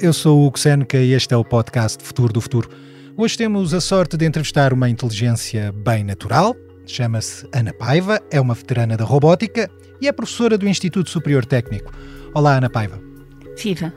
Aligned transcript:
eu 0.00 0.12
sou 0.12 0.38
o 0.38 0.46
Hugo 0.46 0.58
Seneca 0.58 0.96
e 0.98 1.12
este 1.12 1.34
é 1.34 1.36
o 1.36 1.44
podcast 1.44 2.02
Futuro 2.02 2.32
do 2.32 2.40
Futuro. 2.40 2.70
Hoje 3.16 3.36
temos 3.36 3.74
a 3.74 3.80
sorte 3.80 4.16
de 4.16 4.24
entrevistar 4.24 4.72
uma 4.72 4.88
inteligência 4.88 5.72
bem 5.72 6.04
natural, 6.04 6.54
chama-se 6.86 7.48
Ana 7.52 7.72
Paiva, 7.72 8.20
é 8.30 8.40
uma 8.40 8.54
veterana 8.54 8.96
da 8.96 9.04
robótica 9.04 9.68
e 10.00 10.06
é 10.06 10.12
professora 10.12 10.56
do 10.56 10.68
Instituto 10.68 11.10
Superior 11.10 11.44
Técnico. 11.44 11.92
Olá, 12.32 12.56
Ana 12.56 12.70
Paiva. 12.70 13.00
Viva! 13.56 13.92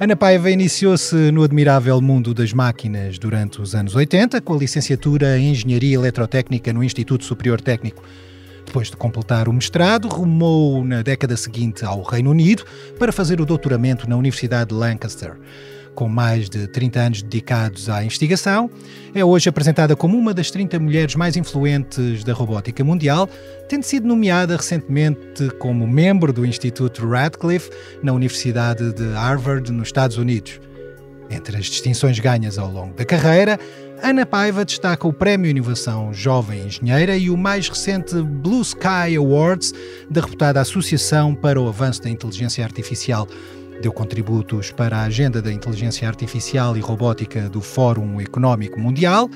Ana 0.00 0.16
Paiva 0.16 0.50
iniciou-se 0.50 1.14
no 1.30 1.42
admirável 1.42 2.00
mundo 2.00 2.32
das 2.32 2.52
máquinas 2.52 3.18
durante 3.18 3.60
os 3.60 3.74
anos 3.74 3.94
80, 3.94 4.40
com 4.40 4.54
a 4.54 4.58
licenciatura 4.58 5.38
em 5.38 5.50
Engenharia 5.50 5.96
Eletrotécnica 5.96 6.72
no 6.72 6.82
Instituto 6.82 7.24
Superior 7.24 7.60
Técnico. 7.60 8.02
Depois 8.68 8.90
de 8.90 8.98
completar 8.98 9.48
o 9.48 9.52
mestrado, 9.52 10.08
rumou 10.08 10.84
na 10.84 11.00
década 11.00 11.38
seguinte 11.38 11.86
ao 11.86 12.02
Reino 12.02 12.30
Unido 12.30 12.64
para 12.98 13.10
fazer 13.10 13.40
o 13.40 13.46
doutoramento 13.46 14.06
na 14.06 14.14
Universidade 14.14 14.68
de 14.68 14.74
Lancaster. 14.74 15.38
Com 15.94 16.06
mais 16.06 16.50
de 16.50 16.68
30 16.68 17.00
anos 17.00 17.22
dedicados 17.22 17.88
à 17.88 18.04
investigação, 18.04 18.70
é 19.14 19.24
hoje 19.24 19.48
apresentada 19.48 19.96
como 19.96 20.18
uma 20.18 20.34
das 20.34 20.50
30 20.50 20.78
mulheres 20.80 21.14
mais 21.14 21.34
influentes 21.34 22.22
da 22.22 22.34
robótica 22.34 22.84
mundial, 22.84 23.26
tendo 23.70 23.84
sido 23.84 24.06
nomeada 24.06 24.54
recentemente 24.54 25.48
como 25.58 25.86
membro 25.86 26.30
do 26.30 26.44
Instituto 26.44 27.08
Radcliffe 27.08 27.70
na 28.02 28.12
Universidade 28.12 28.92
de 28.92 29.14
Harvard, 29.14 29.72
nos 29.72 29.88
Estados 29.88 30.18
Unidos. 30.18 30.60
Entre 31.30 31.56
as 31.56 31.64
distinções 31.64 32.18
ganhas 32.18 32.58
ao 32.58 32.70
longo 32.70 32.94
da 32.94 33.04
carreira, 33.06 33.58
Ana 34.02 34.24
Paiva 34.24 34.64
destaca 34.64 35.08
o 35.08 35.12
Prémio 35.12 35.50
Inovação 35.50 36.14
Jovem 36.14 36.66
Engenheira 36.66 37.16
e 37.16 37.28
o 37.30 37.36
mais 37.36 37.68
recente 37.68 38.14
Blue 38.22 38.62
Sky 38.62 39.16
Awards 39.16 39.72
da 40.08 40.20
reputada 40.20 40.60
Associação 40.60 41.34
para 41.34 41.60
o 41.60 41.68
Avanço 41.68 42.02
da 42.02 42.08
Inteligência 42.08 42.64
Artificial. 42.64 43.26
Deu 43.82 43.92
contributos 43.92 44.70
para 44.70 44.98
a 44.98 45.02
agenda 45.02 45.42
da 45.42 45.52
inteligência 45.52 46.06
artificial 46.06 46.76
e 46.76 46.80
robótica 46.80 47.48
do 47.48 47.60
Fórum 47.60 48.20
Económico 48.20 48.78
Mundial 48.78 49.28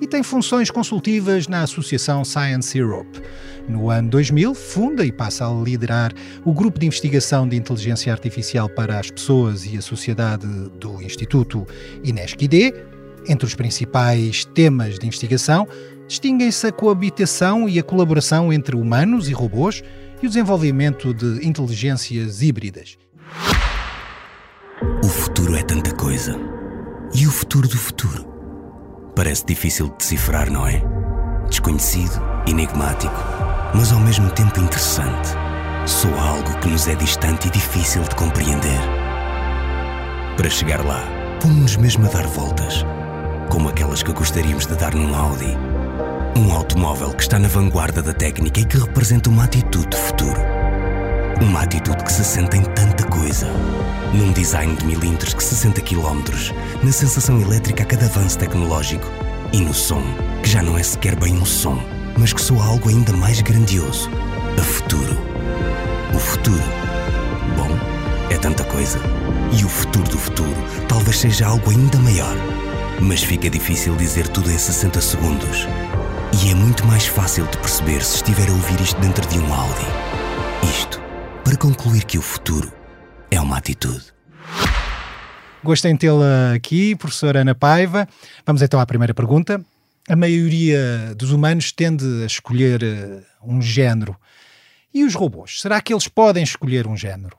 e 0.00 0.06
tem 0.06 0.22
funções 0.22 0.70
consultivas 0.70 1.46
na 1.46 1.62
Associação 1.62 2.24
Science 2.24 2.76
Europe. 2.76 3.20
No 3.68 3.90
ano 3.90 4.10
2000, 4.10 4.54
funda 4.54 5.04
e 5.04 5.12
passa 5.12 5.46
a 5.46 5.62
liderar 5.62 6.12
o 6.44 6.52
Grupo 6.52 6.78
de 6.78 6.86
Investigação 6.86 7.48
de 7.48 7.56
Inteligência 7.56 8.12
Artificial 8.12 8.68
para 8.68 8.98
as 8.98 9.10
Pessoas 9.10 9.64
e 9.64 9.76
a 9.76 9.82
Sociedade 9.82 10.46
do 10.78 11.02
Instituto 11.02 11.66
INESC-ID, 12.02 12.72
entre 13.26 13.46
os 13.46 13.54
principais 13.54 14.44
temas 14.44 14.98
de 14.98 15.06
investigação, 15.06 15.66
distinguem-se 16.06 16.66
a 16.66 16.72
coabitação 16.72 17.68
e 17.68 17.78
a 17.78 17.82
colaboração 17.82 18.52
entre 18.52 18.74
humanos 18.74 19.28
e 19.28 19.32
robôs 19.32 19.82
e 20.22 20.26
o 20.26 20.28
desenvolvimento 20.28 21.14
de 21.14 21.46
inteligências 21.46 22.42
híbridas. 22.42 22.96
O 25.04 25.08
futuro 25.08 25.54
é 25.54 25.62
tanta 25.62 25.94
coisa. 25.94 26.36
E 27.14 27.26
o 27.26 27.30
futuro 27.30 27.68
do 27.68 27.76
futuro? 27.76 28.26
Parece 29.14 29.44
difícil 29.44 29.88
de 29.88 29.96
decifrar, 29.96 30.50
não 30.50 30.66
é? 30.66 30.82
Desconhecido, 31.48 32.20
enigmático, 32.46 33.14
mas 33.74 33.92
ao 33.92 34.00
mesmo 34.00 34.30
tempo 34.30 34.60
interessante. 34.60 35.28
Soa 35.86 36.20
algo 36.20 36.58
que 36.60 36.68
nos 36.68 36.86
é 36.86 36.94
distante 36.94 37.48
e 37.48 37.50
difícil 37.50 38.02
de 38.02 38.14
compreender. 38.14 38.80
Para 40.36 40.50
chegar 40.50 40.84
lá, 40.84 41.02
pomos-nos 41.40 41.76
mesmo 41.76 42.06
a 42.06 42.10
dar 42.10 42.26
voltas 42.26 42.84
como 43.48 43.68
aquelas 43.68 44.02
que 44.02 44.12
gostaríamos 44.12 44.66
de 44.66 44.76
dar 44.76 44.94
num 44.94 45.14
Audi. 45.14 45.56
Um 46.36 46.52
automóvel 46.52 47.12
que 47.12 47.22
está 47.22 47.38
na 47.38 47.48
vanguarda 47.48 48.02
da 48.02 48.12
técnica 48.12 48.60
e 48.60 48.64
que 48.64 48.78
representa 48.78 49.28
uma 49.30 49.44
atitude 49.44 49.88
de 49.88 49.96
futuro. 49.96 50.40
Uma 51.40 51.62
atitude 51.62 52.02
que 52.04 52.12
se 52.12 52.24
sente 52.24 52.56
em 52.56 52.62
tanta 52.62 53.04
coisa. 53.04 53.46
Num 54.12 54.32
design 54.32 54.74
de 54.76 54.84
milímetros 54.84 55.34
que 55.34 55.42
60 55.42 55.80
km, 55.80 56.22
na 56.82 56.92
sensação 56.92 57.40
elétrica 57.40 57.82
a 57.82 57.86
cada 57.86 58.06
avanço 58.06 58.38
tecnológico 58.38 59.06
e 59.52 59.60
no 59.60 59.74
som, 59.74 60.02
que 60.42 60.48
já 60.48 60.62
não 60.62 60.78
é 60.78 60.82
sequer 60.82 61.16
bem 61.16 61.34
um 61.34 61.44
som, 61.44 61.78
mas 62.16 62.32
que 62.32 62.40
soa 62.40 62.64
algo 62.64 62.88
ainda 62.88 63.12
mais 63.12 63.40
grandioso. 63.40 64.10
A 64.58 64.62
futuro. 64.62 65.16
O 66.14 66.18
futuro. 66.18 66.64
Bom, 67.56 67.68
é 68.30 68.36
tanta 68.36 68.64
coisa. 68.64 69.00
E 69.52 69.64
o 69.64 69.68
futuro 69.68 70.08
do 70.08 70.18
futuro 70.18 70.56
talvez 70.88 71.18
seja 71.18 71.46
algo 71.46 71.70
ainda 71.70 71.98
maior. 71.98 72.57
Mas 73.00 73.22
fica 73.22 73.48
difícil 73.48 73.94
dizer 73.96 74.26
tudo 74.28 74.50
em 74.50 74.58
60 74.58 75.00
segundos. 75.00 75.66
E 76.44 76.50
é 76.50 76.54
muito 76.54 76.84
mais 76.84 77.06
fácil 77.06 77.46
de 77.46 77.56
perceber 77.58 78.02
se 78.02 78.16
estiver 78.16 78.48
a 78.48 78.52
ouvir 78.52 78.80
isto 78.80 79.00
dentro 79.00 79.26
de 79.28 79.38
um 79.38 79.54
Audi. 79.54 79.86
Isto 80.64 81.00
para 81.44 81.56
concluir 81.56 82.04
que 82.04 82.18
o 82.18 82.22
futuro 82.22 82.72
é 83.30 83.40
uma 83.40 83.56
atitude. 83.56 84.04
Gostei 85.62 85.92
de 85.92 85.98
tê-la 86.00 86.54
aqui, 86.54 86.96
professora 86.96 87.40
Ana 87.42 87.54
Paiva. 87.54 88.08
Vamos 88.44 88.62
então 88.62 88.80
à 88.80 88.86
primeira 88.86 89.14
pergunta. 89.14 89.64
A 90.08 90.16
maioria 90.16 91.14
dos 91.16 91.30
humanos 91.30 91.70
tende 91.70 92.04
a 92.24 92.26
escolher 92.26 92.82
uh, 92.82 93.22
um 93.44 93.62
género. 93.62 94.16
E 94.92 95.04
os 95.04 95.14
robôs? 95.14 95.60
Será 95.60 95.80
que 95.80 95.92
eles 95.92 96.08
podem 96.08 96.42
escolher 96.42 96.86
um 96.88 96.96
género? 96.96 97.36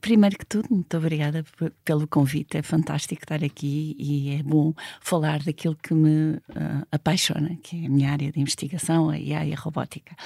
Primeiro 0.00 0.38
que 0.38 0.46
tudo, 0.46 0.68
muito 0.70 0.96
obrigada 0.96 1.44
pelo 1.84 2.06
convite. 2.06 2.56
É 2.56 2.62
fantástico 2.62 3.22
estar 3.22 3.44
aqui 3.44 3.96
e 3.98 4.36
é 4.36 4.42
bom 4.42 4.72
falar 5.00 5.42
daquilo 5.42 5.76
que 5.76 5.92
me 5.94 6.34
uh, 6.34 6.86
apaixona, 6.90 7.56
que 7.62 7.84
é 7.84 7.86
a 7.86 7.90
minha 7.90 8.10
área 8.10 8.32
de 8.32 8.40
investigação, 8.40 9.10
a 9.10 9.18
IA 9.18 9.46
e 9.46 9.52
a 9.52 9.56
robótica. 9.56 10.16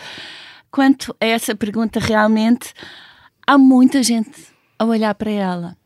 Quanto 0.71 1.15
a 1.21 1.27
essa 1.27 1.55
pergunta, 1.55 1.99
realmente 2.01 2.73
há 3.47 3.59
muita 3.59 4.03
gente 4.03 4.53
a 4.79 4.85
olhar 4.85 5.15
para 5.15 5.31
ela. 5.31 5.77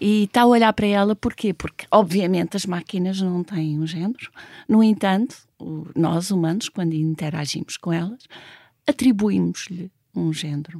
E 0.00 0.24
está 0.24 0.42
a 0.42 0.46
olhar 0.46 0.72
para 0.72 0.86
ela 0.86 1.16
porquê? 1.16 1.52
Porque, 1.52 1.86
obviamente, 1.90 2.56
as 2.56 2.64
máquinas 2.64 3.20
não 3.20 3.42
têm 3.42 3.78
um 3.78 3.86
género. 3.86 4.30
No 4.68 4.82
entanto, 4.82 5.36
nós 5.94 6.30
humanos, 6.30 6.68
quando 6.68 6.94
interagimos 6.94 7.76
com 7.76 7.92
elas, 7.92 8.24
atribuímos-lhe 8.86 9.90
um 10.18 10.32
género. 10.32 10.78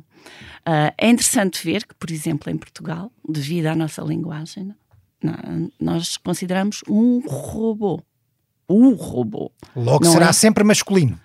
Uh, 0.66 0.92
é 0.96 1.08
interessante 1.10 1.64
ver 1.64 1.86
que, 1.86 1.94
por 1.94 2.10
exemplo, 2.10 2.50
em 2.50 2.56
Portugal, 2.56 3.10
devido 3.28 3.66
à 3.66 3.74
nossa 3.74 4.02
linguagem, 4.02 4.74
não, 5.22 5.70
nós 5.80 6.16
consideramos 6.16 6.82
um 6.88 7.20
robô. 7.26 8.02
O 8.66 8.90
robô. 8.90 9.50
Logo 9.74 10.04
será 10.04 10.28
é... 10.28 10.32
sempre 10.32 10.62
masculino. 10.62 11.18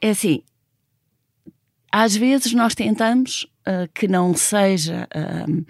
É 0.00 0.10
assim, 0.10 0.42
às 1.90 2.16
vezes 2.16 2.52
nós 2.52 2.74
tentamos 2.74 3.46
uh, 3.68 3.88
que 3.94 4.08
não 4.08 4.34
seja 4.34 5.08
uh, 5.14 5.64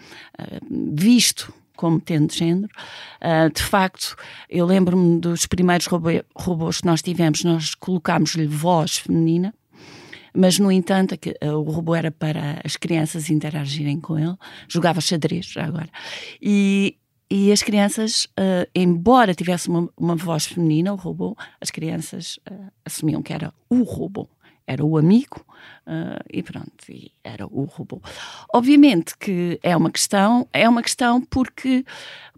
visto 0.94 1.53
como 1.77 2.00
tendo 2.00 2.33
género. 2.33 2.73
Uh, 3.21 3.53
de 3.53 3.62
facto, 3.62 4.17
eu 4.49 4.65
lembro-me 4.65 5.21
dos 5.21 5.44
primeiros 5.44 5.87
robôs 5.87 6.81
que 6.81 6.87
nós 6.87 7.03
tivemos, 7.03 7.44
nós 7.44 7.75
colocámos-lhe 7.75 8.47
voz 8.47 8.97
feminina, 8.97 9.53
mas 10.34 10.59
no 10.59 10.71
entanto 10.71 11.15
eh, 11.15 11.53
o 11.53 11.62
robô 11.62 11.95
era 11.95 12.11
para 12.11 12.61
as 12.65 12.77
crianças 12.77 13.31
interagirem 13.31 14.00
com 14.00 14.19
ele, 14.19 14.37
jogava 14.69 15.00
xadrez 15.00 15.47
já 15.47 15.65
agora. 15.65 15.89
E, 16.43 16.97
e 17.31 17.53
as 17.53 17.62
crianças, 17.62 18.25
uh, 18.39 18.69
embora 18.75 19.34
tivesse 19.34 19.69
uma, 19.69 19.89
uma, 19.97 20.17
voz 20.17 20.47
feminina, 20.47 20.93
o 20.93 20.97
robô, 20.97 21.37
as 21.61 21.71
crianças 21.71 22.39
uh, 22.50 22.73
assumiam 22.84 23.23
que 23.23 23.33
era 23.33 23.53
o 23.71 23.83
robô 23.83 24.28
era 24.67 24.85
o 24.85 24.97
amigo 24.97 25.45
uh, 25.87 26.23
e 26.31 26.43
pronto, 26.43 26.91
e 26.91 27.13
era 27.23 27.47
o 27.47 27.65
robô. 27.65 28.01
Obviamente 28.53 29.17
que 29.19 29.59
é 29.63 29.77
uma 29.77 29.91
questão, 29.91 30.49
é 30.53 30.69
uma 30.69 30.83
questão 30.83 31.21
porque 31.21 31.85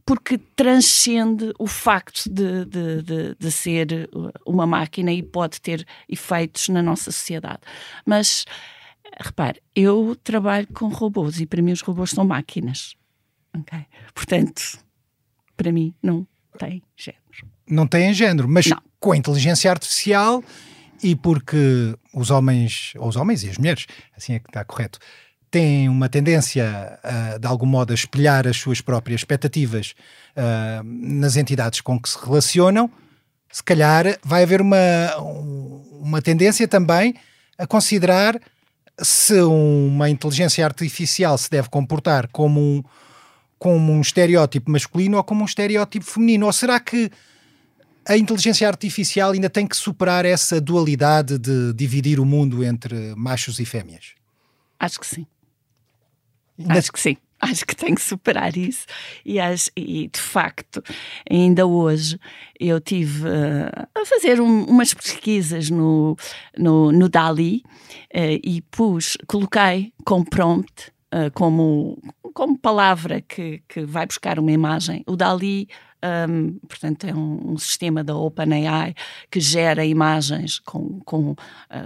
porque 0.06 0.38
transcende 0.38 1.52
o 1.58 1.66
facto 1.66 2.30
de, 2.30 2.64
de, 2.64 3.02
de, 3.02 3.34
de, 3.36 3.50
ser 3.50 4.08
uma 4.46 4.64
máquina 4.64 5.12
e 5.12 5.20
pode 5.20 5.60
ter 5.60 5.84
efeitos 6.08 6.68
na 6.68 6.80
nossa 6.80 7.10
sociedade. 7.10 7.58
Mas, 8.06 8.44
repare, 9.20 9.60
eu 9.74 10.16
trabalho 10.22 10.68
com 10.72 10.86
robôs 10.86 11.40
e 11.40 11.46
para 11.46 11.60
mim 11.60 11.72
os 11.72 11.80
robôs 11.80 12.10
são 12.10 12.24
máquinas. 12.24 12.94
Okay? 13.58 13.84
Portanto, 14.14 14.78
para 15.56 15.72
mim 15.72 15.92
não 16.00 16.24
tem 16.56 16.84
género. 16.96 17.24
Não 17.68 17.86
tem 17.88 18.14
género, 18.14 18.48
mas 18.48 18.66
não. 18.66 18.80
com 19.00 19.10
a 19.10 19.16
inteligência 19.16 19.68
artificial 19.68 20.40
e 21.02 21.14
porque 21.14 21.94
os 22.14 22.30
homens, 22.30 22.92
ou 22.96 23.08
os 23.08 23.16
homens 23.16 23.42
e 23.44 23.50
as 23.50 23.58
mulheres, 23.58 23.86
assim 24.16 24.34
é 24.34 24.38
que 24.38 24.48
está 24.48 24.64
correto, 24.64 24.98
têm 25.50 25.88
uma 25.88 26.08
tendência, 26.08 26.98
uh, 27.02 27.38
de 27.38 27.46
algum 27.46 27.66
modo, 27.66 27.92
a 27.92 27.94
espelhar 27.94 28.46
as 28.46 28.56
suas 28.56 28.80
próprias 28.80 29.20
expectativas 29.20 29.94
uh, 30.36 30.82
nas 30.84 31.36
entidades 31.36 31.80
com 31.80 31.98
que 32.00 32.08
se 32.08 32.18
relacionam, 32.22 32.90
se 33.50 33.62
calhar 33.62 34.18
vai 34.22 34.42
haver 34.42 34.60
uma, 34.60 35.16
uma 36.00 36.20
tendência 36.20 36.68
também 36.68 37.14
a 37.56 37.66
considerar 37.66 38.38
se 39.00 39.40
uma 39.40 40.10
inteligência 40.10 40.64
artificial 40.64 41.36
se 41.38 41.50
deve 41.50 41.68
comportar 41.68 42.28
como 42.28 42.60
um, 42.60 42.82
como 43.58 43.92
um 43.92 44.00
estereótipo 44.00 44.70
masculino 44.70 45.16
ou 45.16 45.24
como 45.24 45.42
um 45.42 45.46
estereótipo 45.46 46.04
feminino. 46.04 46.46
Ou 46.46 46.52
será 46.52 46.78
que 46.80 47.10
a 48.08 48.16
inteligência 48.16 48.68
artificial 48.68 49.32
ainda 49.32 49.50
tem 49.50 49.66
que 49.66 49.76
superar 49.76 50.24
essa 50.24 50.60
dualidade 50.60 51.38
de 51.38 51.72
dividir 51.72 52.20
o 52.20 52.24
mundo 52.24 52.62
entre 52.62 53.14
machos 53.16 53.58
e 53.58 53.64
fêmeas? 53.64 54.14
Acho 54.78 55.00
que 55.00 55.06
sim. 55.06 55.26
Ainda, 56.58 56.78
Acho 56.78 56.92
que 56.92 57.00
sim. 57.00 57.16
acho 57.40 57.66
que 57.66 57.74
tenho 57.74 57.94
que 57.94 58.02
superar 58.02 58.56
isso. 58.56 58.86
E, 59.24 59.40
acho, 59.40 59.70
e 59.76 60.08
de 60.08 60.20
facto, 60.20 60.82
ainda 61.28 61.66
hoje 61.66 62.18
eu 62.58 62.80
tive 62.80 63.26
uh, 63.26 63.88
a 63.94 64.06
fazer 64.06 64.40
um, 64.40 64.64
umas 64.64 64.94
pesquisas 64.94 65.68
no, 65.68 66.16
no, 66.56 66.92
no 66.92 67.08
Dali 67.08 67.62
uh, 68.14 68.40
e 68.42 68.62
pus, 68.70 69.16
coloquei 69.26 69.92
com 70.04 70.24
prompt. 70.24 70.94
Uh, 71.14 71.30
como, 71.32 72.02
como 72.34 72.58
palavra 72.58 73.20
que, 73.20 73.62
que 73.68 73.84
vai 73.84 74.04
buscar 74.06 74.40
uma 74.40 74.50
imagem, 74.50 75.04
o 75.06 75.16
Dali 75.16 75.68
um, 76.28 76.58
portanto, 76.66 77.04
é 77.04 77.14
um, 77.14 77.52
um, 77.52 77.58
sistema 77.58 78.04
da 78.04 78.14
OpenAI 78.16 78.94
que 79.30 79.40
gera 79.40 79.84
imagens 79.84 80.58
com, 80.60 81.00
com 81.00 81.30
uh, 81.30 81.36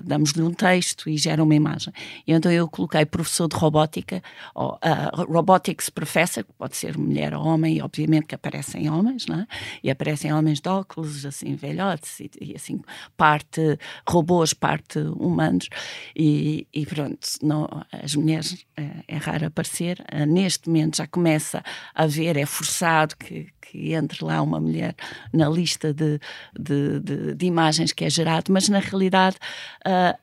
damos-lhe 0.04 0.42
um 0.42 0.52
texto 0.52 1.08
e 1.08 1.16
gera 1.16 1.42
uma 1.42 1.54
imagem. 1.54 1.92
E 2.26 2.32
então 2.32 2.50
eu 2.50 2.68
coloquei 2.68 3.04
professor 3.06 3.48
de 3.48 3.56
robótica, 3.56 4.22
ou, 4.54 4.74
uh, 4.74 5.32
robotics 5.32 5.88
professor, 5.90 6.44
que 6.44 6.52
pode 6.52 6.76
ser 6.76 6.98
mulher 6.98 7.34
ou 7.34 7.44
homem, 7.44 7.76
e 7.76 7.82
obviamente 7.82 8.26
que 8.26 8.34
aparecem 8.34 8.90
homens, 8.90 9.26
não 9.26 9.40
é? 9.40 9.46
E 9.82 9.90
aparecem 9.90 10.32
homens 10.32 10.60
de 10.60 10.68
óculos, 10.68 11.24
assim, 11.24 11.54
velhotes, 11.54 12.20
e, 12.20 12.30
e 12.40 12.54
assim, 12.54 12.80
parte 13.16 13.78
robôs, 14.08 14.52
parte 14.52 14.98
humanos, 14.98 15.68
e, 16.16 16.66
e 16.72 16.84
pronto, 16.84 17.26
não, 17.42 17.68
as 17.92 18.14
mulheres 18.14 18.66
é, 18.76 18.90
é 19.08 19.16
raro 19.16 19.46
aparecer. 19.46 20.04
Uh, 20.12 20.26
neste 20.26 20.68
momento 20.68 20.96
já 20.96 21.06
começa 21.06 21.62
a 21.94 22.02
haver, 22.04 22.36
é 22.36 22.46
forçado 22.46 23.16
que, 23.16 23.48
que 23.60 23.94
entre 23.94 24.09
lá 24.20 24.42
uma 24.42 24.60
mulher 24.60 24.94
na 25.32 25.48
lista 25.48 25.92
de, 25.92 26.18
de, 26.58 27.00
de, 27.00 27.34
de 27.34 27.46
imagens 27.46 27.92
que 27.92 28.04
é 28.04 28.10
gerado, 28.10 28.52
mas 28.52 28.68
na 28.68 28.78
realidade 28.78 29.36
a, 29.84 30.16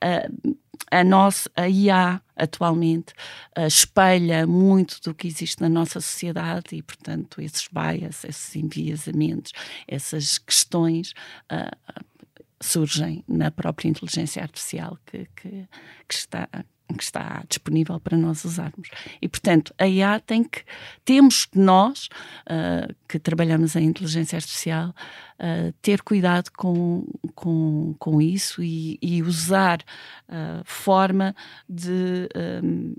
a, 0.92 1.04
nossa 1.04 1.50
a 1.56 1.68
IA 1.68 2.22
atualmente 2.36 3.14
espelha 3.68 4.46
muito 4.46 5.00
do 5.02 5.14
que 5.14 5.28
existe 5.28 5.62
na 5.62 5.70
nossa 5.70 6.00
sociedade 6.00 6.76
e, 6.76 6.84
portanto, 6.84 7.42
esses 7.42 7.68
bias, 7.68 8.24
esses 8.24 8.56
enviesamentos, 8.56 9.52
essas 9.88 10.38
questões 10.38 11.14
surgem 12.62 13.24
na 13.28 13.52
própria 13.52 13.88
inteligência 13.88 14.42
artificial 14.42 14.98
que, 15.06 15.28
que, 15.36 15.68
que 16.08 16.14
está 16.14 16.48
que 16.96 17.04
está 17.04 17.44
disponível 17.48 18.00
para 18.00 18.18
nós 18.18 18.46
usarmos. 18.46 18.90
E, 19.22 19.28
portanto, 19.28 19.74
a 19.78 19.88
IA 19.88 20.20
tem 20.20 20.44
que, 20.44 20.64
temos 21.04 21.48
nós, 21.54 22.08
uh, 22.50 22.94
que 23.08 23.20
trabalhamos 23.20 23.76
em 23.76 23.86
inteligência 23.86 24.38
artificial, 24.38 24.90
uh, 24.90 25.74
ter 25.82 26.02
cuidado 26.02 26.50
com, 26.56 27.06
com, 27.36 27.94
com 28.00 28.22
isso 28.22 28.64
e, 28.64 28.98
e 29.02 29.22
usar 29.22 29.84
a 30.30 30.62
uh, 30.62 30.64
forma 30.64 31.36
de 31.68 32.30
um, 32.64 32.96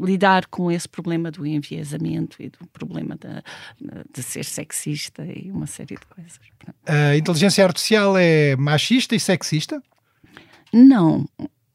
lidar 0.00 0.46
com 0.46 0.70
esse 0.70 0.88
problema 0.88 1.30
do 1.30 1.44
enviesamento 1.46 2.40
e 2.40 2.48
do 2.48 2.66
problema 2.72 3.16
de, 3.16 4.04
de 4.12 4.22
ser 4.22 4.44
sexista 4.44 5.24
e 5.24 5.50
uma 5.50 5.66
série 5.66 5.96
de 5.96 6.06
coisas. 6.06 6.38
A 6.86 7.16
inteligência 7.16 7.64
artificial 7.64 8.16
é 8.16 8.56
machista 8.56 9.14
e 9.14 9.20
sexista? 9.20 9.82
Não, 10.72 11.26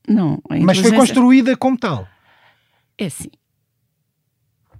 não. 0.07 0.41
Mas 0.49 0.79
foi 0.79 0.91
construída 0.91 1.55
como 1.55 1.77
tal. 1.77 2.07
É 2.97 3.05
assim. 3.05 3.29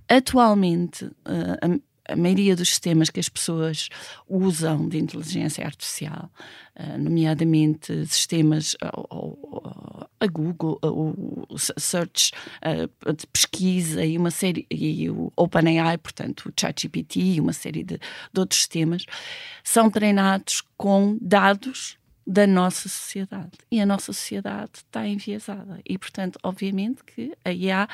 Atualmente, 0.10 1.06
uh, 1.06 1.82
a, 2.08 2.14
a, 2.14 2.16
maioria 2.16 2.56
dos 2.56 2.70
sistemas 2.70 3.10
que 3.10 3.20
as 3.20 3.30
pessoas 3.30 3.88
usam 4.28 4.88
de 4.88 5.00
inteligência 5.00 5.66
artificial, 5.66 6.30
uh, 6.78 6.98
nomeadamente 6.98 8.06
sistemas, 8.06 8.76
uh, 8.84 10.06
a 10.20 10.28
Google, 10.28 10.80
o 10.84 11.58
Search 11.58 12.32
de 13.18 13.28
pesquisa 13.28 14.06
e 14.06 14.18
uma 14.18 14.32
série, 14.32 14.66
e 14.70 15.10
o 15.10 15.32
OpenAI, 15.36 15.98
portanto, 15.98 16.50
o 16.50 16.54
ChatGPT 16.58 17.20
e 17.20 17.42
uma 17.42 17.52
série 17.52 17.84
de, 17.84 17.98
de 17.98 18.40
outros 18.40 18.60
sistemas, 18.60 19.06
são 19.64 19.90
treinados 19.90 20.64
com 20.78 21.18
dados 21.20 21.98
da 22.26 22.48
nossa 22.48 22.88
sociedade. 22.90 23.52
E 23.72 23.82
a 23.82 23.86
nossa 23.86 24.14
sociedade 24.14 24.72
está 24.76 25.08
enviesada. 25.08 25.80
E, 25.86 25.98
portanto, 25.98 26.40
obviamente 26.44 27.04
que 27.04 27.34
a 27.44 27.52
IA 27.52 27.88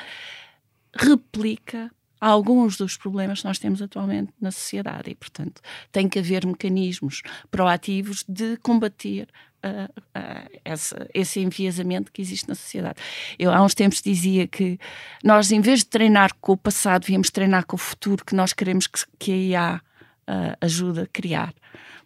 replica 0.94 1.90
alguns 2.20 2.76
dos 2.76 2.96
problemas 2.96 3.40
que 3.40 3.46
nós 3.46 3.58
temos 3.58 3.80
atualmente 3.80 4.32
na 4.40 4.50
sociedade 4.50 5.10
e, 5.10 5.14
portanto, 5.14 5.62
tem 5.90 6.08
que 6.08 6.18
haver 6.18 6.46
mecanismos 6.46 7.22
proativos 7.50 8.24
de 8.28 8.58
combater 8.58 9.28
uh, 9.64 9.90
uh, 10.00 10.60
essa, 10.64 11.08
esse 11.14 11.40
enviesamento 11.40 12.12
que 12.12 12.20
existe 12.20 12.48
na 12.48 12.54
sociedade. 12.54 13.00
Eu 13.38 13.50
há 13.50 13.62
uns 13.62 13.74
tempos 13.74 14.02
dizia 14.02 14.46
que 14.46 14.78
nós, 15.24 15.50
em 15.50 15.60
vez 15.60 15.80
de 15.80 15.86
treinar 15.86 16.34
com 16.40 16.52
o 16.52 16.56
passado, 16.56 17.02
devíamos 17.02 17.30
treinar 17.30 17.64
com 17.64 17.76
o 17.76 17.78
futuro 17.78 18.24
que 18.24 18.34
nós 18.34 18.52
queremos 18.52 18.86
que, 18.86 19.00
que 19.18 19.32
a 19.32 19.36
IA 19.36 19.82
uh, 20.30 20.56
ajude 20.60 21.00
a 21.00 21.06
criar. 21.06 21.52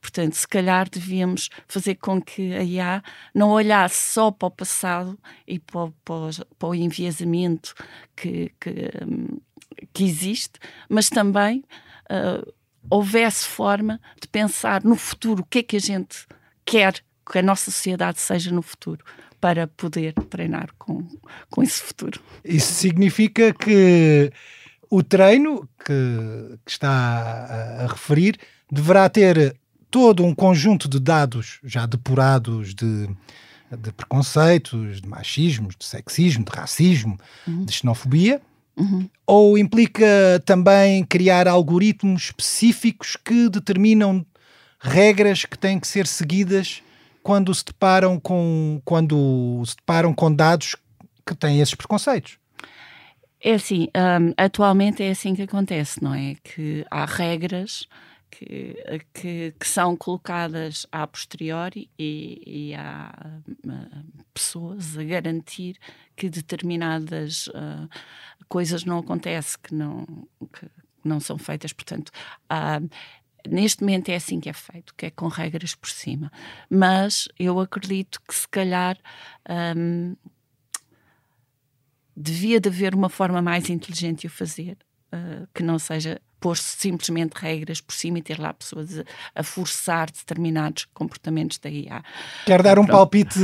Portanto, 0.01 0.35
se 0.35 0.47
calhar 0.49 0.89
devíamos 0.89 1.51
fazer 1.67 1.97
com 1.97 2.21
que 2.21 2.55
a 2.55 2.63
IA 2.63 3.03
não 3.35 3.51
olhasse 3.51 4.13
só 4.13 4.31
para 4.31 4.49
o 4.49 4.51
passado 4.51 5.19
e 5.47 5.59
para, 5.59 5.91
para, 6.05 6.47
para 6.59 6.69
o 6.69 6.75
enviesamento 6.75 7.75
que, 8.15 8.53
que, 8.61 8.91
que, 9.93 10.05
existe, 10.05 10.59
mas 10.89 11.09
também 11.09 11.65
uh, 12.11 12.53
houvesse 12.91 13.47
forma 13.47 14.01
de 14.21 14.29
pensar 14.29 14.85
no 14.85 14.97
futuro, 14.97 15.43
o 15.43 15.47
que 15.47 15.61
é 15.61 15.63
que 15.63 15.77
a 15.77 15.81
gente 15.81 16.27
quer 16.67 17.03
que 17.31 17.39
a 17.39 17.43
nossa 17.43 17.71
sociedade 17.71 18.21
seja 18.21 18.51
no 18.51 18.61
futuro 18.61 19.03
para 19.41 19.67
poder 19.67 20.13
treinar 20.29 20.69
com, 20.79 21.07
com 21.51 21.63
esse 21.63 21.81
futuro. 21.81 22.21
Isso 22.45 22.75
significa 22.75 23.53
que 23.53 24.31
o 24.95 25.03
treino 25.03 25.69
que, 25.85 26.59
que 26.65 26.71
está 26.71 26.89
a, 26.89 27.85
a 27.85 27.87
referir 27.89 28.39
deverá 28.71 29.09
ter 29.09 29.57
todo 29.91 30.25
um 30.25 30.33
conjunto 30.33 30.89
de 30.89 31.01
dados 31.01 31.59
já 31.65 31.85
depurados 31.85 32.73
de, 32.73 33.09
de 33.77 33.93
preconceitos, 33.93 35.01
de 35.01 35.09
machismos, 35.09 35.75
de 35.77 35.85
sexismo, 35.85 36.45
de 36.45 36.53
racismo, 36.57 37.19
uhum. 37.45 37.65
de 37.65 37.73
xenofobia, 37.73 38.41
uhum. 38.77 39.11
ou 39.27 39.59
implica 39.59 40.07
também 40.45 41.03
criar 41.03 41.49
algoritmos 41.49 42.27
específicos 42.27 43.17
que 43.17 43.49
determinam 43.49 44.25
regras 44.79 45.45
que 45.45 45.59
têm 45.59 45.81
que 45.81 45.89
ser 45.89 46.07
seguidas 46.07 46.83
quando 47.21 47.53
se 47.53 47.65
deparam 47.65 48.21
com 48.21 48.81
quando 48.85 49.61
se 49.67 49.75
deparam 49.75 50.15
com 50.15 50.33
dados 50.33 50.77
que 51.27 51.35
têm 51.35 51.61
esses 51.61 51.75
preconceitos. 51.75 52.44
É 53.47 53.53
assim, 53.53 53.89
um, 53.95 54.33
atualmente 54.39 55.03
é 55.03 55.11
assim 55.11 55.35
que 55.35 55.43
acontece, 55.43 56.03
não 56.03 56.15
é? 56.15 56.35
Que 56.43 56.83
há 56.91 57.05
regras 57.05 57.87
que, 58.31 58.75
que, 59.13 59.55
que, 59.61 59.69
são 59.69 59.95
colocadas 59.95 60.87
a 60.91 61.07
posteriori 61.07 61.91
e, 61.99 62.71
e 62.71 62.75
há 62.75 63.13
uh, 63.47 64.25
pessoas 64.33 64.97
a 64.97 65.05
garantir 65.05 65.77
que 66.17 66.31
determinadas 66.31 67.49
uh, 67.49 67.87
coisas 68.49 68.83
não 68.87 69.01
acontecem, 69.01 69.59
que 69.63 69.75
não, 69.75 70.07
que 70.51 70.67
não 71.05 71.21
são 71.21 71.37
feitas. 71.37 71.75
Portanto, 71.75 72.11
uh, 72.51 72.89
neste 73.47 73.83
momento 73.83 74.09
é 74.09 74.15
assim 74.15 74.41
que 74.41 74.49
é 74.49 74.55
feito, 74.55 74.95
que 74.95 75.05
é 75.05 75.11
com 75.11 75.29
regras 75.29 75.75
por 75.75 75.91
cima. 75.91 76.33
Mas 76.71 77.29
eu 77.39 77.61
acredito 77.61 78.23
que 78.27 78.35
se 78.35 78.49
calhar 78.49 78.97
um, 79.77 80.17
devia 82.17 82.61
de 82.61 82.69
haver 82.69 82.95
uma 82.95 83.09
forma 83.09 83.43
mais 83.43 83.69
inteligente 83.69 84.21
de 84.21 84.27
o 84.27 84.31
fazer, 84.31 84.77
uh, 85.13 85.47
que 85.55 85.63
não 85.63 85.79
seja 85.79 86.21
pôr 86.45 86.59
simplesmente 86.59 87.33
regras 87.37 87.81
por 87.81 87.95
cima 87.95 88.19
e 88.19 88.23
ter 88.23 88.39
lá 88.39 88.53
pessoas 88.53 89.03
a, 89.35 89.43
forçar 89.43 90.11
determinados 90.11 90.87
comportamentos 90.93 91.57
da 91.57 91.71
IA. 91.71 92.03
Quer 92.45 92.63
dar 92.63 92.79
um 92.79 92.87
palpite 92.87 93.39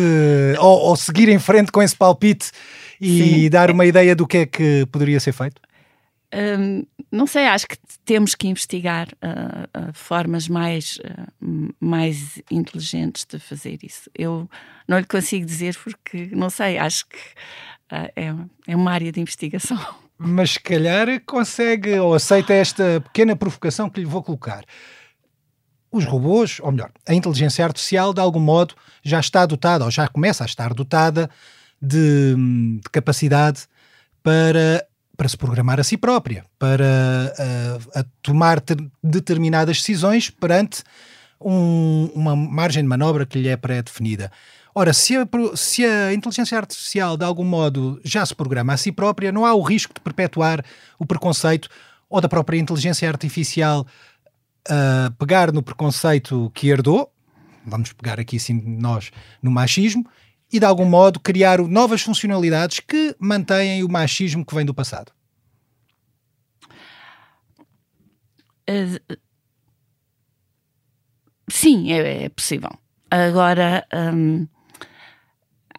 ou, 0.59 0.81
ou, 0.89 0.97
seguir 0.97 1.31
em 1.31 1.39
frente 1.39 1.73
com 1.73 1.83
esse 1.83 1.97
palpite 1.97 2.51
e 3.01 3.23
Sim. 3.23 3.51
dar 3.51 3.71
uma 3.71 3.87
ideia 3.87 4.15
do 4.15 4.27
que 4.27 4.37
é 4.37 4.47
que 4.47 4.87
poderia 4.93 5.19
ser 5.19 5.33
feito? 5.33 5.63
Um, 6.33 6.85
não 7.11 7.27
sei, 7.27 7.47
acho 7.47 7.67
que 7.67 7.77
temos 8.05 8.35
que 8.35 8.47
investigar 8.47 9.09
uh, 9.15 9.89
uh, 9.89 9.93
formas 9.93 10.47
mais, 10.47 10.99
uh, 10.99 11.75
mais 11.81 12.41
inteligentes 12.51 13.25
de 13.25 13.39
fazer 13.39 13.79
isso. 13.83 14.09
Eu 14.15 14.49
não 14.87 14.99
lhe 14.99 15.07
consigo 15.07 15.45
dizer 15.45 15.77
porque, 15.83 16.29
não 16.33 16.51
sei, 16.51 16.79
acho 16.79 17.09
que 17.09 17.19
é, 17.91 18.35
é 18.67 18.77
uma 18.77 18.93
área 18.93 19.11
de 19.11 19.21
investigação. 19.21 19.79
mas 20.23 20.53
se 20.53 20.61
calhar 20.61 21.09
consegue 21.25 21.99
ou 21.99 22.13
aceita 22.13 22.53
esta 22.53 23.01
pequena 23.01 23.35
provocação 23.35 23.89
que 23.89 24.01
lhe 24.01 24.07
vou 24.07 24.23
colocar. 24.23 24.65
Os 25.91 26.05
robôs, 26.05 26.61
ou 26.61 26.71
melhor, 26.71 26.93
a 27.09 27.15
inteligência 27.15 27.65
artificial, 27.65 28.13
de 28.13 28.21
algum 28.21 28.39
modo, 28.39 28.75
já 29.03 29.19
está 29.19 29.47
dotada, 29.47 29.87
ou 29.87 29.91
já 29.91 30.07
começa 30.07 30.45
a 30.45 30.47
estar 30.47 30.75
dotada 30.75 31.31
de, 31.81 32.35
de 32.35 32.91
capacidade 32.93 33.63
para, 34.23 34.87
para 35.17 35.29
se 35.29 35.39
programar 35.39 35.81
a 35.81 35.85
si 35.85 35.97
própria, 35.97 36.45
para 36.59 37.33
a, 37.95 38.01
a 38.01 38.05
tomar 38.23 38.63
determinadas 39.03 39.79
decisões 39.79 40.29
perante 40.29 40.85
um, 41.41 42.11
uma 42.15 42.37
margem 42.37 42.83
de 42.83 42.89
manobra 42.89 43.25
que 43.25 43.39
lhe 43.39 43.49
é 43.49 43.57
pré-definida. 43.57 44.31
Ora, 44.75 44.93
se 44.93 45.17
a, 45.17 45.27
se 45.55 45.85
a, 45.85 46.15
inteligência 46.15 46.57
artificial 46.57 47.17
de 47.17 47.25
algum 47.25 47.45
modo 47.45 48.01
já 48.05 48.25
se 48.25 48.35
programa 48.35 48.73
a 48.73 48.77
si 48.77 48.93
própria, 48.93 49.33
não 49.33 49.45
há 49.45 49.55
o 49.55 49.63
risco 49.63 49.93
de 49.93 50.01
perpetuar 50.01 50.65
o 50.99 51.05
preconceito 51.05 51.69
ou 52.09 52.21
da 52.21 52.29
própria 52.29 52.59
inteligência 52.59 53.09
artificial 53.09 53.87
uh, 54.69 55.11
pegar 55.19 55.53
no 55.53 55.63
preconceito 55.63 56.51
que 56.55 56.69
herdou, 56.69 57.13
vamos 57.65 57.93
pegar 57.93 58.19
aqui 58.19 58.37
assim 58.37 58.61
nós 58.65 59.11
no 59.43 59.51
machismo, 59.51 60.07
e 60.53 60.59
de 60.59 60.67
algum 60.67 60.85
modo 60.85 61.21
criar 61.21 61.59
novas 61.61 62.03
funcionalidades 62.03 62.81
que 62.81 63.15
mantêm 63.19 63.85
o 63.85 63.89
machismo 63.89 64.45
que 64.45 64.55
vem 64.55 64.65
do 64.65 64.75
passado. 64.75 65.13
Uh, 68.69 69.17
sim, 71.49 71.93
é, 71.93 72.25
é, 72.25 72.29
possível. 72.29 72.71
Agora, 73.11 73.87
um, 73.93 74.47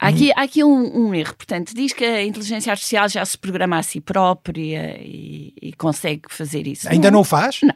há 0.01 0.07
aqui, 0.09 0.31
há 0.35 0.41
aqui 0.41 0.63
um, 0.63 1.07
um, 1.07 1.15
erro. 1.15 1.35
Portanto, 1.35 1.73
diz 1.73 1.93
que 1.93 2.03
a 2.03 2.23
inteligência 2.23 2.71
artificial 2.71 3.07
já 3.07 3.23
se 3.23 3.37
programa 3.37 3.77
a 3.77 3.83
si 3.83 4.01
própria 4.01 4.97
e, 4.99 5.53
e 5.61 5.73
consegue 5.73 6.23
fazer 6.29 6.67
isso. 6.67 6.89
Ainda 6.89 7.11
não, 7.11 7.19
não 7.19 7.23
faz? 7.23 7.61
Não. 7.61 7.75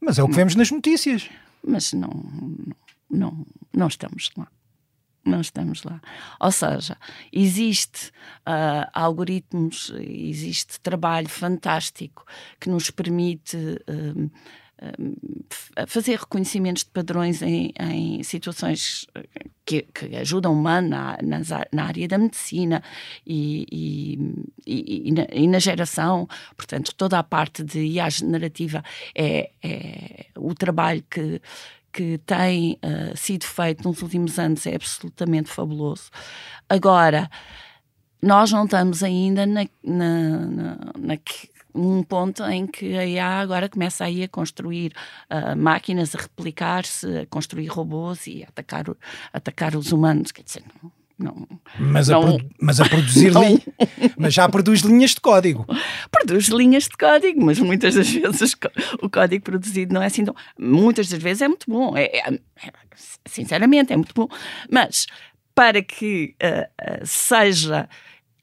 Mas 0.00 0.18
é 0.18 0.22
o 0.22 0.28
que 0.28 0.34
vemos 0.34 0.54
nas 0.54 0.70
notícias. 0.70 1.28
Mas 1.62 1.92
não, 1.92 2.10
não, 3.10 3.46
não 3.74 3.86
estamos 3.88 4.30
lá. 4.36 4.48
Não 5.24 5.42
estamos 5.42 5.82
lá. 5.82 6.00
Ou 6.40 6.50
seja, 6.50 6.96
existe 7.30 8.08
uh, 8.46 8.88
algoritmos, 8.94 9.92
existe 10.00 10.80
trabalho 10.80 11.28
fantástico 11.28 12.24
que 12.58 12.70
nos 12.70 12.90
permite 12.90 13.56
uh, 13.56 14.30
fazer 15.86 16.18
reconhecimentos 16.18 16.84
de 16.84 16.90
padrões 16.90 17.42
em, 17.42 17.72
em 17.78 18.22
situações 18.22 19.06
que, 19.64 19.82
que, 19.82 20.16
ajudam 20.16 20.52
humano 20.52 20.88
na, 20.88 21.18
na, 21.72 21.84
área 21.84 22.08
da 22.08 22.18
medicina 22.18 22.82
e, 23.26 23.66
e, 23.70 24.18
e, 24.66 25.08
e, 25.08 25.12
na, 25.12 25.26
e, 25.30 25.46
na, 25.46 25.58
geração. 25.58 26.28
Portanto, 26.56 26.94
toda 26.94 27.18
a 27.18 27.22
parte 27.22 27.62
de 27.62 27.80
IA 27.80 28.08
generativa 28.08 28.82
é, 29.14 29.50
é 29.62 30.26
o 30.36 30.54
trabalho 30.54 31.04
que, 31.10 31.40
que 31.92 32.18
tem 32.18 32.78
uh, 32.84 33.16
sido 33.16 33.44
feito 33.44 33.86
nos 33.86 34.00
últimos 34.02 34.38
anos 34.38 34.66
é 34.66 34.74
absolutamente 34.74 35.50
fabuloso. 35.50 36.10
Agora, 36.68 37.30
nós 38.22 38.50
não 38.52 38.64
estamos 38.64 39.02
ainda 39.02 39.46
na, 39.46 39.66
na, 39.82 40.46
na, 40.46 40.78
na 40.98 41.16
num 41.78 42.02
ponto 42.02 42.42
em 42.44 42.66
que 42.66 42.96
a 42.96 43.06
IA 43.06 43.40
agora 43.40 43.68
começa 43.68 44.04
aí 44.04 44.22
a 44.22 44.28
construir 44.28 44.92
uh, 45.30 45.56
máquinas, 45.56 46.14
a 46.14 46.18
replicar-se, 46.18 47.06
a 47.18 47.26
construir 47.26 47.68
robôs 47.68 48.26
e 48.26 48.42
a 48.42 48.48
atacar, 48.48 48.84
atacar 49.32 49.76
os 49.76 49.92
humanos. 49.92 50.32
Quer 50.32 50.42
dizer, 50.42 50.62
não, 50.82 50.92
não, 51.18 51.46
mas, 51.78 52.08
não, 52.08 52.36
a 52.36 52.38
mas 52.60 52.80
a 52.80 52.88
produzir 52.88 53.32
linha, 53.32 53.60
mas 54.16 54.32
já 54.32 54.48
produz 54.48 54.82
linhas 54.82 55.10
de 55.10 55.20
código. 55.20 55.66
Produz 56.10 56.46
linhas 56.46 56.84
de 56.84 56.96
código, 56.96 57.44
mas 57.44 57.58
muitas 57.58 57.94
das 57.96 58.08
vezes 58.08 58.56
o 59.02 59.10
código 59.10 59.44
produzido 59.44 59.92
não 59.92 60.02
é 60.02 60.06
assim 60.06 60.24
tão. 60.24 60.34
Muitas 60.58 61.08
das 61.08 61.20
vezes 61.20 61.42
é 61.42 61.48
muito 61.48 61.68
bom. 61.68 61.96
É, 61.96 62.04
é, 62.04 62.34
é 62.34 62.72
sinceramente, 63.26 63.92
é 63.92 63.96
muito 63.96 64.14
bom. 64.14 64.28
Mas 64.70 65.06
para 65.54 65.82
que 65.82 66.36
uh, 66.40 67.02
uh, 67.02 67.06
seja 67.06 67.88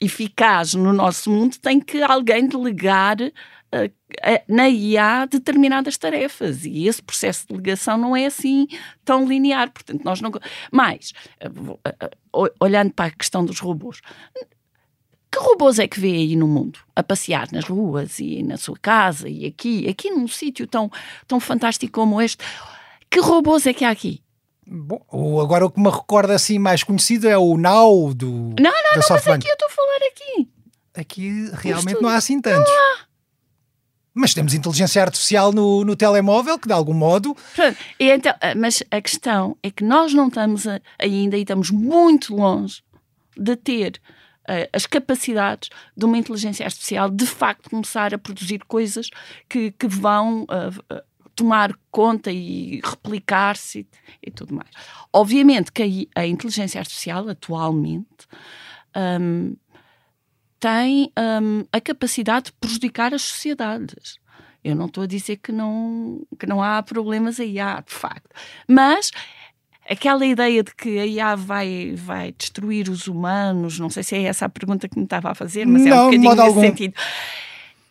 eficaz 0.00 0.74
no 0.74 0.92
nosso 0.92 1.30
mundo, 1.30 1.56
tem 1.58 1.80
que 1.80 2.02
alguém 2.02 2.46
delegar 2.46 3.16
uh, 3.20 3.92
na 4.48 4.68
IA 4.68 5.26
determinadas 5.26 5.96
tarefas 5.96 6.64
e 6.64 6.86
esse 6.86 7.02
processo 7.02 7.42
de 7.42 7.54
delegação 7.54 7.96
não 7.96 8.16
é 8.16 8.26
assim 8.26 8.66
tão 9.04 9.26
linear. 9.26 9.70
Portanto, 9.70 10.02
nós 10.04 10.20
não. 10.20 10.30
Mas, 10.70 11.12
uh, 11.44 12.48
olhando 12.60 12.92
para 12.92 13.06
a 13.06 13.10
questão 13.10 13.44
dos 13.44 13.58
robôs, 13.58 14.00
que 15.30 15.38
robôs 15.38 15.78
é 15.78 15.86
que 15.86 16.00
vê 16.00 16.12
aí 16.12 16.36
no 16.36 16.48
mundo? 16.48 16.78
A 16.94 17.02
passear 17.02 17.48
nas 17.52 17.64
ruas 17.64 18.18
e 18.18 18.42
na 18.42 18.56
sua 18.56 18.76
casa 18.76 19.28
e 19.28 19.44
aqui, 19.44 19.86
aqui 19.88 20.10
num 20.10 20.26
sítio 20.28 20.66
tão, 20.66 20.90
tão 21.26 21.38
fantástico 21.38 21.92
como 21.92 22.20
este? 22.22 22.42
Que 23.10 23.20
robôs 23.20 23.66
é 23.66 23.74
que 23.74 23.84
há 23.84 23.90
aqui? 23.90 24.22
Bom, 24.66 25.40
agora 25.40 25.64
o 25.64 25.70
que 25.70 25.80
me 25.80 25.88
recorda 25.88 26.34
assim 26.34 26.58
mais 26.58 26.82
conhecido 26.82 27.28
é 27.28 27.38
o 27.38 27.56
Now 27.56 28.12
do 28.12 28.26
Não, 28.26 28.72
não, 28.72 28.72
da 28.72 28.96
não, 28.96 29.02
Softbank. 29.02 29.26
mas 29.26 29.36
aqui 29.36 29.48
eu 29.48 29.52
estou 29.52 29.68
a 29.68 29.70
falar 29.70 29.98
aqui. 30.08 30.48
Aqui 30.94 31.50
realmente 31.52 32.02
não 32.02 32.08
há 32.08 32.16
assim 32.16 32.40
tantos. 32.40 32.68
Não 32.68 32.76
há. 32.76 33.06
Mas 34.12 34.32
temos 34.32 34.54
inteligência 34.54 35.02
artificial 35.02 35.52
no, 35.52 35.84
no 35.84 35.94
telemóvel 35.94 36.58
que 36.58 36.66
de 36.66 36.72
algum 36.72 36.94
modo. 36.94 37.36
Pronto. 37.54 37.76
Então, 38.00 38.34
ah, 38.40 38.54
mas 38.56 38.82
a 38.90 39.00
questão 39.00 39.56
é 39.62 39.70
que 39.70 39.84
nós 39.84 40.14
não 40.14 40.28
estamos 40.28 40.66
a, 40.66 40.80
ainda 40.98 41.36
e 41.36 41.42
estamos 41.42 41.70
muito 41.70 42.34
longe 42.34 42.82
de 43.36 43.54
ter 43.56 44.00
uh, 44.48 44.68
as 44.72 44.86
capacidades 44.86 45.68
de 45.94 46.04
uma 46.06 46.16
inteligência 46.16 46.64
artificial 46.64 47.10
de 47.10 47.26
facto 47.26 47.68
começar 47.68 48.14
a 48.14 48.18
produzir 48.18 48.60
coisas 48.66 49.10
que, 49.48 49.70
que 49.72 49.86
vão 49.86 50.44
uh, 50.44 51.02
tomar 51.36 51.72
conta 51.90 52.32
e 52.32 52.80
replicar-se 52.82 53.86
e, 54.22 54.30
tudo 54.30 54.54
mais. 54.54 54.70
Obviamente 55.12 55.70
que 55.70 56.08
a, 56.16 56.22
a 56.22 56.26
inteligência 56.26 56.80
artificial 56.80 57.28
atualmente 57.28 58.26
um, 59.20 59.54
tem 60.58 61.12
um, 61.16 61.64
a 61.70 61.80
capacidade 61.80 62.46
de 62.46 62.52
prejudicar 62.52 63.12
as 63.12 63.22
sociedades. 63.22 64.18
Eu 64.64 64.74
não 64.74 64.86
estou 64.86 65.04
a 65.04 65.06
dizer 65.06 65.36
que 65.36 65.52
não, 65.52 66.26
que 66.40 66.46
não 66.46 66.62
há 66.62 66.82
problemas 66.82 67.38
aí, 67.38 67.60
há, 67.60 67.80
de 67.80 67.92
facto. 67.92 68.30
Mas 68.66 69.12
aquela 69.88 70.24
ideia 70.24 70.64
de 70.64 70.74
que 70.74 70.98
a 70.98 71.06
IA 71.06 71.36
vai, 71.36 71.94
vai 71.94 72.32
destruir 72.32 72.88
os 72.88 73.06
humanos, 73.06 73.78
não 73.78 73.90
sei 73.90 74.02
se 74.02 74.16
é 74.16 74.22
essa 74.22 74.46
a 74.46 74.48
pergunta 74.48 74.88
que 74.88 74.98
me 74.98 75.04
estava 75.04 75.30
a 75.30 75.34
fazer, 75.34 75.66
mas 75.66 75.82
não, 75.82 75.90
é 75.90 76.00
um 76.00 76.04
bocadinho 76.06 76.30
nesse 76.30 76.40
algum. 76.40 76.60
sentido 76.62 76.94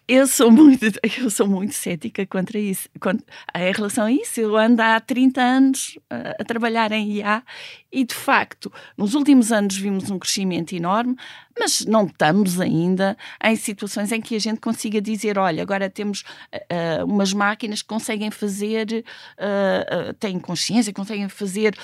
eu 0.08 0.28
sou 0.28 0.52
muito, 0.52 0.86
eu 1.20 1.30
sou 1.30 1.48
muito 1.48 1.74
cética 1.74 2.26
contra 2.26 2.60
isso, 2.60 2.88
contra, 3.00 3.26
em 3.56 3.72
relação 3.72 4.06
a 4.06 4.12
isso. 4.12 4.40
Eu 4.40 4.56
ando 4.56 4.82
há 4.82 5.00
30 5.00 5.42
anos 5.42 5.98
a, 6.10 6.42
a 6.42 6.44
trabalhar 6.44 6.92
em 6.92 7.14
IA 7.14 7.44
e, 7.92 8.04
de 8.04 8.14
facto, 8.14 8.72
nos 8.98 9.16
últimos 9.16 9.52
anos 9.52 9.76
vimos 9.76 10.12
um 10.12 10.20
crescimento 10.20 10.74
enorme, 10.74 11.16
mas 11.60 11.86
não 11.86 12.06
estamos 12.06 12.60
ainda 12.60 13.18
em 13.44 13.56
situações 13.56 14.12
em 14.12 14.22
que 14.22 14.36
a 14.36 14.40
gente 14.40 14.60
consiga 14.60 15.02
dizer: 15.02 15.38
olha, 15.38 15.64
agora 15.64 15.90
temos 15.90 16.24
uh, 16.54 17.06
umas 17.06 17.34
máquinas 17.34 17.82
que 17.82 17.88
conseguem 17.88 18.30
fazer, 18.30 19.04
uh, 19.40 20.10
uh, 20.10 20.14
têm 20.16 20.40
consciência, 20.40 20.94
conseguem 20.94 21.30
fazer 21.30 21.76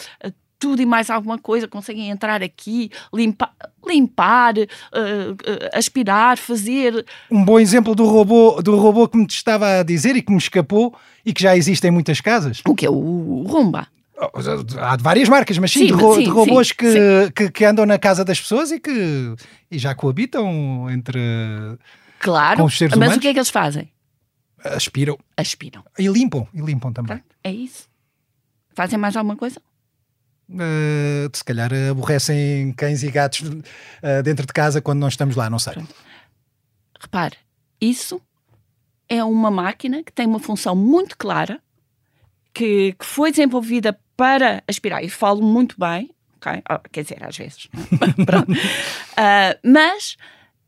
tudo 0.61 0.79
e 0.79 0.85
mais 0.85 1.09
alguma 1.09 1.39
coisa, 1.39 1.67
conseguem 1.67 2.11
entrar 2.11 2.43
aqui, 2.43 2.91
limpar, 3.11 3.51
limpar 3.85 4.53
uh, 4.55 4.61
uh, 4.61 5.69
aspirar, 5.73 6.37
fazer. 6.37 7.03
Um 7.31 7.43
bom 7.43 7.59
exemplo 7.59 7.95
do 7.95 8.05
robô, 8.05 8.61
do 8.61 8.77
robô 8.77 9.07
que 9.07 9.17
me 9.17 9.25
estava 9.25 9.79
a 9.79 9.83
dizer 9.83 10.15
e 10.15 10.21
que 10.21 10.31
me 10.31 10.37
escapou 10.37 10.95
e 11.25 11.33
que 11.33 11.41
já 11.41 11.57
existe 11.57 11.85
em 11.87 11.91
muitas 11.91 12.21
casas. 12.21 12.61
O 12.67 12.75
que 12.75 12.85
é 12.85 12.89
o 12.89 13.43
Rumba? 13.47 13.87
Oh, 14.15 14.29
há 14.79 14.95
de 14.95 15.01
várias 15.01 15.27
marcas, 15.27 15.57
mas 15.57 15.71
sim, 15.71 15.79
sim, 15.79 15.85
de, 15.87 15.93
ro 15.93 16.15
sim 16.15 16.23
de, 16.25 16.29
robôs 16.29 16.67
sim, 16.67 16.75
que, 16.77 17.31
que, 17.35 17.51
que, 17.51 17.65
andam 17.65 17.87
na 17.87 17.97
casa 17.97 18.23
das 18.23 18.39
pessoas 18.39 18.71
e 18.71 18.79
que 18.79 19.33
e 19.71 19.79
já 19.79 19.95
coabitam 19.95 20.87
entre 20.91 21.19
claro, 22.19 22.59
com 22.59 22.65
os 22.65 22.77
seres 22.77 22.91
mas 22.91 23.07
humanos. 23.07 23.17
o 23.17 23.19
que 23.19 23.27
é 23.29 23.33
que 23.33 23.39
eles 23.39 23.49
fazem? 23.49 23.89
Aspiram. 24.63 25.17
Aspiram. 25.35 25.83
E 25.97 26.07
limpam, 26.07 26.47
e 26.53 26.61
limpam 26.61 26.93
também. 26.93 27.19
É 27.43 27.51
isso. 27.51 27.89
Fazem 28.75 28.99
mais 28.99 29.17
alguma 29.17 29.35
coisa? 29.35 29.59
Uh, 30.51 31.31
se 31.33 31.43
calhar 31.45 31.71
aborrecem 31.89 32.73
cães 32.73 33.03
e 33.03 33.09
gatos 33.09 33.39
uh, 33.39 34.21
dentro 34.21 34.45
de 34.45 34.51
casa 34.51 34.81
quando 34.81 34.99
não 34.99 35.07
estamos 35.07 35.37
lá, 35.37 35.49
não 35.49 35.57
sei. 35.57 35.73
Pronto. 35.73 35.95
Repare, 36.99 37.37
isso 37.79 38.21
é 39.07 39.23
uma 39.23 39.49
máquina 39.49 40.03
que 40.03 40.11
tem 40.11 40.27
uma 40.27 40.39
função 40.39 40.75
muito 40.75 41.17
clara, 41.17 41.61
que, 42.53 42.93
que 42.99 43.05
foi 43.05 43.31
desenvolvida 43.31 43.97
para 44.17 44.61
aspirar, 44.67 45.01
e 45.01 45.09
falo 45.09 45.41
muito 45.41 45.75
bem, 45.79 46.11
okay? 46.35 46.61
oh, 46.69 46.79
quer 46.91 47.03
dizer, 47.03 47.23
às 47.23 47.37
vezes, 47.37 47.65
uh, 47.65 49.57
mas 49.63 50.17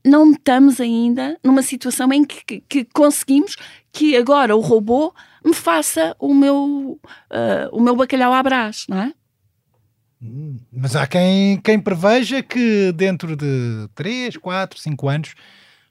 não 0.05 0.31
estamos 0.31 0.79
ainda 0.79 1.37
numa 1.43 1.61
situação 1.61 2.11
em 2.13 2.23
que, 2.23 2.43
que, 2.45 2.61
que, 2.61 2.85
conseguimos 2.85 3.57
que 3.91 4.15
agora 4.15 4.55
o 4.55 4.61
robô 4.61 5.13
me 5.45 5.53
faça 5.53 6.15
o 6.19 6.33
meu, 6.33 6.99
o 7.71 7.79
meu 7.79 7.95
bacalhau 7.95 8.33
à 8.33 8.41
brás, 8.41 8.85
não 8.89 8.99
é? 9.01 9.13
Mas 10.71 10.95
há 10.95 11.05
quem, 11.05 11.57
quem 11.57 11.79
preveja 11.79 12.41
que 12.41 12.91
dentro 12.93 13.35
de 13.35 13.89
3, 13.93 14.37
4, 14.37 14.79
5 14.79 15.09
anos 15.09 15.35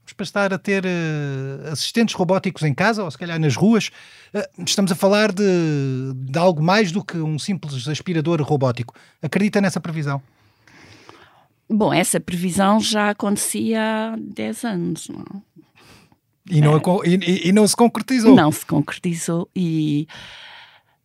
vamos 0.01 0.13
passar 0.17 0.53
a 0.53 0.59
ter 0.59 0.85
uh, 0.85 1.71
assistentes 1.71 2.15
robóticos 2.15 2.63
em 2.63 2.75
casa 2.75 3.05
ou 3.05 3.11
se 3.11 3.19
calhar 3.19 3.39
nas 3.39 3.55
ruas. 3.55 3.89
Uh, 4.35 4.65
estamos 4.65 4.91
a 4.91 4.95
falar 4.95 5.33
de, 5.33 5.45
de 6.15 6.39
algo 6.39 6.63
mais 6.63 6.91
do 6.91 7.05
que 7.05 7.19
um 7.19 7.39
simples 7.39 7.87
aspirador 7.87 8.41
robótico. 8.43 8.95
Acredita 9.21 9.61
nessa 9.61 9.81
previsão? 9.81 10.23
Bom, 11.69 11.93
essa 11.93 12.19
previsão 12.19 12.81
já 12.81 13.11
acontecia 13.11 14.13
há 14.13 14.17
10 14.19 14.65
anos, 14.65 15.09
não? 15.09 15.43
E 16.51 16.61
não, 16.61 16.77
é. 16.77 16.81
e, 17.07 17.49
e 17.49 17.53
não 17.53 17.67
se 17.67 17.77
concretizou? 17.77 18.35
Não 18.35 18.51
se 18.51 18.67
concretizou 18.67 19.49
e 19.55 20.09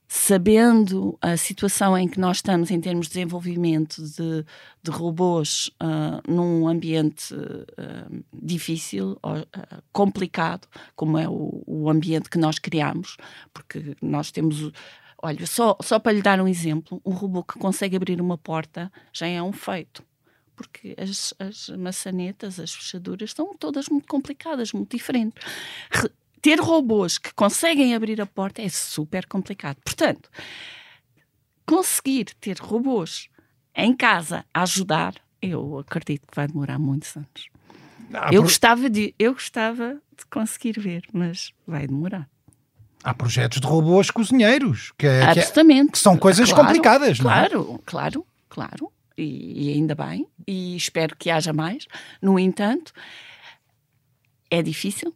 sabendo 0.07 1.17
a 1.21 1.35
situação 1.35 1.97
em 1.97 2.07
que 2.07 2.19
nós 2.19 2.37
estamos 2.37 2.71
em 2.71 2.79
termos 2.79 3.07
de 3.07 3.13
desenvolvimento 3.13 4.01
de, 4.01 4.45
de 4.81 4.89
robôs 4.89 5.69
uh, 5.83 6.31
num 6.31 6.67
ambiente 6.67 7.33
uh, 7.33 8.25
difícil, 8.33 9.19
uh, 9.23 9.81
complicado, 9.91 10.67
como 10.95 11.17
é 11.17 11.27
o, 11.27 11.61
o, 11.67 11.89
ambiente 11.89 12.29
que 12.29 12.37
nós 12.37 12.57
criamos, 12.57 13.17
porque 13.53 13.95
nós 14.01 14.31
temos. 14.31 14.71
Olha, 15.21 15.45
só, 15.45 15.75
só 15.81 15.99
para 15.99 16.13
lhe 16.13 16.21
dar 16.21 16.39
um 16.39 16.47
exemplo, 16.47 17.01
um 17.03 17.11
robô 17.11 17.43
que 17.43 17.59
consegue 17.59 17.95
abrir 17.95 18.21
uma 18.21 18.37
porta 18.37 18.91
já 19.11 19.27
é 19.27 19.41
um 19.41 19.51
feito. 19.51 20.03
Porque 20.55 20.95
as, 20.97 21.33
as 21.37 21.69
maçanetas, 21.69 22.59
as 22.59 22.73
fechaduras, 22.73 23.29
estão 23.29 23.53
todas 23.55 23.89
muito 23.89 24.07
complicadas, 24.07 24.71
muito 24.71 24.95
diferentes 24.95 25.43
ter 26.41 26.59
robôs 26.59 27.17
que 27.17 27.33
conseguem 27.33 27.95
abrir 27.95 28.21
a 28.21 28.25
porta 28.25 28.61
é 28.61 28.69
super 28.69 29.25
complicado. 29.25 29.77
Portanto, 29.83 30.29
conseguir 31.65 32.25
ter 32.39 32.57
robôs 32.59 33.29
em 33.75 33.95
casa 33.95 34.45
a 34.53 34.63
ajudar, 34.63 35.15
eu 35.41 35.79
acredito 35.79 36.25
que 36.27 36.35
vai 36.35 36.47
demorar 36.47 36.79
muitos 36.79 37.15
anos. 37.15 37.49
Ah, 38.13 38.29
eu, 38.31 38.41
gostava 38.41 38.89
de, 38.89 39.13
eu 39.19 39.33
gostava 39.33 40.01
de 40.17 40.25
conseguir 40.31 40.79
ver, 40.79 41.03
mas 41.13 41.51
vai 41.67 41.85
demorar. 41.85 42.27
Há 43.03 43.13
projetos 43.13 43.59
de 43.59 43.67
robôs 43.67 44.09
cozinheiros, 44.09 44.91
que, 44.97 45.05
é, 45.05 45.23
Absolutamente. 45.23 45.83
Que, 45.85 45.89
é, 45.89 45.91
que 45.91 45.99
são 45.99 46.17
coisas 46.17 46.49
claro, 46.49 46.67
complicadas, 46.67 47.19
não 47.19 47.31
é? 47.31 47.49
Claro, 47.49 47.81
claro, 47.85 48.27
claro. 48.49 48.91
E, 49.17 49.69
e 49.69 49.73
ainda 49.73 49.95
bem, 49.95 50.27
e 50.47 50.75
espero 50.75 51.15
que 51.15 51.29
haja 51.29 51.51
mais. 51.51 51.87
No 52.21 52.39
entanto, 52.39 52.93
é 54.49 54.61
difícil, 54.61 55.13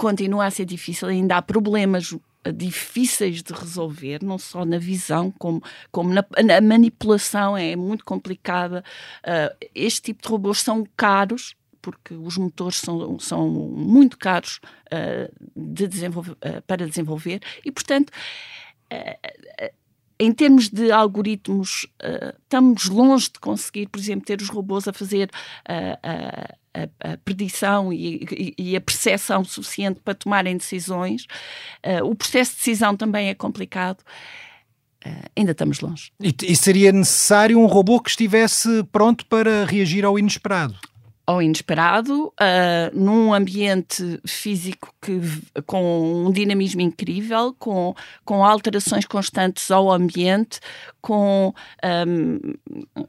continua 0.00 0.46
a 0.46 0.50
ser 0.50 0.64
difícil, 0.64 1.08
ainda 1.08 1.36
há 1.36 1.42
problemas 1.42 2.16
eh, 2.42 2.52
difíceis 2.52 3.42
de 3.42 3.52
resolver, 3.52 4.24
não 4.24 4.38
só 4.38 4.64
na 4.64 4.78
visão, 4.78 5.30
como, 5.38 5.62
como 5.92 6.14
na, 6.14 6.24
na 6.42 6.58
manipulação, 6.62 7.54
é 7.54 7.76
muito 7.76 8.02
complicada. 8.02 8.82
Uh, 9.22 9.68
este 9.74 10.00
tipo 10.00 10.22
de 10.22 10.28
robôs 10.30 10.60
são 10.60 10.86
caros, 10.96 11.54
porque 11.82 12.14
os 12.14 12.38
motores 12.38 12.78
são, 12.78 13.18
são 13.18 13.46
muito 13.46 14.16
caros 14.16 14.58
uh, 14.86 15.30
de 15.54 15.86
desenvolver, 15.86 16.32
uh, 16.32 16.62
para 16.66 16.86
desenvolver, 16.86 17.42
e, 17.62 17.70
portanto, 17.70 18.10
em 20.18 20.32
termos 20.32 20.68
de 20.68 20.90
algoritmos, 20.90 21.86
estamos 22.42 22.88
longe 22.88 23.26
de 23.26 23.38
conseguir, 23.38 23.86
por 23.86 24.00
exemplo, 24.00 24.24
ter 24.24 24.40
os 24.40 24.48
robôs 24.48 24.88
a 24.88 24.92
fazer 24.92 25.30
a, 26.74 27.12
a 27.12 27.16
predição 27.18 27.92
e, 27.92 28.54
e, 28.56 28.76
a 28.76 28.80
percepção 28.80 29.44
suficiente 29.44 30.00
para 30.04 30.14
tomarem 30.14 30.56
decisões. 30.56 31.26
Uh, 31.84 32.04
o 32.04 32.14
processo 32.14 32.52
de 32.52 32.58
decisão 32.58 32.96
também 32.96 33.28
é 33.28 33.34
complicado. 33.34 34.00
Uh, 35.04 35.30
ainda 35.36 35.52
estamos 35.52 35.80
longe. 35.80 36.12
E, 36.20 36.34
e, 36.44 36.56
seria 36.56 36.92
necessário 36.92 37.58
um 37.58 37.66
robô 37.66 38.00
que 38.00 38.10
estivesse 38.10 38.84
pronto 38.92 39.26
para 39.26 39.64
reagir 39.64 40.04
ao 40.04 40.18
inesperado? 40.18 40.76
Ao 41.26 41.40
inesperado, 41.40 42.26
uh, 42.26 42.32
num 42.92 43.32
ambiente 43.32 44.20
físico 44.26 44.92
que, 45.00 45.20
com 45.64 46.26
um 46.26 46.32
dinamismo 46.32 46.80
incrível, 46.80 47.54
com, 47.58 47.94
com 48.24 48.44
alterações 48.44 49.06
constantes 49.06 49.70
ao 49.70 49.90
ambiente, 49.90 50.60
com 51.00 51.54
um, 51.84 53.04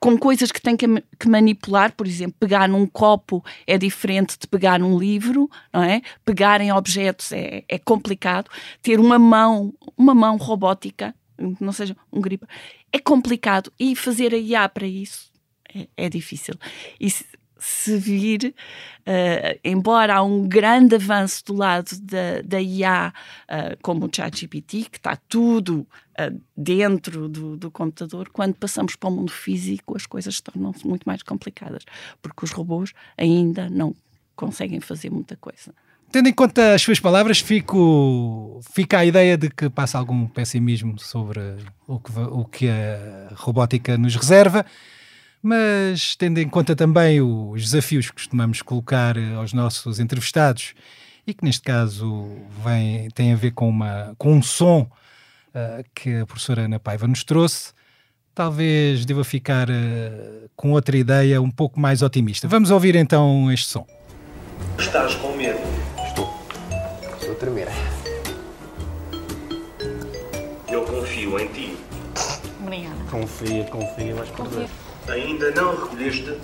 com 0.00 0.16
coisas 0.16 0.50
que 0.50 0.60
tem 0.60 0.76
que, 0.76 0.86
que, 1.18 1.28
manipular, 1.28 1.92
por 1.92 2.06
exemplo, 2.06 2.36
pegar 2.38 2.68
num 2.68 2.86
copo 2.86 3.44
é 3.66 3.76
diferente 3.76 4.38
de 4.38 4.46
pegar 4.46 4.78
num 4.78 4.98
livro, 4.98 5.50
não 5.72 5.82
é? 5.82 6.00
Pegar 6.24 6.60
em 6.60 6.72
objetos 6.72 7.32
é, 7.32 7.64
é 7.68 7.78
complicado. 7.78 8.50
Ter 8.82 8.98
uma 8.98 9.18
mão, 9.18 9.74
uma 9.96 10.14
mão 10.14 10.36
robótica, 10.36 11.14
não 11.60 11.72
seja 11.72 11.96
um 12.12 12.20
gripe, 12.20 12.46
é 12.92 12.98
complicado. 12.98 13.72
E 13.78 13.94
fazer 13.94 14.32
a 14.32 14.38
IA 14.38 14.68
para 14.68 14.86
isso 14.86 15.30
é, 15.74 15.88
é 15.96 16.08
difícil. 16.08 16.54
E 16.98 17.10
se 17.10 17.24
vir, 17.86 18.54
uh, 19.00 19.60
embora 19.64 20.16
há 20.16 20.22
um 20.22 20.46
grande 20.46 20.94
avanço 20.94 21.44
do 21.46 21.54
lado 21.54 21.90
da, 22.00 22.42
da 22.44 22.60
IA, 22.60 23.12
uh, 23.48 23.76
como 23.82 24.06
o 24.06 24.10
ChatGPT, 24.14 24.86
que 24.90 24.98
está 24.98 25.16
tudo 25.16 25.86
uh, 26.18 26.40
dentro 26.56 27.28
do, 27.28 27.56
do, 27.56 27.70
computador, 27.70 28.28
quando 28.32 28.54
passamos 28.54 28.96
para 28.96 29.08
o 29.08 29.12
mundo 29.12 29.32
físico, 29.32 29.96
as 29.96 30.06
coisas 30.06 30.40
tornam-se 30.40 30.86
muito 30.86 31.04
mais 31.04 31.22
complicadas, 31.22 31.84
porque 32.22 32.44
os 32.44 32.52
robôs 32.52 32.92
ainda 33.16 33.68
não 33.68 33.94
conseguem 34.34 34.80
fazer 34.80 35.10
muita 35.10 35.36
coisa. 35.36 35.74
Tendo 36.12 36.28
em 36.28 36.32
conta 36.32 36.74
as 36.74 36.82
suas 36.82 37.00
palavras, 37.00 37.40
fico, 37.40 38.60
fica 38.72 38.98
a 38.98 39.04
ideia 39.04 39.36
de 39.36 39.50
que 39.50 39.68
passa 39.68 39.98
algum 39.98 40.26
pessimismo 40.28 40.98
sobre 41.00 41.40
o 41.86 41.98
que, 41.98 42.12
o 42.18 42.44
que 42.44 42.68
a 42.68 43.34
robótica 43.34 43.98
nos 43.98 44.14
reserva 44.14 44.64
mas 45.46 46.16
tendo 46.16 46.38
em 46.38 46.48
conta 46.48 46.74
também 46.74 47.20
os 47.20 47.62
desafios 47.62 48.08
que 48.08 48.14
costumamos 48.14 48.62
colocar 48.62 49.16
eh, 49.16 49.34
aos 49.34 49.52
nossos 49.52 50.00
entrevistados 50.00 50.74
e 51.24 51.32
que 51.32 51.44
neste 51.44 51.62
caso 51.62 52.28
vem, 52.64 53.08
tem 53.10 53.32
a 53.32 53.36
ver 53.36 53.52
com, 53.52 53.68
uma, 53.68 54.12
com 54.18 54.32
um 54.32 54.42
som 54.42 54.80
uh, 54.80 55.84
que 55.94 56.18
a 56.18 56.26
professora 56.26 56.62
Ana 56.62 56.80
Paiva 56.80 57.06
nos 57.06 57.22
trouxe, 57.22 57.72
talvez 58.34 59.04
deva 59.06 59.22
ficar 59.22 59.70
uh, 59.70 60.50
com 60.56 60.72
outra 60.72 60.96
ideia 60.96 61.40
um 61.40 61.50
pouco 61.50 61.78
mais 61.78 62.02
otimista. 62.02 62.48
Vamos 62.48 62.72
ouvir 62.72 62.96
então 62.96 63.48
este 63.52 63.68
som. 63.68 63.86
Estás 64.76 65.14
com 65.14 65.36
medo? 65.36 65.60
Estou. 66.08 66.28
Estou 67.20 67.30
a 67.30 67.34
tremer. 67.36 67.68
Eu 70.68 70.84
confio 70.84 71.38
em 71.38 71.46
ti. 71.52 71.76
Obrigada. 72.60 72.96
Confia, 73.08 73.62
confia, 73.66 74.12
vais 74.12 74.30
perder. 74.30 74.68
Ainda 75.08 75.50
não 75.52 75.76
recolheste? 75.76 76.36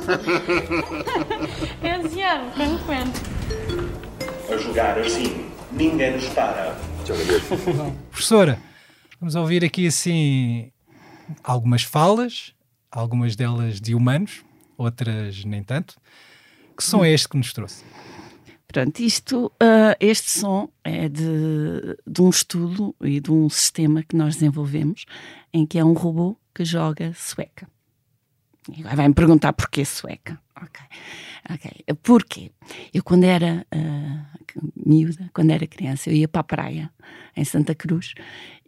é 1.82 1.92
ansiado, 1.92 2.50
quando 2.56 2.84
quando. 2.86 3.12
A 4.52 4.56
jogar 4.56 4.98
assim, 4.98 5.46
ninguém 5.72 6.12
nos 6.12 6.26
para. 6.28 6.76
Professora, 8.10 8.58
vamos 9.20 9.34
ouvir 9.34 9.64
aqui 9.64 9.86
assim 9.86 10.72
algumas 11.44 11.82
falas, 11.82 12.54
algumas 12.90 13.36
delas 13.36 13.80
de 13.80 13.94
humanos, 13.94 14.42
outras 14.78 15.44
nem 15.44 15.62
tanto. 15.62 15.96
Que 16.76 16.82
som 16.82 17.04
é 17.04 17.10
este 17.10 17.28
que 17.28 17.36
nos 17.36 17.52
trouxe? 17.52 17.84
Pronto, 18.72 19.00
isto, 19.00 19.46
uh, 19.46 19.96
este 19.98 20.30
som 20.30 20.68
é 20.84 21.08
de, 21.08 21.96
de 22.06 22.22
um 22.22 22.30
estudo 22.30 22.94
e 23.00 23.18
de 23.18 23.32
um 23.32 23.48
sistema 23.48 24.00
que 24.04 24.14
nós 24.14 24.34
desenvolvemos 24.36 25.06
em 25.52 25.66
que 25.66 25.76
é 25.76 25.84
um 25.84 25.92
robô 25.92 26.36
que 26.54 26.64
joga 26.64 27.12
sueca. 27.12 27.68
E 28.72 28.80
agora 28.80 28.94
vai-me 28.94 29.14
perguntar 29.14 29.54
porquê 29.54 29.84
sueca. 29.84 30.40
Ok. 30.56 30.80
Ok. 31.52 31.70
Porquê? 32.00 32.52
Eu, 32.94 33.02
quando 33.02 33.24
era 33.24 33.66
uh, 33.74 34.62
miúda, 34.76 35.28
quando 35.34 35.50
era 35.50 35.66
criança, 35.66 36.08
eu 36.08 36.14
ia 36.14 36.28
para 36.28 36.40
a 36.40 36.44
praia, 36.44 36.90
em 37.36 37.44
Santa 37.44 37.74
Cruz, 37.74 38.14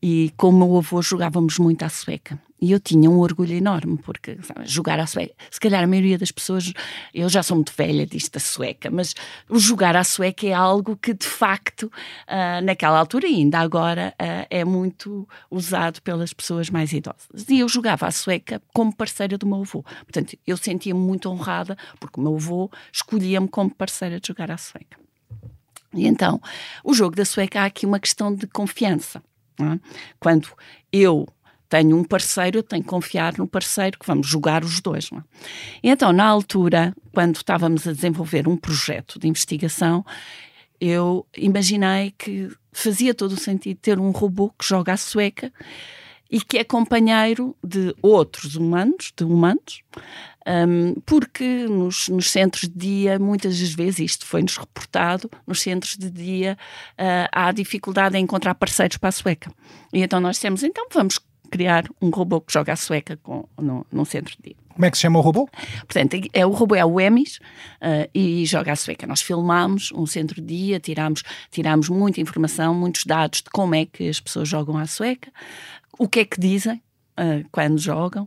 e 0.03 0.33
com 0.37 0.49
o 0.49 0.53
meu 0.53 0.79
avô 0.79 1.01
jogávamos 1.01 1.61
muito 1.61 1.85
à 1.85 1.89
sueca. 1.89 2.41
E 2.63 2.71
eu 2.71 2.79
tinha 2.79 3.11
um 3.11 3.19
orgulho 3.19 3.53
enorme, 3.57 3.99
porque 3.99 4.39
sabe, 4.41 4.65
jogar 4.67 5.01
à 5.01 5.05
sueca, 5.05 5.35
se 5.51 5.59
calhar 5.59 5.83
a 5.83 5.87
maioria 5.87 6.17
das 6.17 6.31
pessoas, 6.31 6.73
eu 7.13 7.29
já 7.29 7.43
sou 7.43 7.57
muito 7.57 7.73
velha 7.77 8.07
disto 8.07 8.35
da 8.35 8.39
sueca, 8.39 8.89
mas 8.89 9.17
o 9.49 9.59
jogar 9.59 9.97
à 9.97 10.05
sueca 10.05 10.47
é 10.47 10.53
algo 10.53 10.97
que 10.97 11.13
de 11.13 11.27
facto, 11.27 11.87
uh, 11.87 12.65
naquela 12.65 13.01
altura 13.01 13.27
e 13.27 13.35
ainda 13.35 13.59
agora, 13.59 14.15
uh, 14.15 14.47
é 14.49 14.65
muito 14.65 15.29
usado 15.51 16.01
pelas 16.03 16.33
pessoas 16.33 16.71
mais 16.71 16.93
idosas. 16.93 17.49
E 17.49 17.59
eu 17.59 17.69
jogava 17.69 18.07
à 18.07 18.13
sueca 18.13 18.63
como 18.73 18.95
parceira 18.95 19.37
do 19.37 19.45
meu 19.45 19.63
avô. 19.63 19.83
Portanto, 19.83 20.39
eu 20.47 20.57
sentia-me 20.57 21.01
muito 21.01 21.29
honrada, 21.29 21.77
porque 21.99 22.21
o 22.21 22.23
meu 22.23 22.37
avô 22.37 22.71
escolhia-me 22.93 23.49
como 23.49 23.75
parceira 23.75 24.21
de 24.21 24.29
jogar 24.29 24.53
à 24.53 24.57
sueca. 24.57 24.97
E 25.93 26.07
então, 26.07 26.41
o 26.85 26.95
jogo 26.95 27.17
da 27.17 27.25
sueca 27.25 27.63
há 27.63 27.65
aqui 27.65 27.85
uma 27.87 27.99
questão 27.99 28.33
de 28.33 28.47
confiança. 28.47 29.21
É? 29.61 29.81
Quando 30.21 30.49
eu 30.93 31.27
tenho 31.73 31.97
um 31.97 32.05
parceiro, 32.05 32.59
eu 32.59 32.63
tenho 32.63 32.83
que 32.83 32.89
confiar 32.89 33.39
no 33.39 33.47
parceiro 33.47 33.99
que 33.99 34.07
vamos 34.07 34.27
jogar 34.27 34.63
os 34.63 34.79
dois. 34.83 35.11
Não 35.11 35.21
é? 35.21 35.23
Então, 35.83 36.13
na 36.13 36.27
altura, 36.27 36.95
quando 37.15 37.37
estávamos 37.37 37.89
a 37.89 37.93
desenvolver 37.95 38.47
um 38.47 38.59
projeto 38.59 39.19
de 39.19 39.27
investigação, 39.27 40.05
eu 40.79 41.27
imaginei 41.35 42.13
que 42.19 42.51
fazia 42.73 43.15
todo 43.15 43.33
o 43.33 43.41
sentido 43.41 43.79
ter 43.81 43.99
um 43.99 44.11
robô 44.11 44.51
que 44.51 44.67
joga 44.67 44.93
a 44.93 44.99
sueca 44.99 45.51
e 46.31 46.43
que 46.43 46.59
é 46.59 46.65
companheiro 46.65 47.57
de 47.65 47.95
outros 48.03 48.55
humanos, 48.55 49.11
de 49.17 49.25
humanos, 49.25 49.83
um, 50.47 50.95
porque 51.07 51.65
nos, 51.67 52.09
nos, 52.09 52.31
centros 52.31 52.69
de 52.69 52.77
dia, 52.77 53.19
muitas 53.19 53.59
das 53.59 53.73
vezes, 53.73 54.01
isto 54.01 54.27
foi-nos 54.27 54.59
reportado, 54.59 55.31
nos 55.47 55.63
centros 55.63 55.97
de 55.97 56.11
dia 56.11 56.59
uh, 56.99 57.29
há 57.33 57.51
dificuldade 57.51 58.19
em 58.19 58.25
encontrar 58.25 58.55
parceiros 58.57 58.99
para 58.99 59.09
a 59.09 59.13
sueca. 59.13 59.51
E 59.91 60.03
então 60.03 60.21
nós 60.21 60.37
dissemos, 60.37 60.63
então 60.63 60.87
vamos 60.93 61.19
criar 61.53 61.85
um 62.01 62.09
robô 62.09 62.41
que 62.41 62.53
joga 62.53 62.73
a 62.73 62.77
sueca 62.77 63.19
com, 63.23 63.47
no, 63.61 63.87
num 63.93 64.05
centro 64.07 64.35
de 64.39 64.43
dia. 64.43 64.57
Como 64.73 64.87
é 64.87 64.91
que 64.91 64.97
se 64.97 65.03
chama 65.03 65.19
o 65.19 65.23
robô? 65.23 65.47
Portanto, 65.81 66.17
é, 66.33 66.47
o 66.47 66.51
robô 66.51 66.75
é 66.75 66.85
o 66.85 66.99
Emis 66.99 67.37
uh, 67.37 68.09
e 68.15 68.47
joga 68.47 68.73
a 68.73 68.77
sueca. 68.77 69.07
Nós 69.07 69.21
filmámos 69.21 69.93
um 69.93 70.07
centro-dia, 70.07 70.81
tirámos, 70.81 71.23
tirámos 71.51 71.91
muita 71.91 72.23
informação, 72.23 72.75
muitos 72.75 73.05
dados 73.05 73.43
de 73.43 73.51
como 73.51 73.75
é 73.75 73.85
que 73.85 74.09
as 74.09 74.19
pessoas 74.19 74.49
jogam 74.49 74.79
à 74.79 74.87
sueca, 74.87 75.31
o 75.99 76.09
que 76.09 76.21
é 76.21 76.25
que 76.25 76.41
dizem 76.41 76.83
uh, 77.21 77.47
quando 77.53 77.79
jogam. 77.79 78.27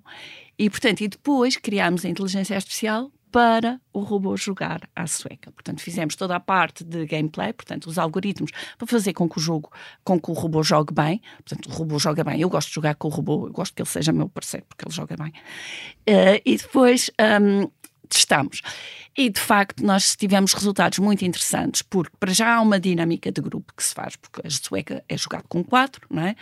E, 0.58 0.70
portanto, 0.70 1.02
e 1.02 1.08
depois 1.08 1.58
criámos 1.58 2.06
a 2.06 2.10
inteligência 2.10 2.56
artificial 2.56 3.12
para 3.36 3.82
o 3.92 4.00
robô 4.00 4.38
jogar 4.38 4.90
à 4.96 5.06
sueca. 5.06 5.52
Portanto, 5.52 5.82
fizemos 5.82 6.16
toda 6.16 6.38
a 6.38 6.40
parte 6.40 6.86
de 6.86 7.06
gameplay, 7.06 7.52
portanto, 7.52 7.88
os 7.88 7.98
algoritmos 7.98 8.50
para 8.78 8.88
fazer 8.88 9.12
com 9.12 9.28
que 9.28 9.38
o 9.38 9.42
jogo, 9.42 9.70
com 10.06 10.18
que 10.18 10.32
o 10.32 10.34
robô 10.34 10.64
jogue 10.64 10.94
bem. 10.94 11.22
Portanto, 11.44 11.70
o 11.70 11.74
robô 11.74 12.00
joga 12.00 12.24
bem. 12.24 12.40
Eu 12.40 12.50
gosto 12.50 12.70
de 12.70 12.76
jogar 12.76 12.96
com 12.96 13.10
o 13.10 13.12
robô, 13.12 13.48
eu 13.48 13.52
gosto 13.52 13.76
que 13.76 13.82
ele 13.82 13.90
seja 13.90 14.14
meu 14.14 14.30
parceiro, 14.30 14.66
porque 14.70 14.86
ele 14.88 14.96
joga 14.96 15.18
bem. 15.18 15.34
Uh, 16.08 16.40
e 16.46 16.56
depois 16.56 17.12
um, 17.42 17.70
testamos. 18.08 18.62
E 19.18 19.30
de 19.30 19.40
facto, 19.42 19.84
nós 19.84 20.16
tivemos 20.16 20.54
resultados 20.54 21.00
muito 21.00 21.26
interessantes, 21.26 21.82
porque 21.82 22.16
para 22.18 22.32
já 22.32 22.56
há 22.56 22.62
uma 22.62 22.80
dinâmica 22.80 23.34
de 23.34 23.42
grupo 23.42 23.74
que 23.76 23.84
se 23.84 23.94
faz, 23.94 24.16
porque 24.16 24.48
a 24.48 24.50
sueca 24.50 25.04
é 25.10 25.18
jogado 25.18 25.44
com 25.50 25.62
quatro, 25.62 26.08
não 26.10 26.24
é? 26.24 26.38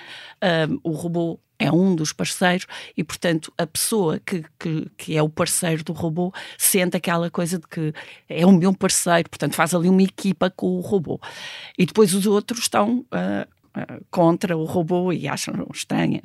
Um, 0.69 0.79
o 0.84 0.91
robô 0.91 1.39
é 1.63 1.71
um 1.71 1.95
dos 1.95 2.12
parceiros 2.12 2.67
e, 2.95 3.04
portanto, 3.04 3.54
a 3.58 3.65
pessoa 3.65 4.19
que, 4.19 4.43
que, 4.60 4.91
que, 4.97 5.17
é 5.17 5.23
o 5.23 5.30
parceiro 5.30 5.82
do 5.84 5.93
robô 5.93 6.34
sente 6.58 6.97
aquela 6.97 7.32
coisa 7.32 7.58
de 7.58 7.65
que 7.67 7.93
é 8.28 8.45
o 8.45 8.52
meu 8.52 8.73
parceiro, 8.73 9.30
portanto, 9.30 9.56
faz 9.56 9.73
ali 9.73 9.88
uma 9.88 10.04
equipa 10.04 10.49
com 10.49 10.67
o 10.67 10.82
robô. 10.82 11.21
E 11.78 11.86
depois 11.86 12.13
os 12.13 12.28
outros 12.28 12.63
estão 12.63 13.06
uh, 13.75 14.05
contra 14.09 14.55
o 14.57 14.65
robô 14.65 15.12
e 15.12 15.27
acham 15.27 15.67
estranha. 15.73 16.21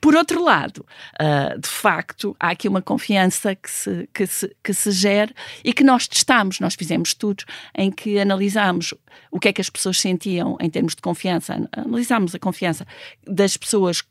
Por 0.00 0.14
outro 0.14 0.42
lado, 0.42 0.84
uh, 1.20 1.58
de 1.58 1.68
facto, 1.68 2.36
há 2.38 2.50
aqui 2.50 2.68
uma 2.68 2.82
confiança 2.82 3.54
que 3.54 3.70
se, 3.70 4.08
que, 4.12 4.26
se, 4.26 4.56
que 4.62 4.74
se 4.74 4.90
gera 4.90 5.32
e 5.64 5.72
que 5.72 5.84
nós 5.84 6.06
testamos. 6.06 6.60
Nós 6.60 6.74
fizemos 6.74 7.10
estudos 7.10 7.44
em 7.74 7.90
que 7.90 8.18
analisámos 8.18 8.94
o 9.30 9.38
que 9.38 9.48
é 9.48 9.52
que 9.52 9.60
as 9.60 9.70
pessoas 9.70 9.98
sentiam 9.98 10.56
em 10.60 10.68
termos 10.68 10.94
de 10.94 11.02
confiança. 11.02 11.68
Analisámos 11.72 12.34
a 12.34 12.38
confiança 12.38 12.86
das 13.26 13.56
pessoas 13.56 14.02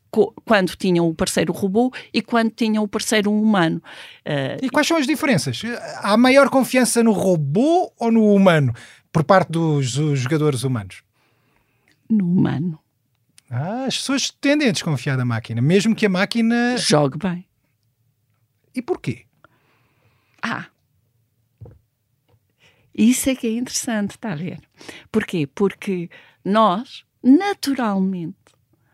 quando 0.44 0.76
tinham 0.76 1.08
o 1.08 1.14
parceiro 1.14 1.52
robô 1.52 1.92
e 2.12 2.22
quando 2.22 2.50
tinham 2.50 2.84
o 2.84 2.88
parceiro 2.88 3.32
humano. 3.32 3.82
Uh, 4.26 4.64
e 4.64 4.70
quais 4.70 4.86
são 4.86 4.96
as 4.96 5.06
diferenças? 5.06 5.60
Há 5.98 6.16
maior 6.16 6.48
confiança 6.48 7.02
no 7.02 7.12
robô 7.12 7.92
ou 7.98 8.10
no 8.10 8.32
humano 8.32 8.72
por 9.12 9.22
parte 9.24 9.52
dos 9.52 9.86
jogadores 9.86 10.64
humanos? 10.64 11.03
No 12.08 12.26
humano. 12.26 12.78
Ah, 13.50 13.84
as 13.84 13.98
pessoas 13.98 14.30
tendem 14.30 14.68
a 14.68 14.72
desconfiar 14.72 15.16
da 15.16 15.24
máquina, 15.24 15.60
mesmo 15.60 15.94
que 15.94 16.06
a 16.06 16.08
máquina. 16.08 16.76
Jogue 16.76 17.18
bem. 17.18 17.46
E 18.74 18.82
porquê? 18.82 19.26
Ah. 20.42 20.66
Isso 22.94 23.28
é 23.28 23.34
que 23.34 23.46
é 23.46 23.52
interessante, 23.52 24.12
está 24.12 24.32
a 24.32 24.36
ver? 24.36 24.60
Porquê? 25.10 25.46
Porque 25.46 26.08
nós, 26.44 27.04
naturalmente, 27.22 28.36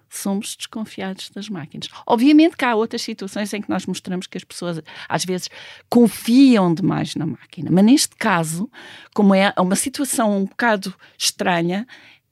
somos 0.09 0.57
desconfiados 0.57 1.31
das 1.31 1.49
máquinas. 1.49 1.88
Obviamente 2.07 2.57
que 2.57 2.64
há 2.64 2.75
outras 2.75 3.03
situações 3.03 3.53
em 3.55 3.62
que 3.62 3.70
nós 3.70 3.87
mostramos 3.87 4.27
que 4.27 4.37
as 4.37 4.44
pessoas 4.44 4.83
às 5.09 5.25
vezes 5.25 5.49
confiam 5.88 6.75
demais 6.75 7.14
na 7.14 7.27
máquina, 7.27 7.70
mas 7.70 7.85
neste 7.85 8.16
caso, 8.16 8.70
como 9.14 9.35
é 9.35 9.55
uma 9.59 9.77
situação 9.77 10.37
um 10.37 10.44
bocado 10.44 10.94
estranha, 11.16 11.87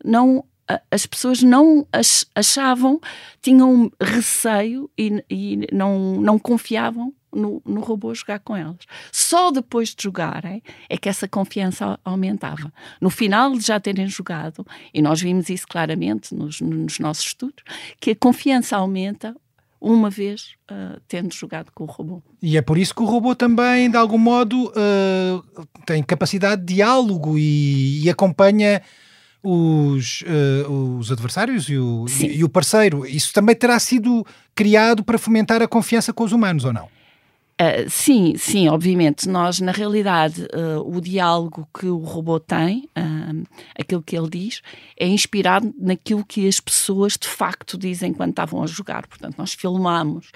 não 0.04 0.44
as 0.90 1.06
pessoas 1.06 1.42
não 1.42 1.86
achavam, 2.34 3.00
tinham 3.40 3.90
receio 4.00 4.90
e, 4.98 5.24
e 5.30 5.66
não, 5.72 6.20
não 6.20 6.38
confiavam 6.38 7.14
no, 7.32 7.62
no, 7.64 7.80
robô 7.80 8.14
jogar 8.14 8.40
com 8.40 8.56
elas. 8.56 8.78
Só 9.12 9.50
depois 9.50 9.94
de 9.94 10.02
jogarem 10.02 10.62
é 10.88 10.96
que 10.96 11.08
essa 11.08 11.26
confiança 11.28 11.98
aumentava. 12.04 12.72
No 13.00 13.10
final 13.10 13.52
de 13.52 13.66
já 13.66 13.80
terem 13.80 14.08
jogado, 14.08 14.66
e 14.92 15.00
nós 15.00 15.20
vimos 15.20 15.48
isso 15.48 15.66
claramente 15.66 16.34
nos, 16.34 16.60
nos 16.60 16.98
nossos 16.98 17.26
estudos, 17.26 17.62
que 18.00 18.10
a 18.10 18.16
confiança 18.16 18.76
aumenta 18.76 19.34
uma 19.80 20.10
vez 20.10 20.54
uh, 20.70 21.00
tendo 21.06 21.32
jogado 21.32 21.70
com 21.72 21.84
o 21.84 21.86
robô. 21.86 22.22
E 22.42 22.56
é 22.56 22.62
por 22.62 22.76
isso 22.76 22.94
que 22.94 23.02
o 23.02 23.06
robô 23.06 23.34
também, 23.34 23.88
de 23.88 23.96
algum 23.96 24.18
modo, 24.18 24.70
uh, 24.70 25.66
tem 25.86 26.02
capacidade 26.02 26.62
de 26.62 26.74
diálogo 26.74 27.38
e, 27.38 28.02
e 28.02 28.10
acompanha 28.10 28.82
os, 29.42 30.22
uh, 30.22 30.98
os 30.98 31.12
adversários 31.12 31.68
e 31.68 31.76
o, 31.76 32.06
e, 32.20 32.38
e 32.38 32.44
o 32.44 32.48
parceiro. 32.48 33.06
Isso 33.06 33.32
também 33.32 33.54
terá 33.54 33.78
sido 33.78 34.26
criado 34.54 35.04
para 35.04 35.18
fomentar 35.18 35.62
a 35.62 35.68
confiança 35.68 36.12
com 36.12 36.24
os 36.24 36.32
humanos, 36.32 36.64
ou 36.64 36.72
não? 36.72 36.88
Uh, 37.60 37.90
sim, 37.90 38.36
sim, 38.36 38.68
obviamente. 38.68 39.28
Nós, 39.28 39.58
na 39.58 39.72
realidade, 39.72 40.42
uh, 40.42 40.96
o 40.96 41.00
diálogo 41.00 41.68
que 41.76 41.86
o 41.86 41.98
robô 41.98 42.38
tem, 42.38 42.88
uh, 42.96 43.44
aquilo 43.76 44.00
que 44.00 44.16
ele 44.16 44.30
diz, 44.30 44.62
é 44.96 45.08
inspirado 45.08 45.74
naquilo 45.76 46.24
que 46.24 46.46
as 46.46 46.60
pessoas 46.60 47.18
de 47.18 47.26
facto 47.26 47.76
dizem 47.76 48.14
quando 48.14 48.30
estavam 48.30 48.62
a 48.62 48.66
jogar. 48.66 49.08
Portanto, 49.08 49.34
nós 49.36 49.54
filmamos 49.54 50.30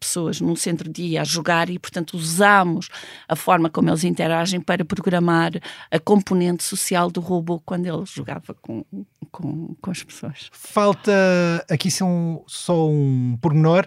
pessoas 0.00 0.40
num 0.40 0.56
centro-dia 0.56 1.22
a 1.22 1.24
jogar 1.24 1.70
e, 1.70 1.78
portanto, 1.78 2.14
usamos 2.14 2.88
a 3.28 3.36
forma 3.36 3.70
como 3.70 3.88
eles 3.88 4.02
interagem 4.02 4.60
para 4.60 4.84
programar 4.84 5.52
a 5.90 5.98
componente 6.00 6.64
social 6.64 7.10
do 7.10 7.20
robô 7.20 7.60
quando 7.60 7.86
ele 7.86 8.04
jogava 8.06 8.54
com, 8.60 8.84
com, 9.30 9.76
com 9.80 9.90
as 9.90 10.02
pessoas. 10.02 10.50
Falta 10.50 11.12
aqui 11.70 11.88
só 11.90 12.88
um 12.88 13.38
pormenor 13.40 13.86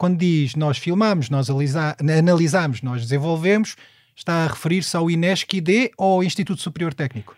quando 0.00 0.16
diz 0.16 0.54
nós 0.56 0.78
filmamos, 0.78 1.28
nós 1.28 1.48
analisamos, 1.50 2.80
nós 2.80 3.02
desenvolvemos, 3.02 3.76
está 4.16 4.44
a 4.44 4.46
referir-se 4.46 4.96
ao 4.96 5.10
INESC-ID 5.10 5.90
ou 5.98 6.14
ao 6.14 6.24
Instituto 6.24 6.62
Superior 6.62 6.94
Técnico? 6.94 7.36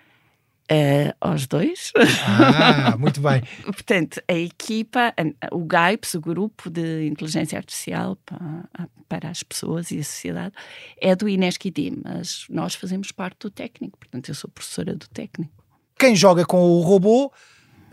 Uh, 0.70 1.12
aos 1.20 1.48
dois. 1.48 1.90
Ah, 2.24 2.96
muito 2.96 3.20
bem. 3.20 3.42
Portanto, 3.66 4.22
a 4.28 4.34
equipa, 4.34 5.12
o 5.50 5.64
GAIPS, 5.64 6.14
o 6.14 6.20
Grupo 6.20 6.70
de 6.70 7.08
Inteligência 7.08 7.58
Artificial 7.58 8.16
para, 8.24 8.88
para 9.08 9.28
as 9.28 9.42
Pessoas 9.42 9.90
e 9.90 9.98
a 9.98 10.04
Sociedade, 10.04 10.54
é 11.00 11.16
do 11.16 11.28
INESC-ID, 11.28 12.00
mas 12.04 12.46
nós 12.48 12.76
fazemos 12.76 13.10
parte 13.10 13.40
do 13.40 13.50
técnico, 13.50 13.98
portanto, 13.98 14.28
eu 14.28 14.36
sou 14.36 14.48
professora 14.48 14.94
do 14.94 15.08
técnico. 15.08 15.52
Quem 15.98 16.14
joga 16.14 16.46
com 16.46 16.60
o 16.60 16.80
robô 16.80 17.32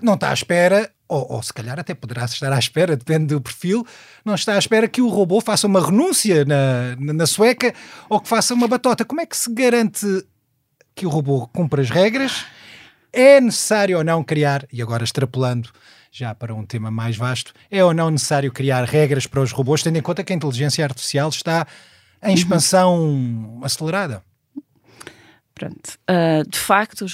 não 0.02 0.16
está 0.16 0.30
à 0.30 0.34
espera 0.34 0.90
ou, 1.08 1.34
ou, 1.34 1.44
se 1.44 1.52
calhar 1.52 1.80
até 1.80 1.96
poderá 1.96 2.26
estar 2.26 2.54
à 2.54 2.60
espera, 2.60 2.96
depende 2.96 3.34
do 3.34 3.42
perfil, 3.42 3.86
não 4.24 4.36
está 4.36 4.54
à 4.54 4.60
espera 4.60 4.88
que 4.88 5.02
o 5.02 5.08
robô 5.10 5.42
faça 5.42 5.66
uma 5.66 5.84
renúncia 5.84 6.46
na, 6.46 6.96
na, 7.00 7.14
na 7.14 7.26
sueca 7.26 7.74
ou 8.08 8.20
que 8.20 8.30
faça 8.30 8.54
uma 8.54 8.68
batota. 8.68 9.04
Como 9.04 9.20
é 9.20 9.26
que 9.26 9.36
se 9.36 9.52
garante 9.52 10.06
que 10.94 11.08
o 11.08 11.10
robô 11.10 11.48
cumpra 11.48 11.82
as 11.82 11.90
regras? 11.90 12.46
É 13.12 13.42
necessário 13.42 13.98
ou 13.98 14.04
não 14.04 14.24
criar, 14.24 14.68
e 14.72 14.84
agora 14.84 15.04
extrapolando 15.04 15.72
já 16.12 16.34
para 16.36 16.54
um 16.54 16.64
tema 16.64 16.92
mais 16.92 17.18
vasto, 17.18 17.54
é 17.72 17.84
ou 17.84 17.94
não 17.94 18.12
necessário 18.12 18.52
criar 18.52 18.84
regras 18.84 19.26
para 19.26 19.42
os 19.42 19.52
robôs, 19.52 19.82
tendo 19.82 19.98
em 19.98 20.02
conta 20.02 20.24
que 20.24 20.32
a 20.32 20.36
inteligência 20.36 20.84
artificial 20.84 21.30
está 21.30 21.66
em 22.24 22.34
expansão 22.34 23.00
uhum. 23.00 23.62
acelerada? 23.64 24.24
Pronto. 25.60 26.00
Uh, 26.10 26.50
de 26.50 26.58
facto, 26.58 27.06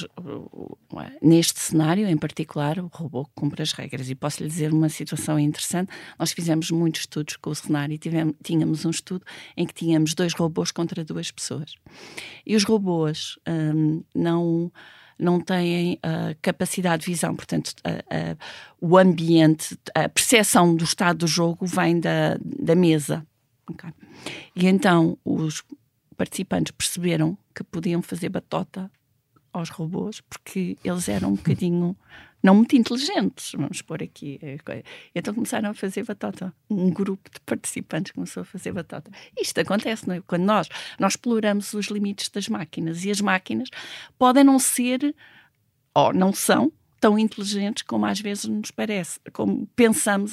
neste 1.19 1.60
cenário 1.60 2.08
em 2.08 2.15
particular, 2.15 2.77
o 2.77 2.86
robô 2.93 3.27
cumpre 3.34 3.63
as 3.63 3.71
regras. 3.71 4.08
E 4.08 4.13
posso 4.13 4.43
lhe 4.43 4.47
dizer 4.47 4.71
uma 4.71 4.88
situação 4.88 5.39
interessante. 5.39 5.91
Nós 6.19 6.31
fizemos 6.31 6.69
muitos 6.69 7.01
estudos 7.01 7.38
com 7.38 7.49
o 7.49 7.55
cenário 7.55 7.95
e 7.95 7.97
tivemos, 7.97 8.36
tínhamos 8.43 8.86
um 8.86 8.91
estudo 8.91 9.25
em 9.58 9.65
que 9.65 9.73
tínhamos 9.73 10.13
dois 10.13 10.31
robôs 10.34 10.71
contra 10.71 11.03
duas 11.03 11.31
pessoas. 11.31 11.73
E 12.45 12.55
os 12.55 12.63
robôs 12.63 13.39
um, 13.47 14.03
não 14.13 14.71
não 15.17 15.39
têm 15.39 15.97
a 16.03 16.36
capacidade 16.41 17.05
de 17.05 17.12
visão, 17.12 17.34
portanto, 17.38 17.73
a, 17.86 17.89
a, 17.91 18.38
o 18.81 18.97
ambiente, 18.97 19.79
a 19.95 20.10
percepção 20.10 20.75
do 20.75 20.84
estado 20.84 21.19
do 21.19 21.27
jogo 21.27 21.65
vem 21.65 22.01
da, 22.01 22.38
da 22.43 22.75
mesa. 22.75 23.25
Okay? 23.71 23.91
E 24.53 24.67
então 24.67 25.17
os 25.23 25.63
participantes 26.17 26.73
perceberam 26.73 27.38
que 27.55 27.63
podiam 27.63 28.01
fazer 28.01 28.29
batota 28.29 28.91
aos 29.51 29.69
robôs 29.69 30.19
porque 30.21 30.77
eles 30.83 31.07
eram 31.07 31.29
um 31.29 31.35
bocadinho 31.35 31.95
não 32.43 32.53
muito 32.53 32.75
inteligentes, 32.75 33.53
vamos 33.53 33.81
pôr 33.81 34.03
aqui. 34.03 34.39
Então 35.15 35.33
começaram 35.33 35.71
a 35.71 35.73
fazer 35.73 36.03
batota. 36.03 36.53
Um 36.69 36.91
grupo 36.91 37.27
de 37.33 37.39
participantes 37.39 38.11
começou 38.11 38.41
a 38.41 38.45
fazer 38.45 38.71
batota. 38.71 39.09
Isto 39.35 39.61
acontece, 39.61 40.07
não 40.07 40.15
é? 40.15 40.21
Quando 40.21 40.43
nós, 40.43 40.69
nós 40.99 41.13
exploramos 41.13 41.73
os 41.73 41.87
limites 41.87 42.29
das 42.29 42.47
máquinas 42.47 43.03
e 43.03 43.09
as 43.09 43.19
máquinas 43.19 43.69
podem 44.19 44.43
não 44.43 44.59
ser, 44.59 45.15
ou 45.95 46.13
não 46.13 46.31
são, 46.31 46.71
tão 47.05 47.19
inteligentes 47.19 47.83
como 47.83 48.03
às 48.07 48.19
vezes 48.19 48.45
nos 48.45 48.71
parece, 48.71 49.19
como 49.31 49.67
pensamos 49.75 50.31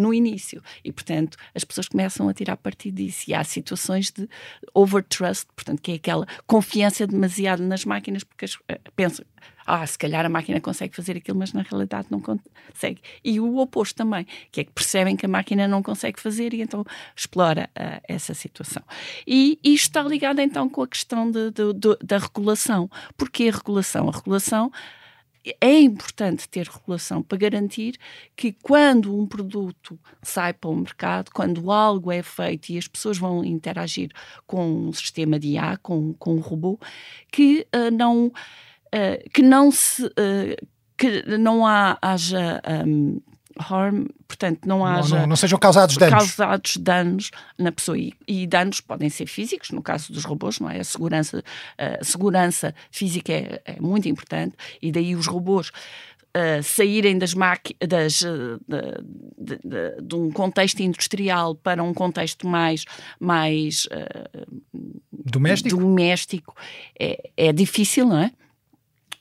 no 0.00 0.14
início. 0.14 0.62
E, 0.82 0.90
portanto, 0.90 1.36
as 1.54 1.64
pessoas 1.64 1.86
começam 1.86 2.26
a 2.30 2.32
tirar 2.32 2.56
partido 2.56 2.94
disso. 2.94 3.24
E 3.28 3.34
há 3.34 3.44
situações 3.44 4.10
de 4.10 4.26
overtrust, 4.72 5.46
portanto, 5.54 5.82
que 5.82 5.92
é 5.92 5.94
aquela 5.96 6.26
confiança 6.46 7.06
demasiado 7.06 7.62
nas 7.62 7.84
máquinas, 7.84 8.24
porque 8.24 8.46
eh, 8.68 8.80
pensam, 8.96 9.22
ah, 9.66 9.86
se 9.86 9.98
calhar 9.98 10.24
a 10.24 10.30
máquina 10.30 10.58
consegue 10.62 10.96
fazer 10.96 11.18
aquilo, 11.18 11.38
mas 11.38 11.52
na 11.52 11.60
realidade 11.60 12.08
não 12.10 12.22
consegue. 12.22 13.02
E 13.22 13.38
o 13.38 13.58
oposto 13.58 13.96
também, 13.96 14.26
que 14.50 14.62
é 14.62 14.64
que 14.64 14.72
percebem 14.72 15.14
que 15.14 15.26
a 15.26 15.28
máquina 15.28 15.68
não 15.68 15.82
consegue 15.82 16.18
fazer 16.18 16.54
e 16.54 16.62
então 16.62 16.86
explora 17.14 17.68
uh, 17.78 18.00
essa 18.08 18.32
situação. 18.32 18.82
E 19.26 19.58
isto 19.62 19.88
está 19.88 20.02
ligado 20.02 20.40
então 20.40 20.70
com 20.70 20.80
a 20.80 20.88
questão 20.88 21.30
de, 21.30 21.50
de, 21.50 21.74
de, 21.74 21.98
da 22.02 22.16
regulação. 22.16 22.90
Porquê 23.14 23.50
a 23.52 23.56
regulação? 23.58 24.08
A 24.08 24.12
regulação 24.12 24.72
é 25.60 25.80
importante 25.80 26.48
ter 26.48 26.66
regulação 26.66 27.22
para 27.22 27.38
garantir 27.38 27.96
que 28.36 28.52
quando 28.52 29.16
um 29.16 29.26
produto 29.26 29.98
sai 30.22 30.52
para 30.52 30.70
o 30.70 30.76
mercado, 30.76 31.30
quando 31.32 31.70
algo 31.70 32.12
é 32.12 32.22
feito 32.22 32.70
e 32.70 32.78
as 32.78 32.88
pessoas 32.88 33.18
vão 33.18 33.44
interagir 33.44 34.10
com 34.46 34.88
um 34.88 34.92
sistema 34.92 35.38
de 35.38 35.48
IA, 35.50 35.76
com, 35.78 36.12
com 36.14 36.34
um 36.34 36.40
robô, 36.40 36.78
que 37.30 37.66
uh, 37.74 37.90
não 37.90 38.26
uh, 38.26 39.30
que 39.32 39.42
não 39.42 39.70
se 39.70 40.04
uh, 40.04 40.68
que 40.96 41.22
não 41.38 41.64
há, 41.64 41.96
haja 42.02 42.60
um, 42.86 43.20
harm, 43.58 44.06
portanto 44.26 44.66
não 44.66 44.84
haja 44.84 45.20
não, 45.20 45.28
não, 45.28 45.36
sejam 45.36 45.58
causados 45.58 45.96
danos. 45.96 46.14
causados 46.14 46.76
danos 46.76 47.30
na 47.58 47.72
pessoa. 47.72 47.98
E, 47.98 48.12
e, 48.26 48.46
danos 48.46 48.80
podem 48.80 49.10
ser 49.10 49.26
físicos 49.26 49.70
no 49.70 49.82
caso 49.82 50.12
dos 50.12 50.24
robôs 50.24 50.60
não 50.60 50.70
é? 50.70 50.80
A 50.80 50.84
segurança 50.84 51.42
a 51.76 52.04
segurança 52.04 52.74
física 52.90 53.32
é, 53.32 53.60
é 53.64 53.80
muito 53.80 54.08
importante. 54.08 54.56
E 54.80 54.92
daí 54.92 55.14
os 55.14 55.26
robôs 55.26 55.70
Uh, 56.36 56.62
saírem 56.62 57.18
das 57.18 57.32
das, 57.32 58.20
uh, 58.20 58.60
de, 58.68 59.56
de, 59.56 59.58
de, 59.64 60.02
de, 60.02 60.14
um 60.14 60.30
contexto 60.30 60.80
industrial 60.80 61.54
para 61.54 61.82
um 61.82 61.94
contexto 61.94 62.46
mais, 62.46 62.84
mais 63.18 63.86
uh, 63.86 64.46
doméstico, 65.10 65.76
doméstico 65.78 66.54
é, 67.00 67.30
é 67.34 67.50
difícil, 67.50 68.06
não 68.06 68.18
é? 68.18 68.30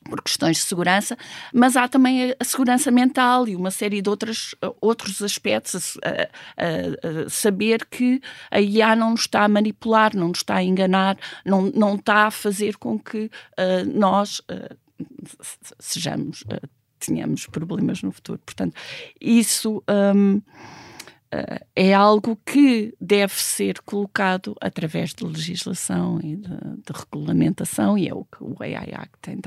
Por 0.08 0.22
questões 0.22 0.58
de 0.58 0.63
segurança, 0.63 1.17
mas 1.54 1.76
há 1.76 1.88
também 1.88 2.34
a, 2.39 2.43
segurança 2.43 2.89
mental 2.91 3.48
e 3.48 3.56
uma 3.56 3.72
série 3.72 4.02
de 4.02 4.10
outros 4.10 4.56
outros 4.82 5.22
aspectos. 5.22 5.98
A, 6.04 6.30
a, 6.63 7.26
a, 7.26 7.30
saber 7.30 7.86
que 7.86 8.22
a 8.50 8.60
IA 8.60 8.96
não 8.96 9.12
nos 9.12 9.22
está 9.22 9.43
a 9.43 9.48
manipular, 9.48 10.15
não 10.15 10.30
nos 10.30 10.39
está 10.39 10.56
a 10.56 10.63
enganar, 10.63 11.17
não, 11.46 11.72
não 11.76 11.96
está 11.96 12.28
a 12.28 12.32
fazer 12.32 12.78
com 12.78 12.98
que 13.00 13.26
uh, 13.26 13.86
nós 13.93 14.39
uh, 14.39 14.76
sejamos, 15.80 16.41
uh, 16.43 16.67
tenhamos 17.00 17.46
problemas 17.48 18.02
no 18.02 18.12
futuro. 18.12 18.39
Portanto, 18.46 18.76
isso. 19.20 19.84
Um, 19.89 20.41
Uh, 21.34 21.66
é 21.76 21.94
algo 21.94 22.40
que 22.46 22.96
deve 23.02 23.34
ser 23.34 23.82
colocado 23.82 24.56
através 24.62 25.13
de 25.13 25.26
legislação 25.26 26.20
e 26.24 26.38
de, 26.38 26.48
de 26.48 26.94
regulamentação, 26.94 27.98
e 27.98 28.08
é 28.08 28.13
o 28.13 28.24
que 28.24 28.42
o 28.42 28.56
AI 28.62 28.94
Act 28.94 29.18
tem. 29.22 29.38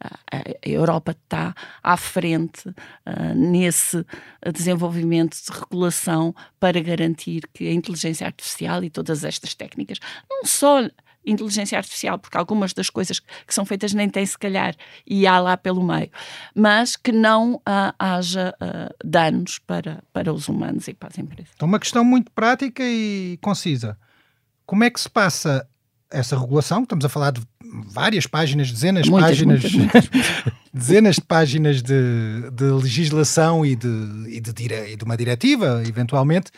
A, 0.00 0.06
a, 0.06 0.38
a 0.64 0.68
Europa 0.68 1.10
está 1.10 1.54
à 1.82 1.96
frente 1.96 2.68
uh, 2.68 3.34
nesse 3.34 4.06
desenvolvimento 4.54 5.36
de 5.36 5.58
regulação 5.58 6.34
para 6.60 6.80
garantir 6.80 7.42
que 7.52 7.66
a 7.66 7.72
inteligência 7.72 8.26
artificial 8.26 8.84
e 8.84 8.90
todas 8.90 9.24
estas 9.24 9.54
técnicas, 9.54 9.98
não 10.30 10.44
só 10.44 10.88
inteligência 11.30 11.78
artificial, 11.78 12.18
porque 12.18 12.36
algumas 12.36 12.72
das 12.72 12.90
coisas 12.90 13.20
que 13.20 13.54
são 13.54 13.64
feitas 13.64 13.92
nem 13.92 14.08
têm, 14.08 14.24
se 14.24 14.38
calhar, 14.38 14.74
e 15.06 15.26
há 15.26 15.38
lá 15.38 15.56
pelo 15.56 15.82
meio, 15.82 16.10
mas 16.54 16.96
que 16.96 17.12
não 17.12 17.54
uh, 17.54 17.94
haja 17.98 18.54
uh, 18.60 18.94
danos 19.04 19.58
para, 19.58 20.02
para 20.12 20.32
os 20.32 20.48
humanos 20.48 20.88
e 20.88 20.94
para 20.94 21.08
as 21.08 21.18
empresas. 21.18 21.50
Então, 21.54 21.68
uma 21.68 21.78
questão 21.78 22.04
muito 22.04 22.30
prática 22.32 22.82
e 22.82 23.38
concisa. 23.42 23.96
Como 24.66 24.84
é 24.84 24.90
que 24.90 25.00
se 25.00 25.08
passa 25.08 25.66
essa 26.10 26.38
regulação? 26.38 26.82
Estamos 26.82 27.04
a 27.04 27.08
falar 27.08 27.30
de 27.30 27.40
várias 27.86 28.26
páginas, 28.26 28.70
dezenas 28.70 29.04
de 29.04 29.10
páginas, 29.10 29.62
muitas, 29.62 29.72
muitas. 30.08 30.10
dezenas 30.72 31.14
de 31.16 31.22
páginas 31.22 31.82
de, 31.82 32.50
de 32.52 32.64
legislação 32.64 33.64
e 33.64 33.76
de, 33.76 33.88
e 34.28 34.40
de, 34.40 34.74
e 34.92 34.96
de 34.96 35.04
uma 35.04 35.16
diretiva, 35.16 35.82
eventualmente 35.86 36.50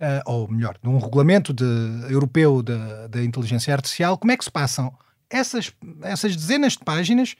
uh, 0.00 0.22
ou 0.24 0.48
melhor, 0.50 0.76
num 0.82 0.98
regulamento 0.98 1.52
de, 1.52 1.64
europeu 2.10 2.62
da 2.62 3.22
inteligência 3.22 3.72
artificial, 3.72 4.18
como 4.18 4.32
é 4.32 4.36
que 4.36 4.44
se 4.44 4.50
passam 4.50 4.92
essas, 5.30 5.72
essas 6.02 6.36
dezenas 6.36 6.74
de 6.74 6.80
páginas 6.80 7.34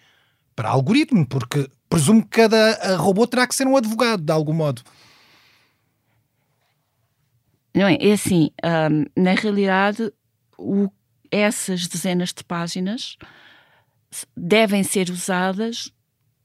para 0.55 0.69
algoritmo? 0.69 1.27
Porque 1.27 1.69
presumo 1.89 2.23
que 2.23 2.29
cada 2.29 2.97
robô 2.97 3.27
terá 3.27 3.47
que 3.47 3.55
ser 3.55 3.67
um 3.67 3.77
advogado, 3.77 4.23
de 4.23 4.33
algum 4.33 4.53
modo. 4.53 4.83
Não 7.75 7.87
é? 7.87 7.97
É 8.01 8.13
assim, 8.13 8.51
um, 8.65 9.23
na 9.23 9.33
realidade, 9.33 10.13
o, 10.57 10.89
essas 11.31 11.89
dezenas 11.89 12.33
de 12.33 12.45
páginas 12.45 13.17
devem 14.37 14.83
ser 14.85 15.11
usadas 15.11 15.93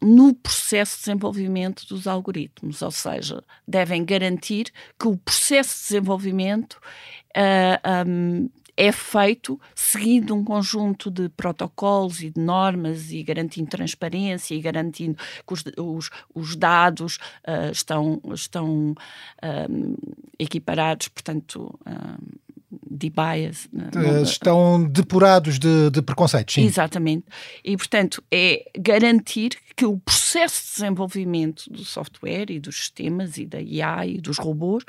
no 0.02 0.34
processo 0.34 0.98
de 0.98 1.06
desenvolvimento 1.06 1.86
dos 1.88 2.08
algoritmos, 2.08 2.82
ou 2.82 2.92
seja, 2.92 3.44
devem 3.68 4.06
garantir 4.06 4.72
que 4.98 5.08
o 5.08 5.18
processo 5.18 5.76
de 5.76 5.84
desenvolvimento 5.90 6.74
uh, 6.74 7.80
ah, 7.84 8.04
um, 8.08 8.50
é 8.78 8.94
feito 8.94 9.60
seguindo 9.76 10.34
um 10.34 10.42
conjunto 10.42 11.12
de 11.12 11.28
protocolos 11.28 12.22
e 12.22 12.30
de 12.30 12.40
normas 12.40 13.12
e 13.12 13.22
garantindo 13.22 13.70
transparência 13.70 14.56
e 14.56 14.62
garantindo 14.62 15.18
que 15.46 15.54
os, 15.54 15.64
os, 15.78 16.10
os 16.34 16.56
dados 16.56 17.18
uh, 17.46 17.72
estão, 17.74 18.22
estão 18.34 18.96
um, 19.44 19.96
equiparados, 20.40 21.10
portanto. 21.10 21.78
Um, 21.86 22.49
de 22.90 23.10
bias. 23.10 23.68
Né? 23.72 23.90
Estão 24.24 24.84
depurados 24.84 25.60
de, 25.60 25.90
de 25.90 26.02
preconceitos, 26.02 26.56
sim. 26.56 26.64
Exatamente. 26.64 27.26
E, 27.64 27.78
portanto, 27.78 28.24
é 28.32 28.66
garantir 28.78 29.52
que 29.76 29.86
o 29.86 29.98
processo 29.98 30.64
de 30.66 30.72
desenvolvimento 30.74 31.70
do 31.70 31.86
software 31.86 32.50
e 32.50 32.60
dos 32.60 32.76
sistemas 32.76 33.38
e 33.38 33.46
da 33.46 33.62
IA 33.62 34.06
e 34.08 34.20
dos 34.20 34.38
robôs 34.38 34.84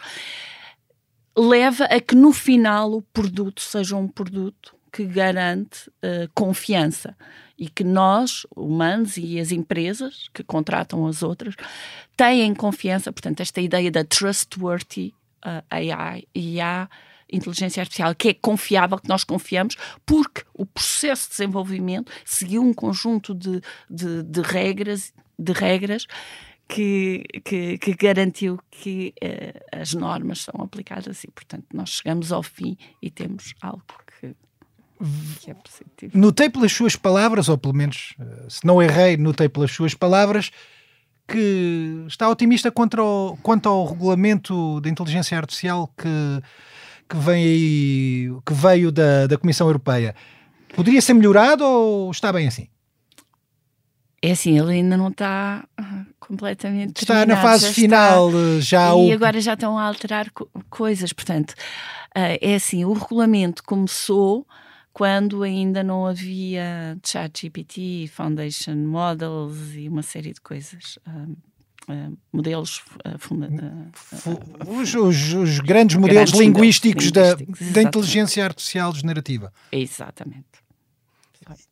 leva 1.37 1.85
a 1.85 2.01
que 2.01 2.15
no 2.15 2.33
final 2.33 2.93
o 2.93 3.03
produto 3.03 3.61
seja 3.61 3.97
um 3.97 4.09
produto 4.09 4.75
que 4.93 5.05
garante 5.05 5.89
uh, 5.89 6.29
confiança 6.35 7.17
e 7.57 7.69
que 7.69 7.85
nós, 7.85 8.47
humanos 8.57 9.17
e 9.17 9.39
as 9.39 9.53
empresas 9.53 10.29
que 10.33 10.43
contratam 10.43 11.07
as 11.07 11.23
outras, 11.23 11.55
têm 12.17 12.55
confiança. 12.55 13.13
Portanto, 13.13 13.41
esta 13.41 13.61
ideia 13.61 13.91
da 13.91 14.03
trustworthy 14.03 15.15
uh, 15.45 15.63
AI, 15.71 16.25
IA 16.35 16.89
inteligência 17.33 17.81
artificial 17.81 18.15
que 18.15 18.29
é 18.29 18.35
confiável, 18.35 18.99
que 18.99 19.09
nós 19.09 19.25
confiamos, 19.25 19.77
porque 20.05 20.43
o 20.55 20.67
processo 20.67 21.25
de 21.25 21.31
desenvolvimento 21.31 22.11
seguiu 22.25 22.63
um 22.63 22.73
conjunto 22.73 23.35
de, 23.35 23.61
de, 23.89 24.23
de 24.23 24.41
regras, 24.41 25.13
de 25.39 25.53
regras 25.53 26.07
que, 26.69 27.25
que, 27.45 27.79
que, 27.79 27.95
garantiu 27.95 28.59
que 28.71 29.13
uh, 29.23 29.81
as 29.81 29.93
normas 29.93 30.43
são 30.43 30.63
aplicadas 30.63 31.25
e, 31.25 31.31
portanto, 31.31 31.65
nós 31.75 31.91
chegamos 31.91 32.31
ao 32.31 32.43
fim 32.43 32.77
e 33.03 33.11
temos 33.11 33.55
algo 33.61 33.83
que, 34.21 34.35
é. 35.49 36.11
Notei 36.15 36.49
pelas 36.49 36.73
suas 36.73 36.95
palavras, 36.95 37.49
ou 37.49 37.59
pelo 37.59 37.75
menos, 37.75 38.15
uh, 38.21 38.51
se 38.51 38.65
não 38.65 38.81
errei, 38.81 39.17
notei 39.17 39.49
pelas 39.49 39.73
suas 39.73 39.95
palavras, 39.95 40.51
que 41.27 42.05
está 42.07 42.29
otimista 42.29 42.71
quanto 42.71 43.01
ao, 43.01 43.39
quanto 43.43 43.69
ao 43.69 43.87
regulamento 43.87 44.81
da 44.81 44.89
inteligência 44.89 45.39
artificial 45.39 45.89
que 45.97 46.43
que 47.11 47.17
vem 47.17 47.45
aí, 47.45 48.31
que 48.47 48.55
veio 48.55 48.93
da, 48.93 49.27
da 49.27 49.37
Comissão 49.37 49.67
Europeia, 49.67 50.15
poderia 50.77 51.03
ser 51.03 51.13
melhorado 51.15 51.65
ou 51.65 52.11
está 52.13 52.33
bem 52.33 52.47
assim? 52.47 52.69
É 54.23 54.31
assim, 54.31 54.57
ele 54.57 54.75
ainda 54.75 54.97
não 54.97 55.09
está 55.09 55.67
ah, 55.77 56.05
completamente. 56.21 57.03
Está 57.03 57.27
na 57.27 57.41
fase 57.41 57.67
já 57.67 57.73
final, 57.73 58.29
está, 58.29 58.39
eh, 58.39 58.61
já. 58.61 58.89
E 58.91 59.11
o... 59.11 59.13
agora 59.13 59.41
já 59.41 59.55
estão 59.55 59.77
a 59.77 59.83
alterar 59.83 60.31
co 60.31 60.49
coisas. 60.69 61.13
Portanto, 61.13 61.51
uh, 61.51 62.39
é 62.41 62.55
assim: 62.55 62.85
o 62.85 62.93
regulamento 62.93 63.65
começou 63.65 64.47
quando 64.93 65.43
ainda 65.43 65.83
não 65.83 66.07
havia 66.07 66.99
ChatGPT, 67.03 68.09
Foundation 68.13 68.77
Models 68.77 69.75
e 69.75 69.89
uma 69.89 70.03
série 70.03 70.35
de 70.35 70.41
coisas. 70.41 70.99
Um, 71.09 71.33
uh, 71.33 71.37
modelos 72.33 72.83
uh, 73.07 73.19
funda, 73.19 73.49
uh, 73.49 74.81
os, 74.81 74.95
os, 74.95 75.35
os, 75.35 75.59
grandes 75.61 75.97
modelos 75.97 76.31
grandes 76.31 76.41
linguísticos, 76.41 77.07
linguísticos 77.07 77.67
da, 77.67 77.73
da, 77.73 77.83
inteligência 77.83 78.45
artificial 78.45 78.95
generativa. 78.95 79.53
Exatamente. 79.71 80.45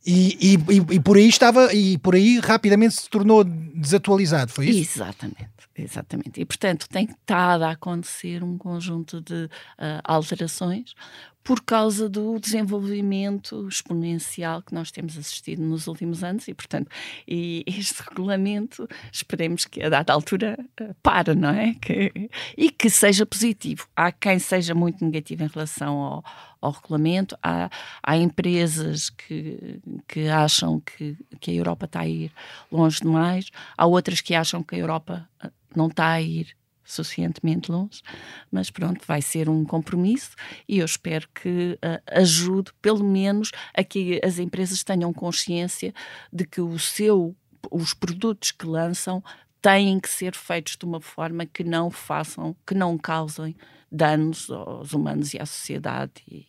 E, 0.04 0.56
e, 0.56 0.94
e, 0.94 1.00
por 1.00 1.16
aí 1.16 1.28
estava, 1.28 1.72
e 1.72 1.98
por 1.98 2.14
aí 2.14 2.40
rapidamente 2.40 2.94
se 2.94 3.08
tornou 3.08 3.44
desatualizado, 3.44 4.50
foi 4.50 4.66
isso? 4.70 4.98
Exatamente. 4.98 5.58
Exatamente. 5.76 6.40
E, 6.40 6.44
portanto, 6.44 6.88
tem 6.88 7.04
estado 7.04 7.62
a 7.62 7.70
acontecer 7.70 8.42
um 8.42 8.58
conjunto 8.58 9.20
de 9.20 9.44
uh, 9.44 10.00
alterações 10.02 10.94
por 11.42 11.62
causa 11.62 12.08
do 12.08 12.38
desenvolvimento 12.38 13.66
exponencial 13.66 14.62
que 14.62 14.74
nós 14.74 14.90
temos 14.90 15.16
assistido 15.16 15.62
nos 15.62 15.86
últimos 15.86 16.22
anos 16.22 16.46
e, 16.46 16.54
portanto, 16.54 16.90
e 17.26 17.64
este 17.66 18.02
regulamento, 18.06 18.86
esperemos 19.10 19.64
que 19.64 19.82
a 19.82 19.88
dada 19.88 20.12
altura 20.12 20.58
uh, 20.80 20.94
para, 21.02 21.34
não 21.34 21.48
é? 21.48 21.74
Que, 21.80 22.30
e 22.56 22.70
que 22.70 22.90
seja 22.90 23.24
positivo. 23.24 23.88
Há 23.96 24.12
quem 24.12 24.38
seja 24.38 24.74
muito 24.74 25.02
negativo 25.04 25.42
em 25.44 25.48
relação 25.48 25.96
ao, 25.98 26.24
ao 26.60 26.70
regulamento, 26.70 27.36
há, 27.42 27.70
há 28.02 28.16
empresas 28.16 29.08
que, 29.10 29.80
que 30.06 30.28
acham 30.28 30.80
que, 30.80 31.16
que 31.40 31.50
a 31.50 31.54
Europa 31.54 31.86
está 31.86 32.00
a 32.00 32.08
ir 32.08 32.32
longe 32.70 33.00
demais, 33.00 33.50
há 33.76 33.86
outras 33.86 34.20
que 34.20 34.34
acham 34.34 34.62
que 34.62 34.74
a 34.74 34.78
Europa 34.78 35.28
ah, 35.40 35.50
não 35.74 35.86
está 35.86 36.10
a 36.10 36.20
ir 36.20 36.54
suficientemente 36.88 37.70
longe, 37.70 38.02
mas 38.50 38.70
pronto, 38.70 39.04
vai 39.06 39.20
ser 39.20 39.48
um 39.48 39.64
compromisso 39.64 40.30
e 40.68 40.78
eu 40.78 40.86
espero 40.86 41.28
que 41.34 41.78
uh, 41.84 42.02
ajude, 42.12 42.72
pelo 42.80 43.04
menos, 43.04 43.50
a 43.74 43.84
que 43.84 44.20
as 44.24 44.38
empresas 44.38 44.82
tenham 44.82 45.12
consciência 45.12 45.92
de 46.32 46.46
que 46.46 46.60
o 46.60 46.78
seu, 46.78 47.36
os 47.70 47.92
produtos 47.92 48.50
que 48.50 48.66
lançam 48.66 49.22
têm 49.60 50.00
que 50.00 50.08
ser 50.08 50.34
feitos 50.34 50.76
de 50.76 50.84
uma 50.84 51.00
forma 51.00 51.44
que 51.44 51.62
não 51.62 51.90
façam, 51.90 52.56
que 52.66 52.74
não 52.74 52.96
causem 52.96 53.54
danos 53.90 54.50
aos 54.50 54.92
humanos 54.92 55.34
e 55.34 55.38
à 55.40 55.46
sociedade. 55.46 56.12
E, 56.26 56.46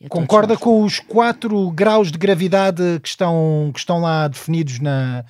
e 0.00 0.08
Concorda 0.08 0.56
com 0.56 0.82
os 0.82 0.98
quatro 0.98 1.70
graus 1.70 2.12
de 2.12 2.18
gravidade 2.18 3.00
que 3.02 3.08
estão, 3.08 3.70
que 3.72 3.80
estão 3.80 4.00
lá 4.00 4.28
definidos 4.28 4.78
na, 4.78 5.24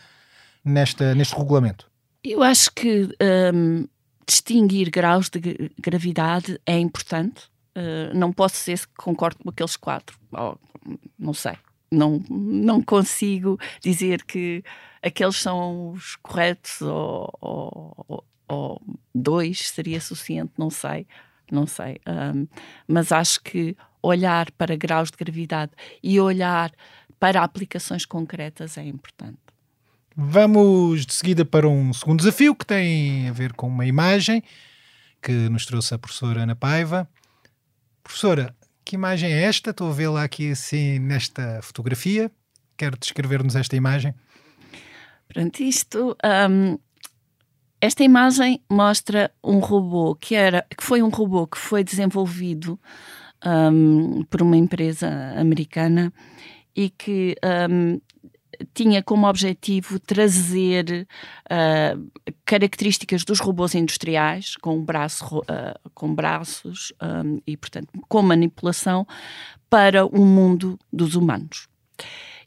nesta, 0.65 1.15
neste 1.15 1.35
regulamento? 1.35 1.91
Eu 2.23 2.43
acho 2.43 2.71
que 2.73 3.09
um, 3.55 3.87
distinguir 4.29 4.91
graus 4.91 5.31
de 5.31 5.41
gravidade 5.79 6.61
é 6.67 6.79
importante. 6.79 7.47
Uh, 7.75 8.15
não 8.15 8.33
posso 8.33 8.57
ser 8.57 8.79
que 8.79 8.95
concordo 8.97 9.43
com 9.43 9.49
aqueles 9.49 9.77
quatro. 9.77 10.19
Oh, 10.33 10.57
não 11.19 11.33
sei. 11.33 11.57
Não, 11.91 12.23
não 12.29 12.83
consigo 12.83 13.59
dizer 13.81 14.23
que 14.25 14.63
aqueles 15.03 15.37
são 15.37 15.93
os 15.93 16.17
corretos 16.17 16.83
ou, 16.83 17.33
ou, 17.41 18.25
ou 18.47 18.83
dois 19.15 19.71
seria 19.71 20.01
suficiente, 20.01 20.53
não 20.59 20.69
sei. 20.69 21.07
Não 21.51 21.67
sei. 21.67 21.99
Um, 22.07 22.47
mas 22.87 23.11
acho 23.11 23.41
que 23.41 23.75
olhar 24.03 24.51
para 24.53 24.77
graus 24.77 25.11
de 25.11 25.17
gravidade 25.17 25.73
e 26.03 26.21
olhar 26.21 26.71
para 27.19 27.43
aplicações 27.43 28.05
concretas 28.05 28.77
é 28.77 28.85
importante. 28.85 29.39
Vamos 30.21 31.07
de 31.07 31.15
seguida 31.15 31.45
para 31.45 31.69
um 31.69 31.93
segundo 31.93 32.19
desafio 32.19 32.53
que 32.53 32.67
tem 32.67 33.29
a 33.29 33.33
ver 33.33 33.53
com 33.53 33.69
uma 33.69 33.87
imagem 33.87 34.43
que 35.23 35.31
nos 35.31 35.65
trouxe 35.65 35.95
a 35.95 35.99
professora 35.99 36.43
Ana 36.43 36.57
Paiva. 36.57 37.09
Professora, 38.03 38.53
que 38.85 38.97
imagem 38.97 39.33
é 39.33 39.43
esta? 39.45 39.71
Estou 39.71 39.91
a 39.91 39.93
vê-la 39.93 40.25
aqui 40.25 40.51
assim 40.51 40.99
nesta 40.99 41.61
fotografia. 41.63 42.33
Quer 42.77 42.97
descrever-nos 42.97 43.55
esta 43.55 43.77
imagem? 43.77 44.13
Pronto, 45.29 45.63
isto. 45.63 46.17
Um, 46.51 46.77
esta 47.81 48.03
imagem 48.03 48.61
mostra 48.69 49.31
um 49.43 49.61
robô 49.61 50.17
que, 50.17 50.35
era, 50.35 50.67
que 50.77 50.83
foi 50.83 51.01
um 51.01 51.11
robô 51.11 51.47
que 51.47 51.59
foi 51.59 51.85
desenvolvido 51.85 52.77
um, 53.47 54.25
por 54.25 54.43
uma 54.43 54.57
empresa 54.57 55.09
americana 55.37 56.13
e 56.75 56.91
que 56.91 57.37
um, 57.71 58.01
tinha 58.75 59.03
como 59.03 59.29
objetivo 59.29 59.99
trazer 59.99 61.07
uh, 61.51 62.11
características 62.45 63.25
dos 63.25 63.41
robôs 63.41 63.75
industriais, 63.75 64.57
com, 64.57 64.83
braço, 64.85 65.39
uh, 65.39 65.91
com 65.95 66.15
braços 66.15 66.93
um, 67.03 67.41
e, 67.47 67.57
portanto, 67.57 67.89
com 68.09 68.23
manipulação, 68.23 69.07
para 69.69 70.07
o 70.07 70.25
mundo 70.25 70.79
dos 70.93 71.15
humanos. 71.15 71.69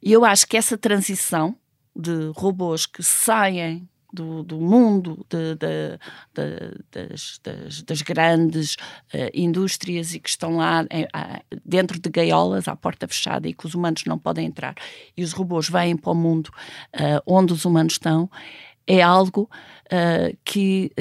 E 0.01 0.11
eu 0.11 0.25
acho 0.25 0.47
que 0.47 0.57
essa 0.57 0.77
transição 0.77 1.55
de 1.95 2.31
robôs 2.35 2.85
que 2.85 3.03
saem 3.03 3.87
do, 4.11 4.43
do 4.43 4.59
mundo 4.59 5.25
de, 5.29 5.55
de, 5.55 5.97
de, 6.33 6.83
das, 6.91 7.39
das, 7.43 7.81
das, 7.83 8.01
grandes 8.01 8.75
uh, 9.13 9.29
indústrias 9.33 10.13
e 10.13 10.19
que 10.19 10.29
estão 10.29 10.57
lá 10.57 10.85
em, 10.89 11.07
dentro 11.65 11.99
de 11.99 12.09
gaiolas 12.09 12.67
à 12.67 12.75
porta 12.75 13.07
fechada 13.07 13.47
e 13.47 13.53
que 13.53 13.65
os 13.65 13.73
humanos 13.73 14.03
não 14.05 14.17
podem 14.17 14.45
entrar. 14.45 14.75
E 15.15 15.23
os 15.23 15.33
robôs 15.33 15.69
vêm 15.69 15.95
para 15.95 16.11
o 16.11 16.15
mundo 16.15 16.47
uh, 16.95 17.21
onde 17.25 17.53
os 17.53 17.65
humanos 17.65 17.93
estão, 17.93 18.29
é 18.85 19.01
algo 19.01 19.49
uh, 19.87 20.37
que 20.43 20.91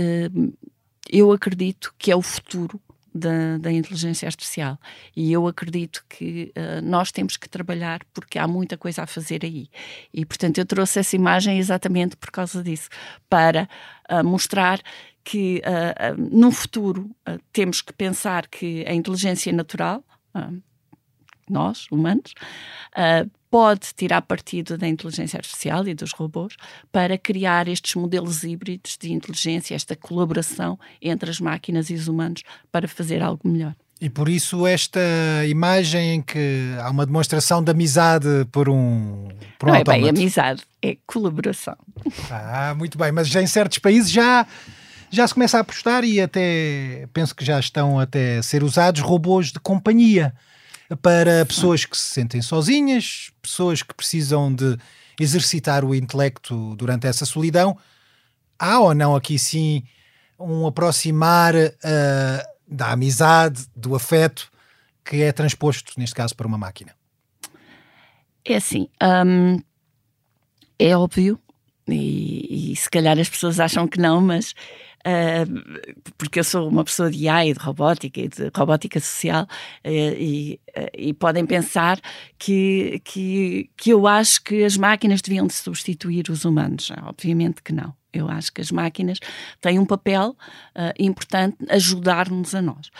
eu 1.11 1.33
acredito 1.33 1.93
que 1.99 2.11
é 2.11 2.17
o 2.17 2.23
futuro 2.23 2.81
da, 3.15 3.59
da, 3.59 3.73
inteligência 3.73 4.27
artificial. 4.27 4.79
E 5.17 5.33
eu 5.33 5.47
acredito 5.47 6.05
que 6.09 6.53
uh, 6.57 6.81
nós 6.83 7.11
temos 7.11 7.37
que 7.37 7.49
trabalhar 7.49 8.01
porque 8.13 8.39
há 8.39 8.47
muita 8.47 8.77
coisa 8.77 9.03
a 9.03 9.07
fazer 9.07 9.45
aí. 9.45 9.69
E, 10.13 10.25
portanto, 10.25 10.59
eu 10.59 10.67
trouxe 10.67 11.01
essa 11.01 11.17
imagem 11.17 11.59
exatamente 11.59 12.17
por 12.17 12.31
causa 12.31 12.63
disso 12.63 12.89
para 13.29 13.69
uh, 14.11 14.25
mostrar 14.25 14.81
que 15.23 15.63
uh, 15.67 16.21
no 16.35 16.51
futuro 16.51 17.11
temos 17.53 17.83
que 17.83 17.93
pensar 17.93 18.47
que 18.47 18.85
a 18.87 18.95
inteligência 18.95 19.53
natural 19.53 20.03
nós, 21.49 21.87
humanos, 21.91 22.33
pode 23.51 23.89
tirar 23.97 24.23
partido 24.23 24.79
da 24.79 24.87
inteligência 24.87 25.37
artificial 25.39 25.87
e 25.89 25.95
dos 25.95 26.13
robôs 26.13 26.55
para 26.93 27.19
criar 27.19 27.67
estes 27.69 27.95
modelos 27.97 28.45
híbridos 28.45 28.97
de 29.01 29.13
inteligência, 29.13 29.75
esta 29.75 29.97
colaboração 29.97 30.79
entre 31.03 31.31
as 31.31 31.41
máquinas 31.41 31.91
e 31.91 31.95
os 31.95 32.07
humanos 32.07 32.43
para 32.71 32.87
fazer 32.87 33.23
algo 33.23 33.49
melhor. 33.49 33.75
E 34.01 34.09
por 34.09 34.31
isso 34.31 34.67
esta 34.67 35.01
imagem 35.47 36.15
em 36.15 36.23
que 36.23 36.75
há 36.81 36.89
uma 36.89 37.05
demonstração 37.05 37.63
de 37.63 37.71
amizade 37.71 38.27
por 38.51 38.69
um 38.69 39.29
por 39.59 39.69
um 39.69 39.73
Não 39.73 39.79
autómato. 39.79 39.91
é 39.91 40.01
bem 40.01 40.09
amizade, 40.09 40.63
é 40.81 40.97
colaboração. 41.07 41.77
Ah, 42.31 42.75
muito 42.75 42.97
bem, 42.97 43.13
mas 43.13 43.29
já 43.29 43.43
em 43.43 43.47
certos 43.47 43.79
países 43.79 44.11
já 44.11 44.47
já 45.11 45.27
se 45.27 45.35
começa 45.35 45.59
a 45.59 45.61
apostar 45.61 46.05
e 46.05 46.21
até 46.21 47.09
penso 47.13 47.35
que 47.35 47.45
já 47.45 47.59
estão 47.59 47.99
até 47.99 48.39
a 48.39 48.43
ser 48.43 48.63
usados 48.63 49.01
robôs 49.03 49.51
de 49.53 49.59
companhia 49.59 50.33
para 50.97 51.45
pessoas 51.47 51.85
que 51.85 51.97
se 51.97 52.13
sentem 52.15 52.43
sozinhas, 52.43 53.31
pessoas 53.41 53.83
que 53.83 53.95
precisam 53.95 54.53
de 54.53 54.77
exercitar 55.19 55.85
o 55.85 55.95
intelecto 55.95 56.75
durante 56.77 57.07
essa 57.07 57.25
solidão. 57.25 57.77
Há 58.59 58.81
ou 58.81 58.95
não 58.95 59.15
aqui 59.15 59.39
sim 59.39 59.83
um 60.39 60.67
aproximar 60.67 61.55
uh, 61.55 62.51
da 62.67 62.93
amizade, 62.93 63.67
do 63.77 63.95
afeto, 63.95 64.51
que 65.05 65.23
é 65.23 65.33
transposto, 65.33 65.93
neste 65.99 66.15
caso, 66.15 66.35
para 66.35 66.47
uma 66.47 66.59
máquina? 66.59 66.95
É 68.45 68.57
assim, 68.57 68.89
hum, 69.27 69.61
é 70.79 70.97
óbvio, 70.97 71.39
e, 71.87 72.73
e, 72.73 72.77
se 72.77 72.89
calhar 72.89 73.19
as 73.19 73.29
pessoas 73.29 73.59
acham 73.59 73.87
que 73.87 73.99
não, 73.99 74.21
mas 74.21 74.55
uh, 75.07 76.11
porque 76.19 76.41
eu 76.41 76.45
sou 76.45 76.69
uma 76.69 76.85
pessoa 76.85 77.11
de 77.11 77.29
AI, 77.29 77.53
de 77.53 77.59
robótica 77.59 78.21
e 78.21 78.29
de 78.29 78.51
robótica 78.55 79.01
social, 79.01 79.45
uh, 79.45 79.89
e, 79.89 80.61
uh, 80.77 80.91
e, 80.97 81.13
podem 81.15 81.47
pensar 81.47 82.01
que, 82.39 83.01
que, 83.05 83.71
que 83.77 83.91
eu 83.91 84.07
acho 84.07 84.43
que 84.43 84.65
as 84.65 84.77
máquinas 84.77 85.21
deviam 85.21 85.47
de 85.47 85.55
substituir 85.55 86.29
os 86.31 86.45
humanos. 86.45 86.91
Obviamente 87.05 87.63
que 87.63 87.73
não. 87.73 87.95
Eu 88.13 88.29
acho 88.29 88.53
que 88.53 88.61
as 88.61 88.73
máquinas 88.73 89.21
têm 89.61 89.79
um 89.79 89.87
papel 89.87 90.37
importante 90.99 91.57
ajudar-nos 91.69 92.57
a 92.57 92.61
nós. 92.61 92.91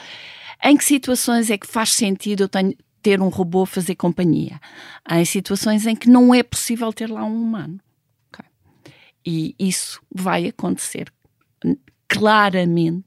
Em 0.63 0.77
que 0.77 0.85
situações 0.85 1.51
é 1.51 1.59
que 1.59 1.67
faz 1.67 1.91
sentido 1.91 2.45
eu 2.45 2.49
tenho, 2.49 2.77
ter 3.03 3.21
um 3.21 3.29
robô 3.29 3.67
fazer 3.67 3.97
companhia? 3.97 4.61
Há 5.05 5.25
situações 5.25 5.85
em 5.85 5.97
que 5.97 6.09
não 6.09 6.33
é 6.33 6.45
possível 6.45 6.93
ter 6.93 7.11
lá 7.11 7.25
um 7.25 7.43
humano. 7.43 7.81
Okay. 8.29 8.47
E 9.27 9.57
isso 9.59 10.01
vai 10.15 10.47
acontecer 10.47 11.13
claramente 12.09 13.05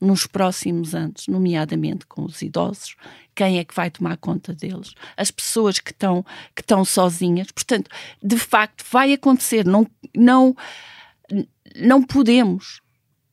nos 0.00 0.26
próximos 0.26 0.94
anos, 0.94 1.26
nomeadamente 1.26 2.06
com 2.06 2.24
os 2.24 2.42
idosos, 2.42 2.96
quem 3.34 3.58
é 3.58 3.64
que 3.64 3.74
vai 3.74 3.90
tomar 3.90 4.16
conta 4.16 4.54
deles, 4.54 4.94
as 5.16 5.30
pessoas 5.30 5.78
que 5.78 5.90
estão 5.90 6.24
que 6.54 6.62
estão 6.62 6.84
sozinhas. 6.84 7.50
Portanto, 7.50 7.90
de 8.22 8.36
facto, 8.36 8.84
vai 8.90 9.12
acontecer. 9.12 9.64
Não 9.64 9.86
não 10.14 10.54
não 11.76 12.02
podemos, 12.02 12.80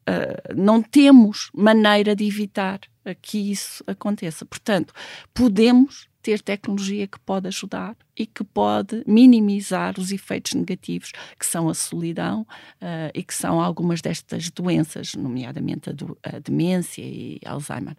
uh, 0.09 0.55
não 0.55 0.81
temos 0.81 1.49
maneira 1.53 2.15
de 2.15 2.25
evitar 2.25 2.79
que 3.21 3.51
isso 3.51 3.83
aconteça. 3.85 4.45
Portanto, 4.45 4.93
podemos 5.33 6.07
ter 6.23 6.41
tecnologia 6.41 7.05
que 7.05 7.19
pode 7.19 7.47
ajudar 7.49 7.95
e 8.17 8.25
que 8.25 8.43
pode 8.43 9.03
minimizar 9.05 9.99
os 9.99 10.11
efeitos 10.11 10.53
negativos 10.53 11.11
que 11.37 11.45
são 11.45 11.67
a 11.67 11.73
solidão 11.73 12.41
uh, 12.81 13.11
e 13.13 13.21
que 13.21 13.33
são 13.33 13.59
algumas 13.59 14.01
destas 14.01 14.49
doenças, 14.49 15.13
nomeadamente 15.15 15.89
a, 15.89 15.93
do, 15.93 16.17
a, 16.23 16.39
demência 16.39 17.01
e 17.01 17.39
Alzheimer. 17.45 17.97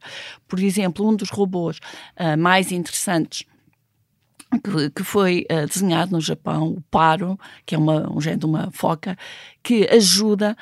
Por 0.48 0.58
exemplo, 0.58 1.06
um 1.06 1.14
dos 1.14 1.28
robôs 1.28 1.78
uh, 2.18 2.38
mais 2.38 2.72
interessantes 2.72 3.44
que, 4.59 4.90
que 4.90 5.02
foi 5.02 5.46
uh, 5.50 5.67
desenhado 5.67 6.13
no 6.13 6.21
Japão, 6.21 6.69
o 6.69 6.81
paro, 6.90 7.38
que 7.65 7.75
é 7.75 7.79
uma, 7.79 8.11
um 8.11 8.21
género 8.21 8.40
de 8.40 8.46
uma 8.46 8.71
foca, 8.73 9.17
que 9.63 9.88
ajuda 9.90 10.57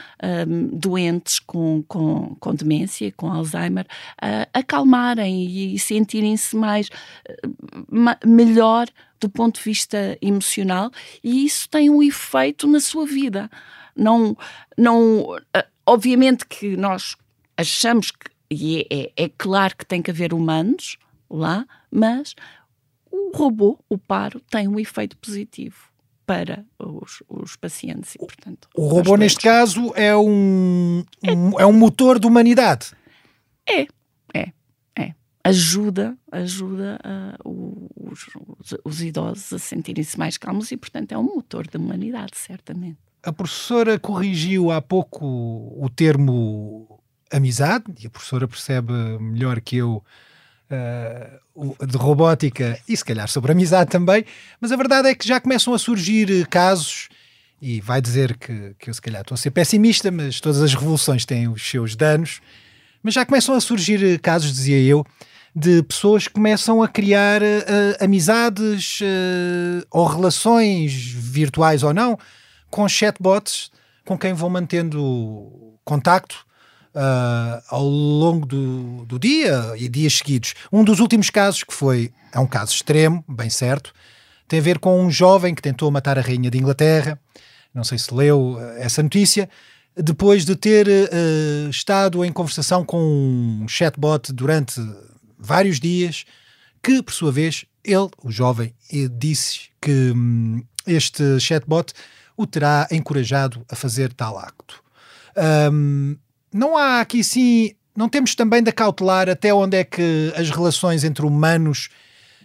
um, 0.48 0.68
doentes 0.78 1.38
com, 1.38 1.82
com, 1.88 2.36
com 2.38 2.54
demência, 2.54 3.12
com 3.16 3.30
Alzheimer, 3.30 3.86
a 4.20 4.46
acalmarem 4.52 5.44
e 5.44 5.78
sentirem-se 5.78 6.56
mais 6.56 6.88
uh, 6.88 8.26
melhor 8.26 8.86
do 9.20 9.28
ponto 9.28 9.56
de 9.56 9.64
vista 9.64 10.18
emocional 10.20 10.90
e 11.22 11.44
isso 11.44 11.68
tem 11.68 11.88
um 11.88 12.02
efeito 12.02 12.66
na 12.66 12.80
sua 12.80 13.06
vida. 13.06 13.50
Não, 13.94 14.36
não, 14.76 15.20
uh, 15.20 15.38
obviamente 15.86 16.46
que 16.46 16.76
nós 16.76 17.16
achamos 17.56 18.10
que, 18.10 18.30
e 18.50 18.86
é, 18.90 19.04
é, 19.04 19.24
é 19.24 19.30
claro 19.36 19.76
que 19.76 19.86
tem 19.86 20.02
que 20.02 20.10
haver 20.10 20.34
humanos 20.34 20.98
lá, 21.30 21.66
mas 21.90 22.34
o 23.12 23.30
robô, 23.36 23.78
o 23.88 23.98
paro, 23.98 24.40
tem 24.50 24.66
um 24.66 24.80
efeito 24.80 25.16
positivo 25.18 25.92
para 26.26 26.64
os, 26.78 27.22
os 27.28 27.56
pacientes. 27.56 28.14
E, 28.14 28.18
portanto, 28.18 28.68
o 28.74 28.86
robô, 28.86 29.16
neste 29.16 29.40
caso, 29.40 29.92
é 29.94 30.16
um, 30.16 31.04
um, 31.22 31.60
é 31.60 31.66
um 31.66 31.72
motor 31.72 32.18
de 32.18 32.26
humanidade. 32.26 32.92
É, 33.68 33.82
é, 34.34 34.52
é. 34.98 35.14
Ajuda, 35.44 36.16
ajuda 36.30 36.98
uh, 37.44 38.10
os, 38.10 38.26
os, 38.58 38.74
os 38.84 39.02
idosos 39.02 39.52
a 39.52 39.58
sentirem-se 39.58 40.18
mais 40.18 40.38
calmos 40.38 40.72
e, 40.72 40.76
portanto, 40.76 41.12
é 41.12 41.18
um 41.18 41.22
motor 41.24 41.66
da 41.68 41.78
humanidade, 41.78 42.32
certamente. 42.36 42.98
A 43.22 43.32
professora 43.32 43.98
corrigiu 43.98 44.70
há 44.70 44.80
pouco 44.80 45.24
o 45.24 45.88
termo 45.94 46.98
amizade, 47.30 47.84
e 48.02 48.06
a 48.06 48.10
professora 48.10 48.46
percebe 48.48 48.92
melhor 49.20 49.60
que 49.60 49.76
eu 49.76 50.04
uh, 50.72 51.86
de 51.86 51.96
robótica 51.96 52.78
e 52.88 52.96
se 52.96 53.04
calhar 53.04 53.28
sobre 53.28 53.52
amizade 53.52 53.90
também, 53.90 54.24
mas 54.60 54.72
a 54.72 54.76
verdade 54.76 55.08
é 55.08 55.14
que 55.14 55.26
já 55.26 55.40
começam 55.40 55.74
a 55.74 55.78
surgir 55.78 56.30
eh, 56.30 56.44
casos, 56.48 57.08
e 57.60 57.80
vai 57.80 58.00
dizer 58.00 58.36
que, 58.36 58.74
que 58.78 58.90
eu 58.90 58.94
se 58.94 59.00
calhar 59.00 59.20
estou 59.20 59.34
a 59.34 59.38
ser 59.38 59.50
pessimista, 59.50 60.10
mas 60.10 60.40
todas 60.40 60.62
as 60.62 60.74
revoluções 60.74 61.24
têm 61.24 61.48
os 61.48 61.62
seus 61.62 61.94
danos, 61.94 62.40
mas 63.02 63.14
já 63.14 63.24
começam 63.26 63.54
a 63.54 63.60
surgir 63.60 64.02
eh, 64.02 64.18
casos, 64.18 64.52
dizia 64.52 64.80
eu, 64.80 65.04
de 65.54 65.82
pessoas 65.82 66.26
que 66.26 66.34
começam 66.34 66.82
a 66.82 66.88
criar 66.88 67.42
uh, 67.42 68.04
amizades 68.04 69.00
uh, 69.02 69.86
ou 69.90 70.06
relações 70.06 70.92
virtuais 70.94 71.82
ou 71.82 71.92
não 71.92 72.18
com 72.70 72.88
chatbots 72.88 73.70
com 74.02 74.16
quem 74.16 74.32
vão 74.32 74.48
mantendo 74.48 75.78
contacto 75.84 76.46
uh, 76.94 77.62
ao 77.68 77.84
longo 77.84 78.46
do, 78.46 79.04
do 79.06 79.18
dia 79.18 79.74
e 79.76 79.88
dias 79.88 80.18
seguidos. 80.18 80.54
Um 80.72 80.84
dos 80.84 81.00
últimos 81.00 81.30
casos, 81.30 81.62
que 81.62 81.72
foi, 81.74 82.12
é 82.32 82.38
um 82.38 82.46
caso 82.46 82.72
extremo, 82.72 83.24
bem 83.28 83.50
certo, 83.50 83.92
tem 84.48 84.58
a 84.58 84.62
ver 84.62 84.78
com 84.78 85.04
um 85.04 85.10
jovem 85.10 85.54
que 85.54 85.62
tentou 85.62 85.90
matar 85.90 86.18
a 86.18 86.22
rainha 86.22 86.50
de 86.50 86.58
Inglaterra. 86.58 87.18
Não 87.74 87.84
sei 87.84 87.98
se 87.98 88.12
leu 88.12 88.54
uh, 88.54 88.60
essa 88.78 89.02
notícia. 89.02 89.48
Depois 89.96 90.44
de 90.44 90.56
ter 90.56 90.86
uh, 90.88 91.68
estado 91.68 92.24
em 92.24 92.32
conversação 92.32 92.84
com 92.84 92.98
um 92.98 93.68
chatbot 93.68 94.32
durante 94.32 94.80
vários 95.38 95.78
dias, 95.78 96.24
que, 96.82 97.02
por 97.02 97.12
sua 97.12 97.30
vez, 97.30 97.64
ele, 97.84 98.08
o 98.22 98.30
jovem, 98.30 98.74
disse 99.18 99.70
que 99.80 100.12
hum, 100.14 100.62
este 100.86 101.38
chatbot 101.40 101.92
o 102.36 102.46
terá 102.46 102.88
encorajado 102.90 103.64
a 103.70 103.76
fazer 103.76 104.12
tal 104.12 104.38
acto. 104.38 104.82
Um, 105.72 106.16
não 106.52 106.76
há 106.76 107.00
aqui 107.00 107.22
sim. 107.24 107.74
Não 107.94 108.08
temos 108.08 108.34
também 108.34 108.62
de 108.62 108.72
cautelar 108.72 109.28
até 109.28 109.52
onde 109.52 109.76
é 109.76 109.84
que 109.84 110.32
as 110.36 110.50
relações 110.50 111.04
entre 111.04 111.26
humanos 111.26 111.90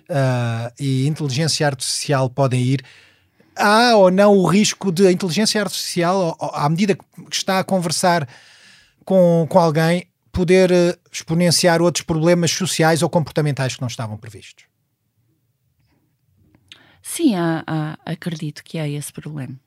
uh, 0.09 0.73
e 0.79 1.07
inteligência 1.07 1.65
artificial 1.65 2.29
podem 2.29 2.61
ir. 2.61 2.83
Há 3.55 3.95
ou 3.95 4.11
não 4.11 4.37
o 4.37 4.45
risco 4.45 4.91
de 4.91 5.07
a 5.07 5.11
inteligência 5.11 5.61
artificial, 5.61 6.37
à 6.53 6.67
medida 6.69 6.95
que 6.95 7.03
está 7.31 7.59
a 7.59 7.63
conversar 7.63 8.27
com, 9.05 9.47
com 9.49 9.57
alguém, 9.57 10.07
poder 10.31 10.69
uh, 10.71 10.99
exponenciar 11.11 11.81
outros 11.81 12.03
problemas 12.03 12.51
sociais 12.51 13.01
ou 13.01 13.09
comportamentais 13.09 13.75
que 13.75 13.81
não 13.81 13.87
estavam 13.87 14.17
previstos? 14.17 14.65
Sim, 17.01 17.35
há, 17.35 17.63
há, 17.65 17.97
acredito 18.05 18.63
que 18.63 18.77
há 18.77 18.87
esse 18.87 19.13
problema. 19.13 19.57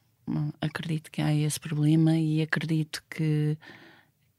Acredito 0.61 1.11
que 1.11 1.23
há 1.23 1.35
esse 1.35 1.59
problema 1.59 2.17
e 2.17 2.43
acredito 2.43 3.03
que 3.11 3.57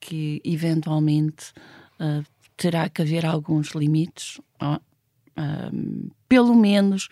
que 0.02 0.42
eventualmente 0.44 1.54
uh, 2.00 2.26
terá 2.58 2.90
que 2.90 3.02
haver 3.02 3.26
alguns 3.26 3.70
limites. 3.70 4.42
Uh, 4.62 6.12
pelo 6.28 6.54
menos 6.54 7.08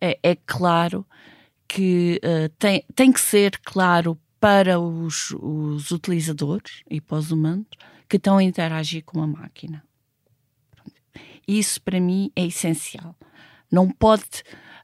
é, 0.00 0.18
é, 0.22 0.36
claro 0.46 1.06
que 1.66 2.20
uh, 2.22 2.48
tem, 2.58 2.84
tem 2.94 3.10
que 3.10 3.20
ser 3.20 3.58
claro 3.64 4.18
para 4.38 4.78
os, 4.78 5.30
os 5.40 5.90
utilizadores 5.90 6.82
e 6.90 7.00
para 7.00 7.18
os 7.18 7.30
humanos 7.30 7.66
que 8.08 8.16
estão 8.16 8.36
a 8.36 8.42
interagir 8.42 9.02
com 9.04 9.22
a 9.22 9.26
máquina. 9.26 9.82
Isso 11.48 11.80
para 11.80 11.98
mim 11.98 12.30
é 12.36 12.44
essencial. 12.46 13.16
Não 13.70 13.90
pode, 13.90 14.42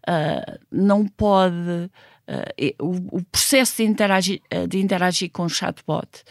uh, 0.08 0.58
não 0.70 1.06
pode 1.06 1.90
uh, 2.26 2.84
o, 2.84 3.18
o, 3.18 3.24
processo 3.24 3.76
de 3.76 3.84
interagir, 3.84 4.40
de 4.68 4.78
interagir 4.78 5.30
com 5.30 5.44
o 5.44 5.48
chatbot 5.48 6.24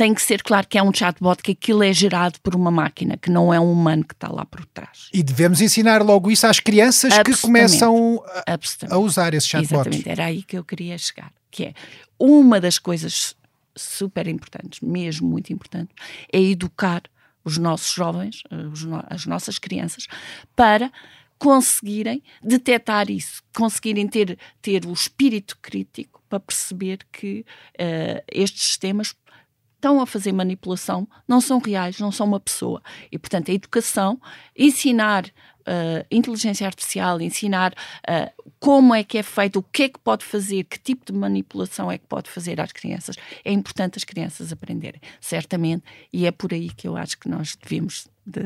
tem 0.00 0.14
que 0.14 0.22
ser 0.22 0.42
claro 0.42 0.66
que 0.66 0.78
é 0.78 0.82
um 0.82 0.94
chatbot, 0.94 1.42
que 1.42 1.52
aquilo 1.52 1.82
é 1.82 1.92
gerado 1.92 2.40
por 2.40 2.54
uma 2.54 2.70
máquina, 2.70 3.18
que 3.18 3.30
não 3.30 3.52
é 3.52 3.60
um 3.60 3.70
humano 3.70 4.02
que 4.02 4.14
está 4.14 4.32
lá 4.32 4.46
por 4.46 4.64
trás. 4.64 5.10
E 5.12 5.22
devemos 5.22 5.60
ensinar 5.60 6.02
logo 6.02 6.30
isso 6.30 6.46
às 6.46 6.58
crianças 6.58 7.12
que 7.18 7.36
começam 7.36 8.24
a, 8.46 8.94
a, 8.94 8.98
usar 8.98 9.34
esse 9.34 9.46
chatbot. 9.46 9.74
Exatamente, 9.74 10.08
era 10.08 10.24
aí 10.24 10.42
que 10.42 10.56
eu 10.56 10.64
queria 10.64 10.96
chegar, 10.96 11.30
que 11.50 11.64
é 11.64 11.74
uma 12.18 12.58
das 12.58 12.78
coisas 12.78 13.36
super 13.76 14.26
importantes, 14.26 14.80
mesmo 14.80 15.28
muito 15.28 15.52
importantes, 15.52 15.94
é 16.32 16.40
educar 16.40 17.02
os 17.44 17.58
nossos 17.58 17.92
jovens, 17.92 18.42
as 19.10 19.26
nossas 19.26 19.58
crianças, 19.58 20.06
para 20.56 20.90
conseguirem 21.38 22.22
detectar 22.42 23.10
isso, 23.10 23.42
conseguirem 23.54 24.08
ter, 24.08 24.38
ter 24.62 24.86
o 24.86 24.92
espírito 24.94 25.58
crítico 25.60 26.22
para 26.26 26.40
perceber 26.40 27.00
que 27.12 27.44
uh, 27.74 28.24
estes 28.32 28.62
sistemas 28.62 29.14
estão 29.80 29.98
a 29.98 30.06
fazer 30.06 30.30
manipulação, 30.30 31.08
não 31.26 31.40
são 31.40 31.58
reais, 31.58 31.98
não 31.98 32.12
são 32.12 32.26
uma 32.26 32.38
pessoa. 32.38 32.82
E, 33.10 33.18
portanto, 33.18 33.50
a 33.50 33.54
educação, 33.54 34.20
ensinar 34.56 35.24
uh, 35.60 36.06
inteligência 36.10 36.66
artificial, 36.66 37.18
ensinar 37.20 37.72
uh, 37.72 38.30
como 38.58 38.94
é 38.94 39.02
que 39.02 39.16
é 39.16 39.22
feito, 39.22 39.58
o 39.58 39.62
que 39.62 39.84
é 39.84 39.88
que 39.88 39.98
pode 39.98 40.22
fazer, 40.22 40.64
que 40.64 40.78
tipo 40.78 41.10
de 41.10 41.18
manipulação 41.18 41.90
é 41.90 41.96
que 41.96 42.06
pode 42.06 42.28
fazer 42.28 42.60
às 42.60 42.72
crianças. 42.72 43.16
É 43.42 43.50
importante 43.50 43.96
as 43.96 44.04
crianças 44.04 44.52
aprenderem, 44.52 45.00
certamente, 45.18 45.82
e 46.12 46.26
é 46.26 46.30
por 46.30 46.52
aí 46.52 46.68
que 46.68 46.86
eu 46.86 46.94
acho 46.94 47.18
que 47.18 47.28
nós 47.28 47.56
devemos 47.56 48.06
de, 48.26 48.42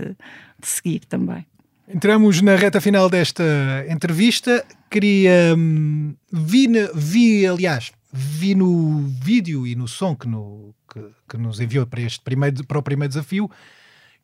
de 0.60 0.66
seguir 0.66 1.00
também. 1.00 1.44
Entramos 1.86 2.40
na 2.40 2.56
reta 2.56 2.80
final 2.80 3.10
desta 3.10 3.44
entrevista. 3.88 4.64
Queria. 4.90 5.54
Hum, 5.54 6.14
vi, 6.32 6.68
vi, 6.94 7.46
aliás, 7.46 7.92
vi 8.16 8.54
no 8.54 9.08
vídeo 9.20 9.66
e 9.66 9.74
no 9.74 9.88
som 9.88 10.14
que, 10.14 10.28
no, 10.28 10.72
que, 10.88 11.00
que, 11.28 11.36
nos 11.36 11.58
enviou 11.58 11.84
para, 11.84 12.00
este 12.00 12.20
primeiro, 12.20 12.64
para 12.64 12.78
o 12.78 12.82
primeiro 12.82 13.08
desafio 13.08 13.50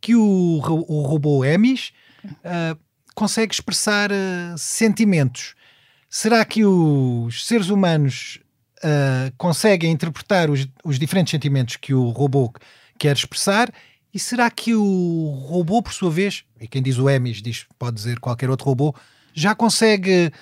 que 0.01 0.15
o, 0.15 0.61
o 0.61 1.03
robô 1.03 1.45
Emis 1.45 1.93
uh, 2.25 2.79
consegue 3.17 3.53
expressar 3.53 4.13
uh, 4.13 4.57
sentimentos. 4.57 5.57
Será 6.09 6.45
que 6.45 6.65
os 6.65 7.45
seres 7.47 7.69
humanos 7.69 8.39
uh, 8.79 9.33
conseguem 9.37 9.91
interpretar 9.91 10.49
os, 10.51 10.69
os 10.85 10.97
diferentes 10.97 11.33
sentimentos 11.33 11.75
que 11.75 11.93
o 11.93 12.11
robô 12.11 12.53
quer 12.97 13.17
expressar? 13.17 13.73
E 14.15 14.21
será 14.21 14.49
que 14.53 14.73
o 14.73 15.45
robô, 15.49 15.83
por 15.83 15.93
sua 15.93 16.11
vez, 16.11 16.45
e 16.61 16.69
quem 16.69 16.81
diz 16.81 16.97
o 16.97 17.11
Emis 17.11 17.43
diz, 17.43 17.67
pode 17.77 17.97
dizer 17.97 18.21
qualquer 18.21 18.51
outro 18.51 18.67
robô, 18.67 18.95
já 19.35 19.53
consegue 19.53 20.33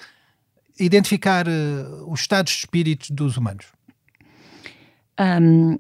identificar 0.79 1.47
uh, 1.47 2.11
os 2.11 2.21
estados 2.21 2.53
de 2.53 2.59
espírito 2.59 3.13
dos 3.13 3.37
humanos? 3.37 3.67
Um, 5.19 5.79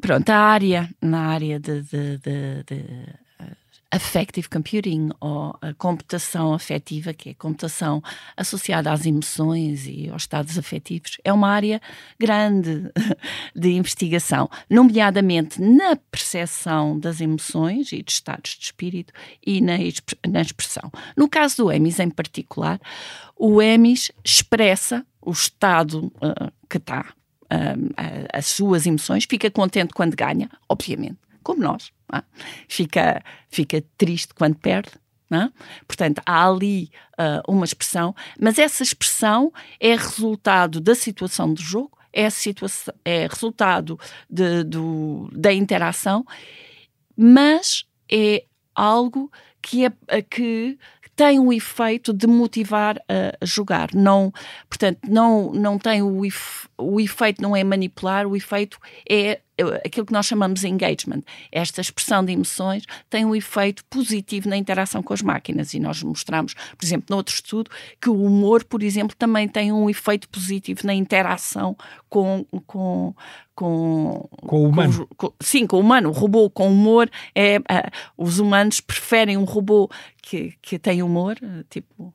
pronto, 0.00 0.30
a 0.30 0.36
área, 0.36 0.88
na 1.02 1.28
área 1.28 1.60
de, 1.60 1.82
de, 1.82 2.18
de, 2.18 2.64
de 2.64 3.14
affective 3.90 4.48
computing 4.48 5.10
ou 5.20 5.56
a 5.62 5.72
computação 5.74 6.52
afetiva, 6.52 7.14
que 7.14 7.30
é 7.30 7.32
a 7.32 7.34
computação 7.34 8.02
associada 8.36 8.92
às 8.92 9.06
emoções 9.06 9.86
e 9.86 10.10
aos 10.10 10.22
estados 10.22 10.58
afetivos, 10.58 11.18
é 11.24 11.32
uma 11.32 11.48
área 11.48 11.80
grande 12.18 12.90
de 13.56 13.70
investigação, 13.70 14.48
nomeadamente 14.68 15.60
na 15.60 15.96
percepção 15.96 16.98
das 16.98 17.20
emoções 17.20 17.90
e 17.92 18.02
de 18.02 18.12
estados 18.12 18.56
de 18.56 18.64
espírito 18.66 19.12
e 19.44 19.60
na, 19.60 19.78
na 20.28 20.40
expressão. 20.42 20.90
No 21.16 21.28
caso 21.28 21.64
do 21.64 21.72
EMIS 21.72 21.98
em 21.98 22.10
particular, 22.10 22.78
o 23.36 23.62
EMIS 23.62 24.12
expressa 24.24 25.04
o 25.22 25.30
estado 25.30 26.12
uh, 26.16 26.52
que 26.68 26.76
está, 26.76 27.06
uh, 27.44 27.94
as 28.32 28.46
suas 28.46 28.86
emoções, 28.86 29.24
fica 29.28 29.50
contente 29.50 29.94
quando 29.94 30.14
ganha, 30.14 30.50
obviamente 30.68 31.27
como 31.48 31.62
nós. 31.62 31.90
É? 32.12 32.22
Fica, 32.68 33.22
fica 33.48 33.82
triste 33.96 34.34
quando 34.34 34.56
perde, 34.56 34.90
é? 35.30 35.48
Portanto, 35.86 36.20
há 36.26 36.46
ali 36.46 36.90
uh, 37.18 37.50
uma 37.50 37.64
expressão, 37.64 38.14
mas 38.38 38.58
essa 38.58 38.82
expressão 38.82 39.50
é 39.80 39.96
resultado 39.96 40.78
da 40.78 40.94
situação 40.94 41.54
do 41.54 41.60
jogo, 41.60 41.96
é, 42.12 42.28
situação, 42.28 42.92
é 43.02 43.26
resultado 43.26 43.98
de, 44.28 44.62
do, 44.64 45.30
da 45.32 45.50
interação, 45.50 46.22
mas 47.16 47.86
é 48.10 48.44
algo 48.74 49.30
que, 49.62 49.86
é, 49.86 50.22
que 50.22 50.78
tem 51.16 51.38
o 51.38 51.50
efeito 51.50 52.12
de 52.12 52.26
motivar 52.26 52.98
a, 53.08 53.44
jogar. 53.44 53.88
Não, 53.94 54.32
portanto, 54.68 54.98
não, 55.08 55.50
não 55.52 55.78
tem 55.78 56.02
o, 56.02 56.22
o 56.78 57.00
efeito, 57.00 57.42
não 57.42 57.56
é 57.56 57.64
manipular, 57.64 58.26
o 58.26 58.36
efeito 58.36 58.78
é 59.08 59.40
aquilo 59.84 60.06
que 60.06 60.12
nós 60.12 60.26
chamamos 60.26 60.60
de 60.60 60.68
engagement. 60.68 61.22
Esta 61.50 61.80
expressão 61.80 62.24
de 62.24 62.32
emoções 62.32 62.84
tem 63.10 63.24
um 63.24 63.34
efeito 63.34 63.84
positivo 63.86 64.48
na 64.48 64.56
interação 64.56 65.02
com 65.02 65.12
as 65.12 65.20
máquinas 65.20 65.74
e 65.74 65.80
nós 65.80 66.02
mostramos, 66.02 66.54
por 66.54 66.84
exemplo, 66.84 67.06
no 67.10 67.16
outro 67.16 67.34
estudo, 67.34 67.70
que 68.00 68.08
o 68.08 68.22
humor, 68.22 68.64
por 68.64 68.82
exemplo, 68.82 69.16
também 69.16 69.48
tem 69.48 69.72
um 69.72 69.90
efeito 69.90 70.28
positivo 70.28 70.80
na 70.84 70.94
interação 70.94 71.76
com, 72.08 72.46
com, 72.66 73.14
com, 73.54 74.28
com 74.46 74.64
o 74.64 74.68
humano. 74.68 75.08
Com, 75.16 75.32
sim, 75.40 75.66
com 75.66 75.76
o 75.76 75.80
humano. 75.80 76.10
O 76.10 76.12
robô 76.12 76.48
com 76.48 76.70
humor 76.70 77.10
é. 77.34 77.58
Uh, 77.58 77.62
os 78.16 78.38
humanos 78.38 78.80
preferem 78.80 79.36
um 79.36 79.44
robô 79.44 79.90
que, 80.22 80.54
que 80.62 80.78
tem 80.78 81.02
humor, 81.02 81.36
tipo 81.68 82.14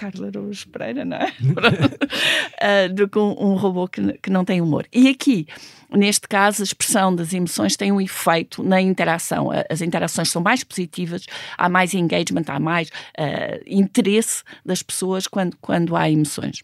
Carla 0.00 0.28
Araújo 0.28 0.66
Pereira, 0.70 1.04
não 1.04 1.18
é? 1.18 1.28
uh, 1.28 2.88
do 2.94 3.06
que 3.06 3.18
um, 3.18 3.36
um 3.38 3.54
robô 3.54 3.86
que, 3.86 4.14
que 4.14 4.30
não 4.30 4.46
tem 4.46 4.62
humor. 4.62 4.86
E 4.90 5.08
aqui, 5.08 5.46
neste 5.90 6.26
caso, 6.26 6.62
a 6.62 6.64
expressão 6.64 7.14
das 7.14 7.34
emoções 7.34 7.76
tem 7.76 7.92
um 7.92 8.00
efeito 8.00 8.62
na 8.62 8.80
interação. 8.80 9.50
As 9.68 9.82
interações 9.82 10.30
são 10.30 10.40
mais 10.40 10.64
positivas, 10.64 11.26
há 11.58 11.68
mais 11.68 11.92
engagement, 11.92 12.44
há 12.46 12.58
mais 12.58 12.88
uh, 12.88 13.62
interesse 13.66 14.42
das 14.64 14.82
pessoas 14.82 15.26
quando, 15.26 15.54
quando 15.60 15.94
há 15.94 16.10
emoções. 16.10 16.62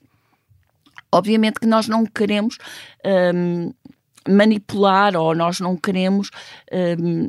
Obviamente 1.12 1.60
que 1.60 1.66
nós 1.66 1.86
não 1.88 2.06
queremos 2.06 2.56
um, 3.34 3.70
manipular 4.26 5.14
ou 5.14 5.34
nós 5.34 5.60
não 5.60 5.76
queremos 5.76 6.30
um, 6.72 7.28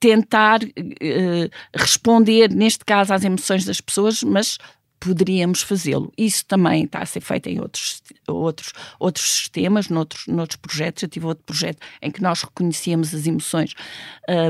tentar 0.00 0.62
uh, 0.62 1.50
responder, 1.76 2.50
neste 2.50 2.84
caso, 2.84 3.12
às 3.12 3.22
emoções 3.22 3.66
das 3.66 3.80
pessoas, 3.80 4.22
mas 4.22 4.58
poderíamos 4.98 5.62
fazê-lo. 5.62 6.12
Isso 6.16 6.44
também 6.44 6.84
está 6.84 7.00
a 7.00 7.06
ser 7.06 7.20
feito 7.20 7.48
em 7.48 7.60
outros, 7.60 8.02
outros, 8.26 8.72
outros 8.98 9.30
sistemas, 9.30 9.88
noutros, 9.88 10.26
noutros 10.26 10.56
projetos. 10.56 11.02
Eu 11.02 11.08
tive 11.08 11.26
outro 11.26 11.44
projeto 11.44 11.78
em 12.02 12.10
que 12.10 12.22
nós 12.22 12.42
reconhecíamos 12.42 13.14
as 13.14 13.26
emoções 13.26 13.74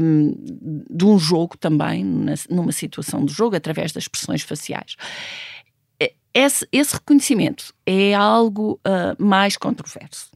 um, 0.03 0.34
de 0.90 1.05
um 1.05 1.18
jogo 1.18 1.57
também, 1.57 2.05
numa 2.48 2.72
situação 2.72 3.24
de 3.24 3.32
jogo, 3.32 3.55
através 3.55 3.92
das 3.92 4.05
expressões 4.05 4.42
faciais. 4.42 4.96
Esse, 6.32 6.66
esse 6.70 6.94
reconhecimento 6.94 7.74
é 7.84 8.14
algo 8.14 8.80
uh, 8.86 9.22
mais 9.22 9.57
controverso 9.57 10.30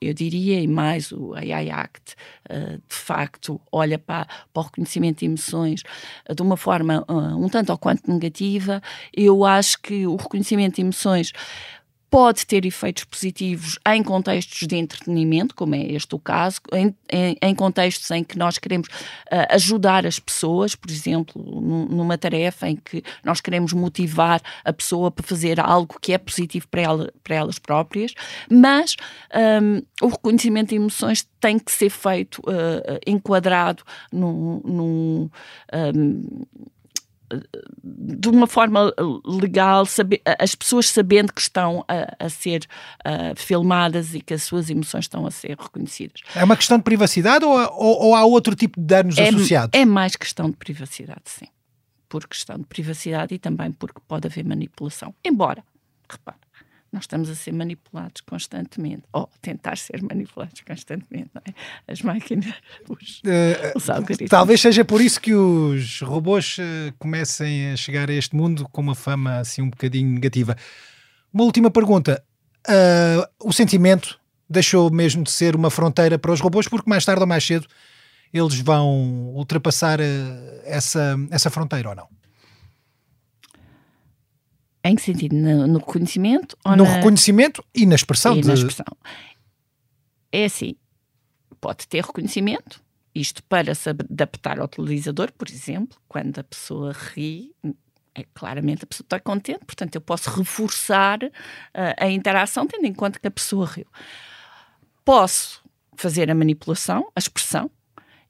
eu 0.00 0.14
diria, 0.14 0.60
e 0.60 0.68
mais 0.68 1.10
o 1.10 1.34
AI 1.34 1.70
Act, 1.70 2.14
uh, 2.48 2.76
de 2.88 2.94
facto, 2.94 3.60
olha 3.72 3.98
para, 3.98 4.26
para, 4.52 4.60
o 4.60 4.62
reconhecimento 4.62 5.20
de 5.20 5.24
emoções 5.26 5.82
uh, 6.28 6.34
de 6.34 6.42
uma 6.42 6.56
forma 6.56 7.04
uh, 7.08 7.44
um 7.44 7.48
tanto 7.48 7.70
ou 7.72 7.78
quanto 7.78 8.10
negativa. 8.10 8.80
Eu 9.12 9.44
acho 9.44 9.80
que 9.80 10.06
o 10.06 10.16
reconhecimento 10.16 10.76
de 10.76 10.82
emoções 10.82 11.32
pode 12.10 12.46
ter 12.46 12.64
efeitos 12.64 13.04
positivos 13.04 13.78
em 13.88 14.02
contextos 14.02 14.66
de 14.66 14.76
entretenimento, 14.76 15.54
como 15.54 15.74
é 15.74 15.82
este 15.92 16.14
o 16.14 16.18
caso, 16.18 16.60
em, 16.72 16.94
em, 17.10 17.36
em 17.42 17.54
contextos 17.54 18.10
em 18.10 18.22
que 18.22 18.38
nós 18.38 18.58
queremos 18.58 18.88
uh, 18.88 19.46
ajudar 19.50 20.06
as 20.06 20.18
pessoas, 20.18 20.74
por 20.74 20.90
exemplo, 20.90 21.42
numa 21.42 22.16
tarefa 22.16 22.68
em 22.68 22.76
que 22.76 23.02
nós 23.24 23.40
queremos 23.40 23.72
motivar 23.72 24.40
a 24.64 24.72
pessoa 24.72 25.10
para 25.10 25.26
fazer 25.26 25.60
algo 25.60 25.98
que 26.00 26.12
é 26.12 26.18
positivo 26.18 26.68
para, 26.68 26.82
ela, 26.82 27.12
para 27.22 27.34
elas 27.34 27.58
próprias, 27.58 28.14
mas 28.50 28.96
um, 29.62 29.82
o 30.06 30.08
reconhecimento 30.08 30.70
de 30.70 30.76
emoções 30.76 31.26
tem 31.40 31.58
que 31.58 31.72
ser 31.72 31.90
feito, 31.90 32.38
uh, 32.40 32.98
enquadrado 33.06 33.82
num, 34.12 34.60
num 34.64 35.30
um, 35.94 36.44
de 37.82 38.28
uma 38.28 38.46
forma 38.46 38.92
legal, 39.24 39.84
saber, 39.86 40.20
as 40.38 40.54
pessoas 40.54 40.88
sabendo 40.88 41.32
que 41.32 41.40
estão 41.40 41.84
a, 41.88 42.26
a 42.26 42.28
ser 42.28 42.66
uh, 43.06 43.34
filmadas 43.36 44.14
e 44.14 44.20
que 44.20 44.34
as 44.34 44.42
suas 44.42 44.70
emoções 44.70 45.04
estão 45.04 45.26
a 45.26 45.30
ser 45.30 45.56
reconhecidas. 45.58 46.20
É 46.34 46.44
uma 46.44 46.56
questão 46.56 46.78
de 46.78 46.84
privacidade 46.84 47.44
ou, 47.44 47.52
ou, 47.52 48.02
ou 48.06 48.14
há 48.14 48.24
outro 48.24 48.54
tipo 48.54 48.80
de 48.80 48.86
danos 48.86 49.18
é, 49.18 49.28
associados? 49.28 49.78
É 49.78 49.84
mais 49.84 50.16
questão 50.16 50.50
de 50.50 50.56
privacidade, 50.56 51.22
sim. 51.24 51.46
Por 52.08 52.26
questão 52.28 52.56
de 52.58 52.64
privacidade 52.64 53.34
e 53.34 53.38
também 53.38 53.72
porque 53.72 54.00
pode 54.06 54.26
haver 54.26 54.44
manipulação. 54.44 55.14
Embora, 55.24 55.64
repare, 56.08 56.38
nós 56.96 57.04
estamos 57.04 57.28
a 57.28 57.34
ser 57.34 57.52
manipulados 57.52 58.22
constantemente, 58.22 59.02
ou 59.12 59.28
tentar 59.42 59.76
ser 59.76 60.02
manipulados 60.02 60.62
constantemente, 60.62 61.30
é? 61.46 61.52
As 61.92 62.00
máquinas, 62.00 62.54
os, 62.88 63.18
uh, 63.18 63.76
os 63.76 63.90
algoritmos. 63.90 64.30
Talvez 64.30 64.62
seja 64.62 64.82
por 64.82 65.02
isso 65.02 65.20
que 65.20 65.34
os 65.34 66.00
robôs 66.00 66.56
uh, 66.56 66.92
comecem 66.98 67.72
a 67.72 67.76
chegar 67.76 68.08
a 68.08 68.14
este 68.14 68.34
mundo 68.34 68.66
com 68.72 68.80
uma 68.80 68.94
fama 68.94 69.40
assim 69.40 69.60
um 69.60 69.68
bocadinho 69.68 70.10
negativa. 70.10 70.56
Uma 71.32 71.44
última 71.44 71.70
pergunta. 71.70 72.24
Uh, 72.66 73.46
o 73.46 73.52
sentimento 73.52 74.18
deixou 74.48 74.90
mesmo 74.90 75.22
de 75.22 75.30
ser 75.30 75.54
uma 75.54 75.70
fronteira 75.70 76.18
para 76.18 76.32
os 76.32 76.40
robôs, 76.40 76.66
porque 76.66 76.88
mais 76.88 77.04
tarde 77.04 77.20
ou 77.20 77.26
mais 77.26 77.44
cedo 77.44 77.66
eles 78.32 78.58
vão 78.58 79.32
ultrapassar 79.34 79.98
essa, 80.64 81.16
essa 81.30 81.50
fronteira 81.50 81.90
ou 81.90 81.94
não? 81.94 82.08
Em 84.86 84.94
que 84.94 85.02
sentido? 85.02 85.34
No, 85.34 85.66
no 85.66 85.78
reconhecimento? 85.78 86.56
no 86.64 86.76
na... 86.76 86.84
reconhecimento 86.84 87.64
e 87.74 87.84
na 87.86 87.94
expressão. 87.94 88.36
E 88.36 88.40
de... 88.40 88.48
na 88.48 88.54
expressão. 88.54 88.86
É 90.30 90.44
assim, 90.44 90.76
pode 91.60 91.88
ter 91.88 92.04
reconhecimento, 92.04 92.82
isto 93.14 93.42
para 93.44 93.74
se 93.74 93.90
adaptar 93.90 94.58
ao 94.58 94.66
utilizador, 94.66 95.32
por 95.32 95.48
exemplo, 95.48 95.98
quando 96.06 96.38
a 96.38 96.44
pessoa 96.44 96.92
ri, 96.92 97.54
é, 98.14 98.24
claramente 98.34 98.84
a 98.84 98.86
pessoa 98.86 99.04
está 99.04 99.18
contente, 99.18 99.64
portanto 99.64 99.94
eu 99.94 100.00
posso 100.00 100.30
reforçar 100.30 101.24
uh, 101.24 101.30
a 101.98 102.08
interação 102.10 102.66
tendo 102.66 102.84
em 102.84 102.92
conta 102.92 103.18
que 103.18 103.26
a 103.26 103.30
pessoa 103.30 103.66
riu. 103.66 103.86
Posso 105.04 105.62
fazer 105.96 106.30
a 106.30 106.34
manipulação, 106.34 107.10
a 107.16 107.18
expressão, 107.18 107.70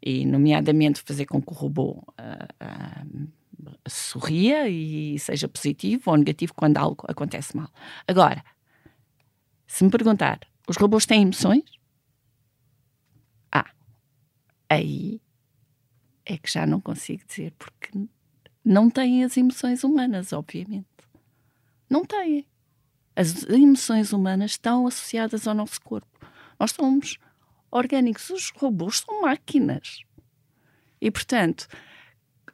e 0.01 0.25
nomeadamente 0.25 1.03
fazer 1.05 1.27
com 1.27 1.43
que 1.43 1.51
o 1.51 1.55
robô 1.55 1.91
uh, 1.91 2.45
uh, 2.63 3.29
sorria 3.89 4.69
e 4.69 5.19
seja 5.19 5.49
positivo 5.49 6.11
ou 6.11 6.17
negativo 6.17 6.55
quando 6.55 6.77
algo 6.79 7.05
acontece 7.09 7.57
mal. 7.57 7.71
Agora, 8.07 8.45
se 9.67 9.85
me 9.85 9.91
perguntar, 9.91 10.41
os 10.69 10.77
robôs 10.77 11.07
têm 11.07 11.23
emoções? 11.23 11.65
Ah, 13.53 13.71
aí 14.69 15.21
é 16.25 16.37
que 16.37 16.51
já 16.51 16.67
não 16.67 16.81
consigo 16.81 17.25
dizer, 17.27 17.53
porque 17.59 17.91
não 18.65 18.91
têm 18.91 19.23
as 19.25 19.37
emoções 19.37 19.85
humanas, 19.85 20.33
obviamente. 20.33 20.87
Não 21.89 22.05
têm. 22.05 22.47
As 23.15 23.45
emoções 23.45 24.13
humanas 24.13 24.53
estão 24.53 24.87
associadas 24.87 25.47
ao 25.47 25.55
nosso 25.55 25.81
corpo. 25.81 26.09
Nós 26.59 26.73
somos 26.73 27.19
orgânicos, 27.71 28.29
os 28.31 28.51
robôs 28.51 28.99
são 28.99 29.23
máquinas. 29.23 30.01
E, 31.01 31.11
portanto, 31.11 31.69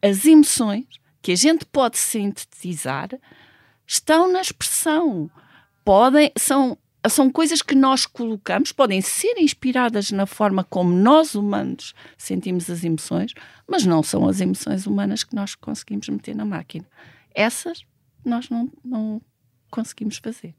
as 0.02 0.24
emoções 0.24 0.86
que 1.22 1.32
a 1.32 1.36
gente 1.36 1.64
pode 1.64 1.96
sintetizar 1.96 3.10
estão 3.86 4.30
na 4.30 4.40
expressão. 4.40 5.30
Podem, 5.84 6.32
são, 6.36 6.76
são 7.08 7.30
coisas 7.30 7.62
que 7.62 7.74
nós 7.74 8.04
colocamos, 8.04 8.72
podem 8.72 9.00
ser 9.00 9.38
inspiradas 9.38 10.10
na 10.10 10.26
forma 10.26 10.64
como 10.64 10.92
nós 10.92 11.34
humanos 11.34 11.94
sentimos 12.18 12.68
as 12.68 12.82
emoções, 12.82 13.32
mas 13.68 13.86
não 13.86 14.02
são 14.02 14.28
as 14.28 14.40
emoções 14.40 14.86
humanas 14.86 15.22
que 15.22 15.34
nós 15.34 15.54
conseguimos 15.54 16.08
meter 16.08 16.34
na 16.34 16.44
máquina. 16.44 16.86
Essas 17.34 17.84
nós 18.24 18.48
não, 18.50 18.70
não 18.84 19.20
conseguimos 19.70 20.18
fazer. 20.18 20.54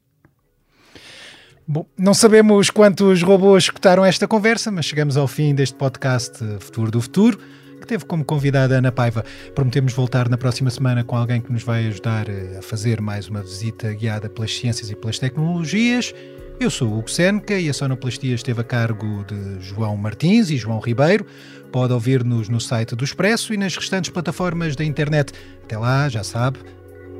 Bom, 1.66 1.86
não 1.96 2.12
sabemos 2.12 2.68
quantos 2.68 3.22
robôs 3.22 3.64
escutaram 3.64 4.04
esta 4.04 4.28
conversa, 4.28 4.70
mas 4.70 4.84
chegamos 4.84 5.16
ao 5.16 5.26
fim 5.26 5.54
deste 5.54 5.74
podcast 5.74 6.38
Futuro 6.60 6.90
do 6.90 7.00
Futuro 7.00 7.40
que 7.84 7.88
teve 7.88 8.04
como 8.06 8.24
convidada 8.24 8.76
Ana 8.76 8.90
Paiva. 8.90 9.24
Prometemos 9.54 9.92
voltar 9.92 10.28
na 10.28 10.38
próxima 10.38 10.70
semana 10.70 11.04
com 11.04 11.16
alguém 11.16 11.40
que 11.40 11.52
nos 11.52 11.62
vai 11.62 11.86
ajudar 11.86 12.28
eh, 12.28 12.56
a 12.58 12.62
fazer 12.62 13.00
mais 13.00 13.28
uma 13.28 13.42
visita 13.42 13.92
guiada 13.92 14.28
pelas 14.28 14.56
ciências 14.56 14.90
e 14.90 14.96
pelas 14.96 15.18
tecnologias. 15.18 16.14
Eu 16.58 16.70
sou 16.70 16.88
o 16.88 16.98
Hugo 16.98 17.10
Seneca 17.10 17.58
e 17.58 17.68
a 17.68 17.74
sonoplastia 17.74 18.34
esteve 18.34 18.60
a 18.62 18.64
cargo 18.64 19.24
de 19.24 19.60
João 19.60 19.96
Martins 19.96 20.50
e 20.50 20.56
João 20.56 20.80
Ribeiro. 20.80 21.26
Pode 21.70 21.92
ouvir-nos 21.92 22.48
no 22.48 22.60
site 22.60 22.94
do 22.94 23.04
Expresso 23.04 23.52
e 23.52 23.56
nas 23.56 23.76
restantes 23.76 24.10
plataformas 24.10 24.74
da 24.74 24.84
internet. 24.84 25.32
Até 25.62 25.76
lá, 25.76 26.08
já 26.08 26.24
sabe, 26.24 26.60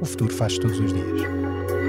o 0.01 0.05
futuro 0.07 0.33
faz 0.33 0.57
todos 0.57 0.79
os 0.79 0.93
dias. 0.93 1.84